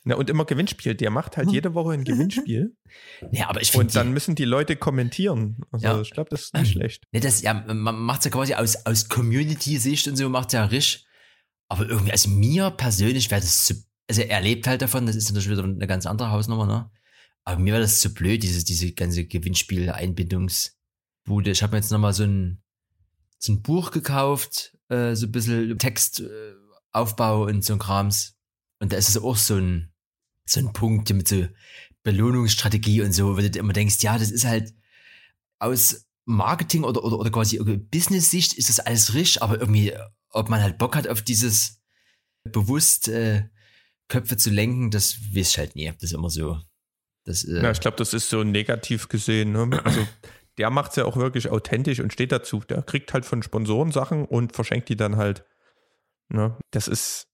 na, 0.04 0.16
und 0.16 0.30
immer 0.30 0.44
Gewinnspiel. 0.44 0.94
Der 0.94 1.10
macht 1.10 1.36
halt 1.36 1.50
jede 1.50 1.74
Woche 1.74 1.92
ein 1.92 2.04
Gewinnspiel. 2.04 2.76
ja, 3.32 3.48
aber 3.48 3.62
ich 3.62 3.74
Und 3.74 3.96
dann 3.96 4.12
müssen 4.12 4.34
die 4.34 4.44
Leute 4.44 4.76
kommentieren. 4.76 5.64
Also 5.70 5.86
ja. 5.86 6.00
ich 6.00 6.10
glaube, 6.10 6.30
das 6.30 6.42
ist 6.42 6.54
nicht 6.54 6.72
schlecht. 6.72 7.06
Ne, 7.12 7.20
das, 7.20 7.42
ja, 7.42 7.54
man 7.54 7.96
macht 7.96 8.20
es 8.20 8.26
ja 8.26 8.30
quasi 8.30 8.54
aus, 8.54 8.86
aus 8.86 9.08
Community-Sicht 9.08 10.08
und 10.08 10.16
so, 10.16 10.28
macht 10.28 10.52
ja 10.52 10.64
richtig. 10.64 11.06
Aber 11.68 11.88
irgendwie, 11.88 12.12
also 12.12 12.28
mir 12.28 12.70
persönlich 12.70 13.30
wäre 13.30 13.40
das 13.40 13.64
zu, 13.66 13.74
also 14.08 14.22
er 14.22 14.40
lebt 14.40 14.66
halt 14.66 14.82
davon, 14.82 15.06
das 15.06 15.14
ist 15.16 15.32
natürlich 15.32 15.58
wieder 15.58 15.64
eine 15.64 15.86
ganz 15.86 16.04
andere 16.06 16.30
Hausnummer, 16.30 16.66
ne? 16.66 16.90
Aber 17.44 17.60
mir 17.60 17.72
wäre 17.72 17.82
das 17.82 18.00
zu 18.00 18.12
blöd, 18.12 18.42
diese, 18.42 18.64
diese 18.64 18.92
ganze 18.92 19.26
Gewinnspiel-Einbindungsbude. 19.26 21.50
Ich 21.50 21.62
habe 21.62 21.72
mir 21.72 21.78
jetzt 21.78 21.90
nochmal 21.90 22.14
so 22.14 22.24
ein, 22.24 22.62
so 23.38 23.52
ein 23.52 23.62
Buch 23.62 23.90
gekauft, 23.90 24.76
äh, 24.88 25.14
so 25.14 25.26
ein 25.26 25.32
bisschen 25.32 25.78
Textaufbau 25.78 27.48
äh, 27.48 27.50
und 27.50 27.64
so 27.64 27.74
ein 27.74 27.78
Krams 27.78 28.33
und 28.80 28.92
da 28.92 28.96
ist 28.96 29.08
es 29.08 29.18
auch 29.18 29.36
so 29.36 29.56
ein, 29.56 29.92
so 30.46 30.60
ein 30.60 30.72
Punkt 30.72 31.12
mit 31.12 31.28
so 31.28 31.46
Belohnungsstrategie 32.02 33.02
und 33.02 33.12
so, 33.12 33.36
wo 33.36 33.40
du 33.40 33.58
immer 33.58 33.72
denkst, 33.72 34.02
ja, 34.02 34.18
das 34.18 34.30
ist 34.30 34.44
halt 34.44 34.74
aus 35.58 36.06
Marketing 36.26 36.84
oder, 36.84 37.04
oder, 37.04 37.18
oder 37.18 37.30
quasi 37.30 37.58
Business-Sicht 37.58 38.54
ist 38.54 38.68
das 38.68 38.80
alles 38.80 39.14
richtig, 39.14 39.42
aber 39.42 39.60
irgendwie, 39.60 39.92
ob 40.30 40.48
man 40.48 40.62
halt 40.62 40.78
Bock 40.78 40.96
hat 40.96 41.08
auf 41.08 41.22
dieses 41.22 41.80
bewusst 42.44 43.08
äh, 43.08 43.48
Köpfe 44.08 44.36
zu 44.36 44.50
lenken, 44.50 44.90
das 44.90 45.18
weiß 45.34 45.50
ich 45.50 45.58
halt 45.58 45.76
nie. 45.76 45.86
Das 45.86 46.02
ist 46.02 46.12
immer 46.12 46.30
so. 46.30 46.60
Das, 47.24 47.44
äh, 47.44 47.62
ja, 47.62 47.70
ich 47.70 47.80
glaube, 47.80 47.96
das 47.96 48.12
ist 48.12 48.28
so 48.28 48.44
negativ 48.44 49.08
gesehen. 49.08 49.52
Ne? 49.52 49.80
Also 49.84 50.06
der 50.58 50.70
macht 50.70 50.90
es 50.90 50.96
ja 50.96 51.04
auch 51.04 51.16
wirklich 51.16 51.48
authentisch 51.48 52.00
und 52.00 52.12
steht 52.12 52.32
dazu. 52.32 52.60
Der 52.60 52.82
kriegt 52.82 53.12
halt 53.12 53.24
von 53.24 53.42
Sponsoren 53.42 53.92
Sachen 53.92 54.26
und 54.26 54.54
verschenkt 54.54 54.88
die 54.88 54.96
dann 54.96 55.16
halt. 55.16 55.44
Ne? 56.28 56.56
Das 56.70 56.86
ist, 56.88 57.28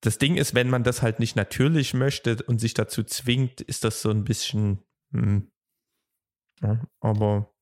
das 0.00 0.18
Ding 0.18 0.36
ist, 0.36 0.54
wenn 0.54 0.70
man 0.70 0.84
das 0.84 1.02
halt 1.02 1.18
nicht 1.18 1.36
natürlich 1.36 1.94
möchte 1.94 2.36
und 2.46 2.60
sich 2.60 2.74
dazu 2.74 3.02
zwingt, 3.02 3.60
ist 3.60 3.84
das 3.84 4.02
so 4.02 4.10
ein 4.10 4.24
bisschen, 4.24 4.84
hm, 5.12 5.50
ja, 6.62 6.80
aber 7.00 7.52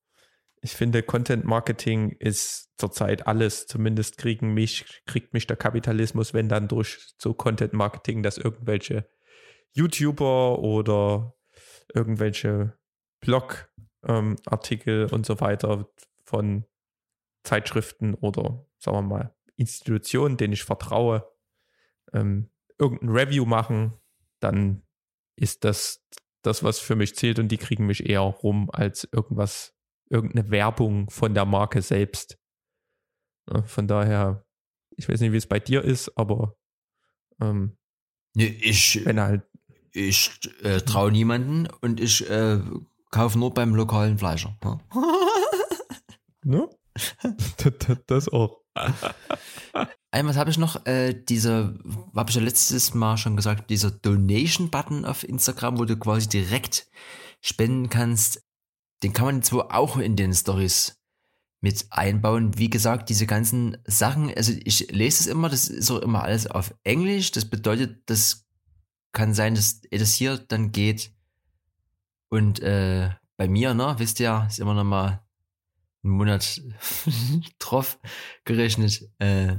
ich 0.62 0.72
finde, 0.72 1.02
Content 1.02 1.44
Marketing 1.44 2.10
ist 2.10 2.72
zurzeit 2.76 3.26
alles. 3.26 3.66
Zumindest 3.66 4.18
kriegen 4.18 4.52
mich, 4.52 5.02
kriegt 5.06 5.32
mich 5.32 5.46
der 5.46 5.56
Kapitalismus, 5.56 6.34
wenn 6.34 6.48
dann 6.48 6.68
durch 6.68 7.14
so 7.18 7.34
Content 7.34 7.72
Marketing, 7.72 8.22
dass 8.22 8.38
irgendwelche 8.38 9.08
YouTuber 9.72 10.58
oder 10.58 11.34
irgendwelche 11.94 12.76
Blogartikel 13.20 15.02
ähm, 15.04 15.08
und 15.12 15.26
so 15.26 15.40
weiter 15.40 15.88
von 16.24 16.64
Zeitschriften 17.44 18.14
oder 18.14 18.66
sagen 18.78 18.96
wir 18.96 19.02
mal 19.02 19.34
Institutionen, 19.56 20.36
denen 20.36 20.52
ich 20.52 20.64
vertraue, 20.64 21.30
ähm, 22.12 22.50
irgendein 22.78 23.10
Review 23.10 23.44
machen, 23.44 23.94
dann 24.40 24.82
ist 25.36 25.64
das 25.64 26.04
das, 26.42 26.62
was 26.62 26.78
für 26.78 26.94
mich 26.94 27.16
zählt 27.16 27.38
und 27.38 27.48
die 27.48 27.56
kriegen 27.56 27.86
mich 27.86 28.08
eher 28.08 28.20
rum 28.20 28.70
als 28.72 29.08
irgendwas, 29.10 29.74
irgendeine 30.08 30.50
Werbung 30.50 31.10
von 31.10 31.34
der 31.34 31.44
Marke 31.44 31.82
selbst. 31.82 32.38
Ja, 33.50 33.62
von 33.62 33.88
daher, 33.88 34.46
ich 34.96 35.08
weiß 35.08 35.20
nicht, 35.20 35.32
wie 35.32 35.38
es 35.38 35.48
bei 35.48 35.58
dir 35.58 35.82
ist, 35.82 36.16
aber 36.16 36.56
ähm, 37.40 37.76
ich, 38.34 39.04
wenn 39.04 39.20
halt 39.20 39.42
ich 39.92 40.38
äh, 40.62 40.80
traue 40.80 41.10
niemanden 41.10 41.68
und 41.80 42.00
ich 42.00 42.28
äh, 42.28 42.60
kaufe 43.10 43.38
nur 43.38 43.52
beim 43.54 43.74
lokalen 43.74 44.18
Fleischer. 44.18 44.56
ne? 46.44 46.68
das 48.06 48.28
auch. 48.28 48.65
Einmal 50.10 50.36
habe 50.36 50.50
ich 50.50 50.58
noch 50.58 50.86
äh, 50.86 51.12
diese, 51.12 51.78
habe 52.14 52.30
ich 52.30 52.36
ja 52.36 52.42
letztes 52.42 52.94
Mal 52.94 53.16
schon 53.18 53.36
gesagt, 53.36 53.68
dieser 53.70 53.90
Donation-Button 53.90 55.04
auf 55.04 55.28
Instagram, 55.28 55.78
wo 55.78 55.84
du 55.84 55.96
quasi 55.96 56.28
direkt 56.28 56.88
spenden 57.40 57.90
kannst. 57.90 58.42
Den 59.02 59.12
kann 59.12 59.26
man 59.26 59.42
zwar 59.42 59.74
auch 59.74 59.98
in 59.98 60.16
den 60.16 60.32
Stories 60.32 60.98
mit 61.60 61.86
einbauen. 61.90 62.56
Wie 62.56 62.70
gesagt, 62.70 63.08
diese 63.10 63.26
ganzen 63.26 63.76
Sachen, 63.84 64.32
also 64.34 64.52
ich 64.64 64.90
lese 64.90 65.20
es 65.20 65.26
immer, 65.26 65.48
das 65.48 65.68
ist 65.68 65.90
auch 65.90 66.00
immer 66.00 66.22
alles 66.22 66.46
auf 66.46 66.74
Englisch. 66.82 67.32
Das 67.32 67.44
bedeutet, 67.44 68.08
das 68.08 68.46
kann 69.12 69.34
sein, 69.34 69.54
dass 69.54 69.80
das 69.90 70.14
hier 70.14 70.38
dann 70.38 70.72
geht. 70.72 71.12
Und 72.28 72.60
äh, 72.60 73.10
bei 73.36 73.48
mir, 73.48 73.74
ne, 73.74 73.96
wisst 73.98 74.20
ihr, 74.20 74.46
ist 74.48 74.60
immer 74.60 74.74
noch 74.74 74.84
mal 74.84 75.25
einen 76.06 76.16
Monat 76.16 76.62
drauf 77.58 77.98
gerechnet. 78.44 79.08
Äh, 79.18 79.56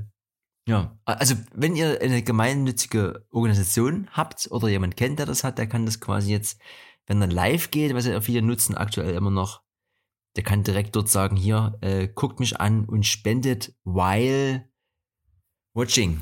ja, 0.68 1.00
also 1.06 1.36
wenn 1.54 1.76
ihr 1.76 2.02
eine 2.02 2.24
gemeinnützige 2.24 3.26
Organisation 3.32 4.10
habt 4.12 4.50
oder 4.52 4.68
jemand 4.68 4.98
kennt, 4.98 5.20
der 5.20 5.26
das 5.26 5.44
hat, 5.44 5.58
der 5.58 5.68
kann 5.68 5.86
das 5.86 6.02
quasi 6.02 6.32
jetzt, 6.32 6.60
wenn 7.06 7.22
er 7.22 7.28
live 7.28 7.72
geht, 7.72 7.94
was 7.94 8.06
ja 8.06 8.20
viele 8.20 8.42
nutzen 8.42 8.76
aktuell 8.76 9.16
immer 9.16 9.32
noch, 9.32 9.62
der 10.36 10.44
kann 10.44 10.64
direkt 10.64 10.96
dort 10.96 11.10
sagen, 11.10 11.36
hier, 11.36 11.78
äh, 11.82 12.08
guckt 12.08 12.40
mich 12.40 12.60
an 12.60 12.86
und 12.86 13.06
spendet 13.06 13.76
while 13.86 14.70
watching. 15.74 16.22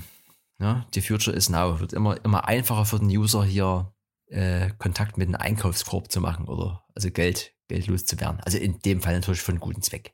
Ja, 0.60 0.86
die 0.94 1.02
Future 1.02 1.36
is 1.36 1.50
now. 1.50 1.80
Wird 1.80 1.92
immer, 1.92 2.24
immer 2.24 2.48
einfacher 2.48 2.86
für 2.86 3.00
den 3.00 3.10
User 3.10 3.44
hier 3.44 3.94
äh, 4.28 4.70
Kontakt 4.78 5.18
mit 5.18 5.28
einem 5.28 5.36
Einkaufskorb 5.36 6.12
zu 6.12 6.22
machen 6.22 6.48
oder 6.48 6.86
also 6.94 7.12
Geld, 7.12 7.55
Geld 7.68 7.88
loszuwerden. 7.88 8.40
Also 8.42 8.58
in 8.58 8.80
dem 8.80 9.02
Fall 9.02 9.14
natürlich 9.16 9.42
für 9.42 9.52
einen 9.52 9.60
guten 9.60 9.82
Zweck. 9.82 10.14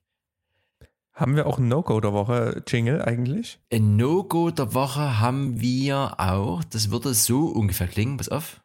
Haben 1.13 1.35
wir 1.35 1.45
auch 1.45 1.59
ein 1.59 1.67
No-Go 1.67 1.99
der 1.99 2.13
Woche, 2.13 2.63
Jingle 2.67 3.01
eigentlich? 3.01 3.59
Ein 3.71 3.97
No-Go 3.97 4.49
der 4.49 4.73
Woche 4.73 5.19
haben 5.19 5.59
wir 5.59 6.19
auch. 6.19 6.63
Das 6.63 6.89
würde 6.89 7.13
so 7.13 7.47
ungefähr 7.47 7.87
klingen. 7.87 8.17
Pass 8.17 8.29
auf. 8.29 8.61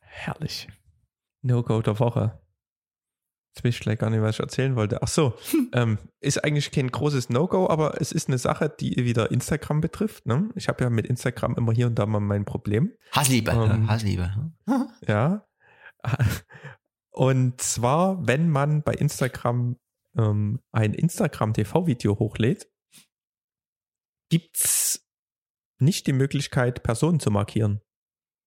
Herrlich. 0.00 0.68
No-Go 1.40 1.80
der 1.82 1.98
Woche. 1.98 2.38
Jetzt 3.54 3.64
weiß 3.64 3.74
ich 3.74 3.80
gleich 3.80 3.98
gar 3.98 4.08
nicht, 4.08 4.22
was 4.22 4.36
ich 4.36 4.40
erzählen 4.40 4.76
wollte. 4.76 5.02
Ach 5.02 5.08
so, 5.08 5.34
ähm, 5.72 5.98
ist 6.20 6.44
eigentlich 6.44 6.70
kein 6.70 6.90
großes 6.90 7.28
No-Go, 7.28 7.68
aber 7.68 8.00
es 8.00 8.12
ist 8.12 8.28
eine 8.28 8.38
Sache, 8.38 8.68
die 8.68 8.96
wieder 9.04 9.30
Instagram 9.30 9.80
betrifft. 9.80 10.26
Ne? 10.26 10.50
Ich 10.54 10.68
habe 10.68 10.84
ja 10.84 10.90
mit 10.90 11.06
Instagram 11.06 11.56
immer 11.56 11.72
hier 11.72 11.86
und 11.86 11.98
da 11.98 12.06
mal 12.06 12.20
mein 12.20 12.44
Problem. 12.44 12.92
Hassliebe, 13.10 13.50
ähm, 13.50 13.88
Hassliebe. 13.88 14.52
ja. 15.06 15.44
Und 17.12 17.60
zwar, 17.60 18.26
wenn 18.26 18.48
man 18.48 18.82
bei 18.82 18.94
Instagram 18.94 19.76
ähm, 20.16 20.60
ein 20.72 20.94
Instagram-TV-Video 20.94 22.18
hochlädt, 22.18 22.68
gibt 24.30 24.56
es 24.56 25.06
nicht 25.78 26.06
die 26.06 26.14
Möglichkeit, 26.14 26.82
Personen 26.82 27.20
zu 27.20 27.30
markieren. 27.30 27.82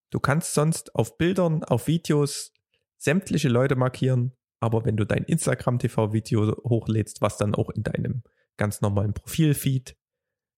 Du 0.09 0.20
kannst 0.20 0.53
sonst 0.53 0.95
auf 0.95 1.18
Bildern, 1.18 1.63
auf 1.63 1.88
Videos 1.88 2.53
sämtliche 2.97 3.49
Leute 3.49 3.76
markieren, 3.76 4.36
aber 4.59 4.86
wenn 4.86 4.97
du 4.97 5.05
dein 5.05 5.24
Instagram-TV-Video 5.26 6.55
hochlädst, 6.63 7.22
was 7.22 7.38
dann 7.38 7.53
auch 7.53 7.70
in 7.70 7.84
deinem 7.84 8.24
ganz 8.57 8.82
normalen 8.82 9.13
Profilfeed 9.13 9.95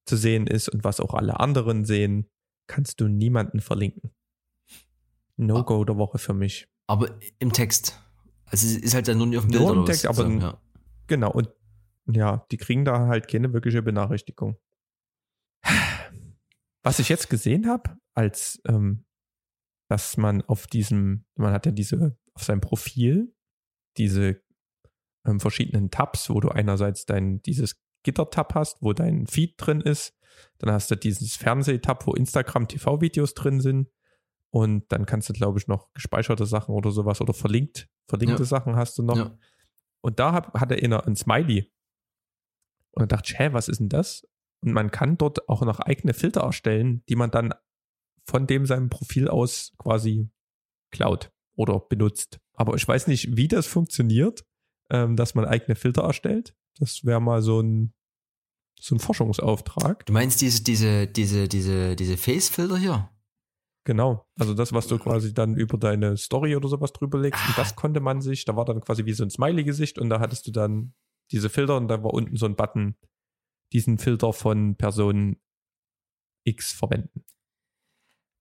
zu 0.06 0.16
sehen 0.16 0.48
ist 0.48 0.70
und 0.70 0.84
was 0.84 1.00
auch 1.00 1.14
alle 1.14 1.40
anderen 1.40 1.84
sehen, 1.84 2.30
kannst 2.68 3.02
du 3.02 3.08
niemanden 3.08 3.60
verlinken. 3.60 4.14
No-Go 5.36 5.84
der 5.84 5.98
Woche 5.98 6.20
für 6.20 6.34
mich. 6.34 6.70
Aber 6.88 7.20
im 7.40 7.52
Text. 7.52 8.02
Also 8.46 8.66
es 8.66 8.78
ist 8.78 8.94
halt 8.94 9.08
dann 9.08 9.18
nur 9.18 9.28
nicht 9.28 9.38
auf 9.38 9.46
dem 9.46 9.52
Bild. 9.52 9.62
Nur 9.62 9.76
im 9.76 9.86
Text, 9.86 10.08
aber 10.08 10.28
ja. 10.28 10.62
Genau, 11.08 11.32
und 11.32 11.50
ja, 12.06 12.46
die 12.52 12.58
kriegen 12.58 12.86
da 12.86 13.08
halt 13.08 13.28
keine 13.28 13.52
wirkliche 13.54 13.82
Benachrichtigung. 13.82 14.58
Was 16.84 17.00
ich 17.00 17.10
jetzt 17.10 17.30
gesehen 17.30 17.68
habe, 17.68 17.98
als 18.14 18.62
ähm, 18.66 19.06
dass 19.90 20.18
man 20.18 20.42
auf 20.44 20.68
diesem, 20.68 21.26
man 21.36 21.54
hat 21.54 21.66
ja 21.66 21.72
diese, 21.72 22.18
auf 22.34 22.44
seinem 22.44 22.62
Profil 22.62 23.34
diese 23.98 24.42
ähm, 25.26 25.40
verschiedenen 25.40 25.92
Tabs, 25.92 26.30
wo 26.30 26.40
du 26.40 26.50
einerseits 26.50 27.06
dein, 27.06 27.42
dieses 27.42 27.82
Gitter-Tab 28.04 28.54
hast, 28.56 28.82
wo 28.82 28.94
dein 28.94 29.28
Feed 29.28 29.56
drin 29.58 29.82
ist, 29.82 30.18
dann 30.60 30.72
hast 30.72 30.92
du 30.92 30.96
dieses 30.96 31.36
Fernseh-Tab, 31.36 32.06
wo 32.06 32.14
Instagram 32.14 32.68
TV-Videos 32.68 33.34
drin 33.34 33.60
sind 33.60 33.90
und 34.58 34.92
dann 34.92 35.06
kannst 35.06 35.30
du, 35.30 35.34
glaube 35.34 35.60
ich, 35.60 35.68
noch 35.68 35.94
gespeicherte 35.94 36.48
Sachen 36.48 36.74
oder 36.74 36.90
sowas 36.90 37.22
oder 37.22 37.32
verlinkt, 37.32 37.88
verlinkte 38.08 38.42
ja. 38.42 38.46
Sachen 38.46 38.76
hast 38.76 38.98
du 38.98 39.04
noch. 39.04 39.16
Ja. 39.16 39.38
Und 40.02 40.18
da 40.18 40.34
hat, 40.34 40.52
hat 40.56 40.72
er 40.72 41.06
ein 41.06 41.16
Smiley. 41.16 41.72
Und 42.90 43.02
dann 43.02 43.10
dachte 43.10 43.32
ich, 43.32 43.38
hä, 43.38 43.50
was 43.52 43.68
ist 43.68 43.80
denn 43.80 43.90
das? 43.90 44.28
Und 44.62 44.74
man 44.74 44.90
kann 44.90 45.16
dort 45.16 45.48
auch 45.48 45.62
noch 45.62 45.80
eigene 45.80 46.16
Filter 46.16 46.42
erstellen, 46.42 47.04
die 47.08 47.16
man 47.16 47.30
dann 47.30 47.54
von 48.26 48.48
dem 48.48 48.66
seinem 48.66 48.90
Profil 48.90 49.28
aus 49.28 49.74
quasi 49.78 50.28
klaut 50.90 51.32
oder 51.56 51.80
benutzt. 51.80 52.40
Aber 52.54 52.74
ich 52.74 52.88
weiß 52.88 53.06
nicht, 53.06 53.38
wie 53.38 53.48
das 53.48 53.68
funktioniert, 53.68 54.44
ähm, 54.90 55.16
dass 55.16 55.36
man 55.36 55.46
eigene 55.46 55.76
Filter 55.76 56.02
erstellt. 56.02 56.56
Das 56.80 57.06
wäre 57.06 57.22
mal 57.22 57.44
so 57.44 57.62
ein, 57.62 57.94
so 58.80 58.96
ein 58.96 59.00
Forschungsauftrag. 59.00 60.04
Du 60.08 60.14
meinst 60.14 60.42
diese, 60.42 60.64
diese, 60.64 61.06
diese, 61.06 61.48
diese, 61.48 61.96
diese 61.96 62.18
Face-Filter 62.18 62.78
hier? 62.78 63.12
Genau, 63.88 64.28
also 64.38 64.54
das, 64.54 64.74
was 64.74 64.88
du 64.88 65.00
quasi 65.00 65.34
dann 65.34 65.56
über 65.56 65.78
deine 65.78 66.18
Story 66.18 66.58
oder 66.58 66.68
sowas 66.68 66.92
drüber 66.92 67.22
legst, 67.22 67.42
und 67.48 67.58
das 67.58 67.72
ah. 67.72 67.76
konnte 67.76 68.02
man 68.02 68.20
sich, 68.20 68.44
da 68.44 68.54
war 68.58 68.66
dann 68.66 68.82
quasi 68.82 69.06
wie 69.06 69.14
so 69.14 69.24
ein 69.24 69.30
Smiley-Gesicht 69.30 69.98
und 69.98 70.10
da 70.10 70.20
hattest 70.20 70.46
du 70.46 70.52
dann 70.52 70.94
diese 71.32 71.50
Filter 71.50 71.78
und 71.78 71.88
da 71.88 72.04
war 72.04 72.14
unten 72.14 72.36
so 72.36 72.48
ein 72.48 72.58
Button, 72.58 72.98
diesen 73.72 73.98
Filter 73.98 74.34
von 74.34 74.76
Person 74.76 75.38
X 76.44 76.74
verwenden. 76.74 77.24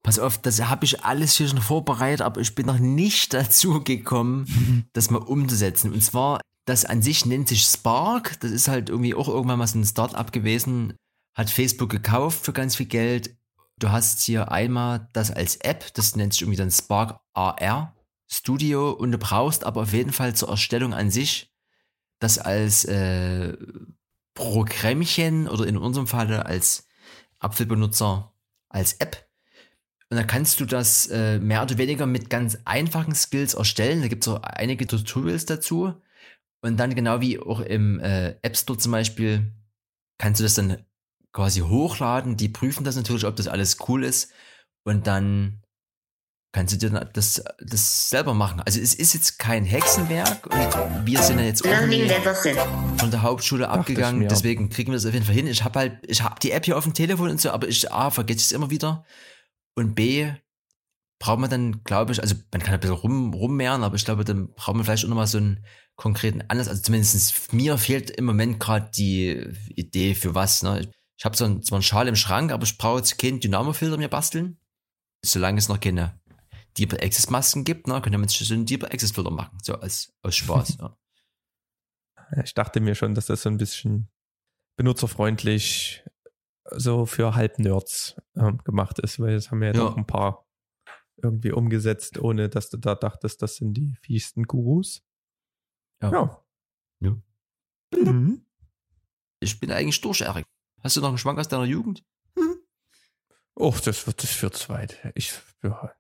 Pass 0.03 0.19
auf, 0.19 0.37
das 0.37 0.61
habe 0.65 0.85
ich 0.85 1.05
alles 1.05 1.35
hier 1.35 1.47
schon 1.47 1.61
vorbereitet, 1.61 2.23
aber 2.23 2.41
ich 2.41 2.57
bin 2.57 2.67
noch 2.67 2.81
nicht 2.81 3.33
dazu 3.33 3.85
gekommen, 3.85 4.89
das 4.95 5.11
mal 5.11 5.23
umzusetzen. 5.23 5.93
Und 5.93 6.03
zwar, 6.03 6.41
das 6.67 6.85
an 6.85 7.03
sich 7.03 7.25
nennt 7.25 7.47
sich 7.47 7.63
Spark. 7.63 8.41
Das 8.41 8.51
ist 8.51 8.67
halt 8.67 8.89
irgendwie 8.89 9.15
auch 9.15 9.29
irgendwann 9.29 9.61
mal 9.61 9.69
so 9.69 9.79
ein 9.79 9.85
Startup 9.85 10.33
gewesen. 10.33 10.97
Hat 11.37 11.51
Facebook 11.51 11.91
gekauft 11.91 12.45
für 12.45 12.53
ganz 12.53 12.75
viel 12.75 12.87
Geld, 12.87 13.37
Du 13.79 13.91
hast 13.91 14.23
hier 14.23 14.51
einmal 14.51 15.09
das 15.13 15.31
als 15.31 15.57
App, 15.57 15.93
das 15.95 16.17
nennt 16.17 16.33
sich 16.33 16.43
irgendwie 16.43 16.57
dann 16.57 16.71
Spark 16.71 17.21
AR 17.35 17.95
Studio 18.29 18.91
und 18.91 19.13
du 19.13 19.19
brauchst 19.19 19.65
aber 19.65 19.83
auf 19.83 19.93
jeden 19.93 20.13
Fall 20.13 20.35
zur 20.35 20.49
Erstellung 20.49 20.95
an 20.95 21.11
sich 21.11 21.53
das 22.19 22.39
als 22.39 22.85
äh, 22.87 23.57
Programmchen 24.35 25.49
oder 25.49 25.67
in 25.67 25.77
unserem 25.77 26.07
Fall 26.07 26.33
als 26.33 26.87
Apfelbenutzer 27.39 28.33
als 28.69 28.95
App. 28.95 29.29
Und 30.09 30.17
da 30.17 30.23
kannst 30.23 30.61
du 30.61 30.67
das 30.67 31.09
äh, 31.09 31.39
mehr 31.39 31.63
oder 31.63 31.79
weniger 31.79 32.07
mit 32.07 32.31
ganz 32.31 32.59
einfachen 32.65 33.15
Skills 33.15 33.55
erstellen. 33.55 34.03
Da 34.03 34.09
gibt 34.09 34.27
es 34.27 34.33
auch 34.33 34.43
einige 34.43 34.87
Tutorials 34.87 35.47
dazu. 35.47 35.95
Und 36.61 36.77
dann 36.79 36.95
genau 36.95 37.21
wie 37.21 37.39
auch 37.39 37.61
im 37.61 37.99
äh, 38.01 38.37
App 38.43 38.57
Store 38.57 38.79
zum 38.79 38.93
Beispiel, 38.93 39.53
kannst 40.19 40.41
du 40.41 40.45
das 40.45 40.55
dann 40.55 40.85
quasi 41.37 41.61
hochladen. 41.61 42.37
Die 42.37 42.49
prüfen 42.49 42.83
das 42.83 42.97
natürlich, 42.97 43.27
ob 43.27 43.37
das 43.37 43.47
alles 43.47 43.77
cool 43.89 44.05
ist. 44.05 44.33
Und 44.85 45.07
dann 45.07 45.63
kannst 46.53 46.73
du 46.73 46.79
dir 46.79 46.91
das, 47.13 47.45
das 47.59 48.09
selber 48.09 48.33
machen. 48.33 48.63
Also 48.65 48.81
es 48.81 48.95
ist 48.95 49.13
jetzt 49.13 49.39
kein 49.39 49.67
Hexenwerk 49.67 50.47
und 50.47 51.07
wir 51.07 51.21
sind 51.23 51.39
ja 51.39 51.45
jetzt 51.45 51.63
von 51.67 53.11
der 53.11 53.23
Hauptschule 53.23 53.69
abgegangen, 53.69 54.27
deswegen 54.27 54.71
kriegen 54.71 54.91
wir 54.91 54.97
das 54.97 55.05
auf 55.05 55.13
jeden 55.13 55.27
Fall 55.27 55.35
hin. 55.35 55.47
Ich 55.47 55.63
habe 55.63 55.79
halt, 55.79 55.99
ich 56.07 56.23
habe 56.23 56.41
die 56.41 56.53
App 56.53 56.65
hier 56.65 56.79
auf 56.79 56.85
dem 56.85 56.95
Telefon 56.95 57.29
und 57.29 57.41
so, 57.43 57.51
aber 57.51 57.69
ich 57.69 57.93
A, 57.93 58.11
vergesse 58.11 58.39
es 58.39 58.53
immer 58.53 58.71
wieder 58.71 59.05
und 59.75 59.95
B, 59.95 60.33
braucht 61.19 61.41
man 61.41 61.51
dann, 61.51 61.85
glaube 61.85 62.13
ich, 62.13 62.23
also 62.23 62.37
man 62.51 62.63
kann 62.63 62.73
ein 62.73 62.81
bisschen 62.81 62.97
rum, 62.97 63.35
rummehren, 63.35 63.85
aber 63.85 63.97
ich 63.97 64.07
glaube, 64.07 64.25
dann 64.25 64.55
braucht 64.55 64.77
man 64.77 64.85
vielleicht 64.87 65.05
auch 65.05 65.11
nochmal 65.11 65.27
so 65.27 65.37
einen 65.37 65.63
konkreten 65.97 66.43
Anlass. 66.49 66.69
Also 66.69 66.81
zumindest 66.81 67.53
mir 67.53 67.77
fehlt 67.77 68.11
im 68.11 68.25
Moment 68.25 68.61
gerade 68.61 68.91
die 68.95 69.47
Idee 69.75 70.15
für 70.15 70.35
was. 70.35 70.63
Ne? 70.63 70.91
Ich 71.19 71.25
habe 71.25 71.37
so 71.37 71.45
ein, 71.45 71.63
zwar 71.63 71.77
einen 71.77 71.83
Schal 71.83 72.09
im 72.09 72.17
Schrank, 72.17 72.53
aber 72.53 72.65
ich 72.65 72.77
brauche 72.77 72.99
jetzt 72.99 73.19
keinen 73.19 73.41
Dynamo-Filter 73.41 73.97
mir 73.97 74.09
basteln. 74.09 74.59
Solange 75.25 75.59
es 75.59 75.69
noch 75.69 75.81
keine 75.81 76.21
Deeper 76.77 77.03
Access 77.03 77.31
Masken 77.31 77.65
gibt, 77.65 77.87
ne, 77.87 78.01
könnte 78.03 78.19
man 78.19 78.29
sich 78.29 78.47
so 78.47 78.55
einen 78.55 78.67
Deeper 78.67 78.93
Access 78.93 79.13
Filter 79.13 79.31
machen, 79.31 79.59
so 79.63 79.75
als, 79.77 80.15
aus 80.23 80.37
Spaß. 80.37 80.77
ja. 80.81 80.97
Ich 82.45 82.55
dachte 82.55 82.81
mir 82.81 82.95
schon, 82.95 83.15
dass 83.15 83.27
das 83.27 83.43
so 83.43 83.49
ein 83.49 83.57
bisschen 83.57 84.11
benutzerfreundlich 84.77 86.05
so 86.73 87.07
für 87.07 87.35
Halbnerds 87.35 88.17
ähm, 88.37 88.59
gemacht 88.59 88.99
ist, 88.99 89.21
weil 89.21 89.35
das 89.35 89.51
haben 89.51 89.61
wir 89.61 89.69
ja, 89.69 89.75
ja. 89.75 89.81
doch 89.81 89.97
ein 89.97 90.07
paar 90.07 90.47
irgendwie 91.23 91.53
umgesetzt, 91.53 92.19
ohne 92.19 92.49
dass 92.49 92.69
du 92.69 92.77
da 92.77 92.95
dachtest, 92.95 93.41
das 93.41 93.57
sind 93.57 93.75
die 93.75 93.97
fiesten 94.03 94.43
Gurus. 94.43 95.03
Ja. 96.03 96.13
ja. 96.13 96.45
ja. 97.01 97.17
Mhm. 97.95 98.45
Ich 99.41 99.59
bin 99.61 99.71
eigentlich 99.71 100.01
durch, 100.01 100.21
Erik. 100.21 100.47
Hast 100.87 100.97
du 100.97 101.01
noch 101.01 101.09
einen 101.09 101.19
Schwank 101.19 101.37
aus 101.41 101.49
deiner 101.49 101.65
Jugend? 101.65 102.05
Oh, 103.57 103.75
das 103.85 104.07
wird 104.07 104.23
das 104.23 104.31
für 104.31 104.53
zweit. 104.53 104.97
Ich, 105.17 105.33
ja. 105.65 105.91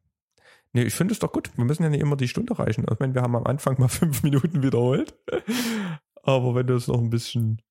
Nee, 0.73 0.85
ich 0.85 0.95
finde 0.95 1.13
es 1.13 1.19
doch 1.19 1.33
gut. 1.33 1.51
Wir 1.57 1.65
müssen 1.65 1.83
ja 1.83 1.89
nicht 1.89 2.03
immer 2.03 2.15
die 2.15 2.29
Stunde 2.29 2.57
reichen. 2.57 2.87
Ich 2.89 3.01
meine, 3.01 3.13
wir 3.13 3.23
haben 3.23 3.35
am 3.35 3.49
Anfang 3.49 3.81
mal 3.81 3.89
fünf 3.89 4.23
Minuten 4.23 4.63
wiederholt. 4.63 5.13
Aber 6.23 6.55
wenn 6.55 6.69
du 6.69 6.77
es 6.77 6.87
noch 6.87 7.01
ein 7.01 7.11
bisschen 7.11 7.63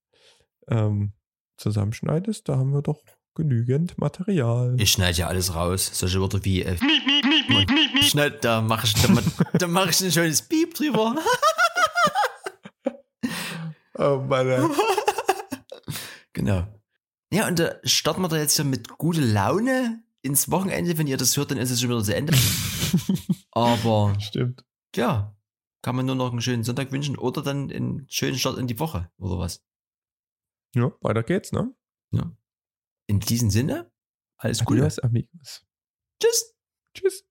ähm, 0.68 1.14
zusammenschneidest, 1.56 2.50
da 2.50 2.58
haben 2.58 2.74
wir 2.74 2.82
doch 2.82 3.02
genügend 3.34 3.98
Material. 3.98 4.76
Ich 4.78 4.92
schneide 4.92 5.18
ja 5.18 5.28
alles 5.28 5.56
raus. 5.56 5.90
Solche 5.94 6.20
Wörter 6.20 6.44
wie 6.44 6.64
äh, 6.64 6.76
schneid, 8.02 8.44
da 8.44 8.60
mache 8.60 8.88
ich, 8.88 8.94
da, 8.94 9.08
da 9.58 9.68
mach 9.68 9.88
ich 9.88 10.02
ein 10.02 10.12
schönes 10.12 10.42
Piep 10.42 10.74
drüber. 10.74 11.16
oh 14.00 14.18
Mann. 14.18 14.70
genau. 16.34 16.75
Ja, 17.34 17.48
und 17.48 17.60
da 17.60 17.76
starten 17.84 18.22
wir 18.22 18.28
da 18.28 18.38
jetzt 18.38 18.56
hier 18.56 18.66
mit 18.66 18.88
guter 18.90 19.22
Laune 19.22 20.04
ins 20.22 20.50
Wochenende. 20.52 20.98
Wenn 20.98 21.08
ihr 21.08 21.18
das 21.18 21.36
hört, 21.38 21.52
dann 21.52 21.58
ist 21.58 21.72
es 21.72 21.82
schon 21.82 21.90
wieder 21.90 22.04
zu 22.04 22.16
Ende. 22.16 22.34
Aber. 23.52 24.18
Stimmt. 24.20 24.64
Ja. 24.96 25.36
Kann 25.82 25.96
man 25.96 26.06
nur 26.06 26.16
noch 26.16 26.32
einen 26.32 26.42
schönen 26.42 26.64
Sonntag 26.64 26.92
wünschen 26.92 27.18
oder 27.18 27.44
dann 27.44 27.72
einen 27.72 28.08
schönen 28.10 28.40
Start 28.40 28.58
in 28.58 28.68
die 28.68 28.80
Woche 28.80 29.12
oder 29.18 29.38
was. 29.38 29.64
Ja, 30.74 30.92
weiter 31.02 31.24
geht's, 31.24 31.52
ne? 31.52 31.76
Ja. 32.12 32.36
In 33.08 33.20
diesem 33.20 33.52
Sinne, 33.52 33.92
alles 34.38 34.66
Gute. 34.66 34.82
Adios, 34.82 35.00
amigos. 35.00 35.66
Tschüss. 36.20 36.56
Tschüss. 36.96 37.24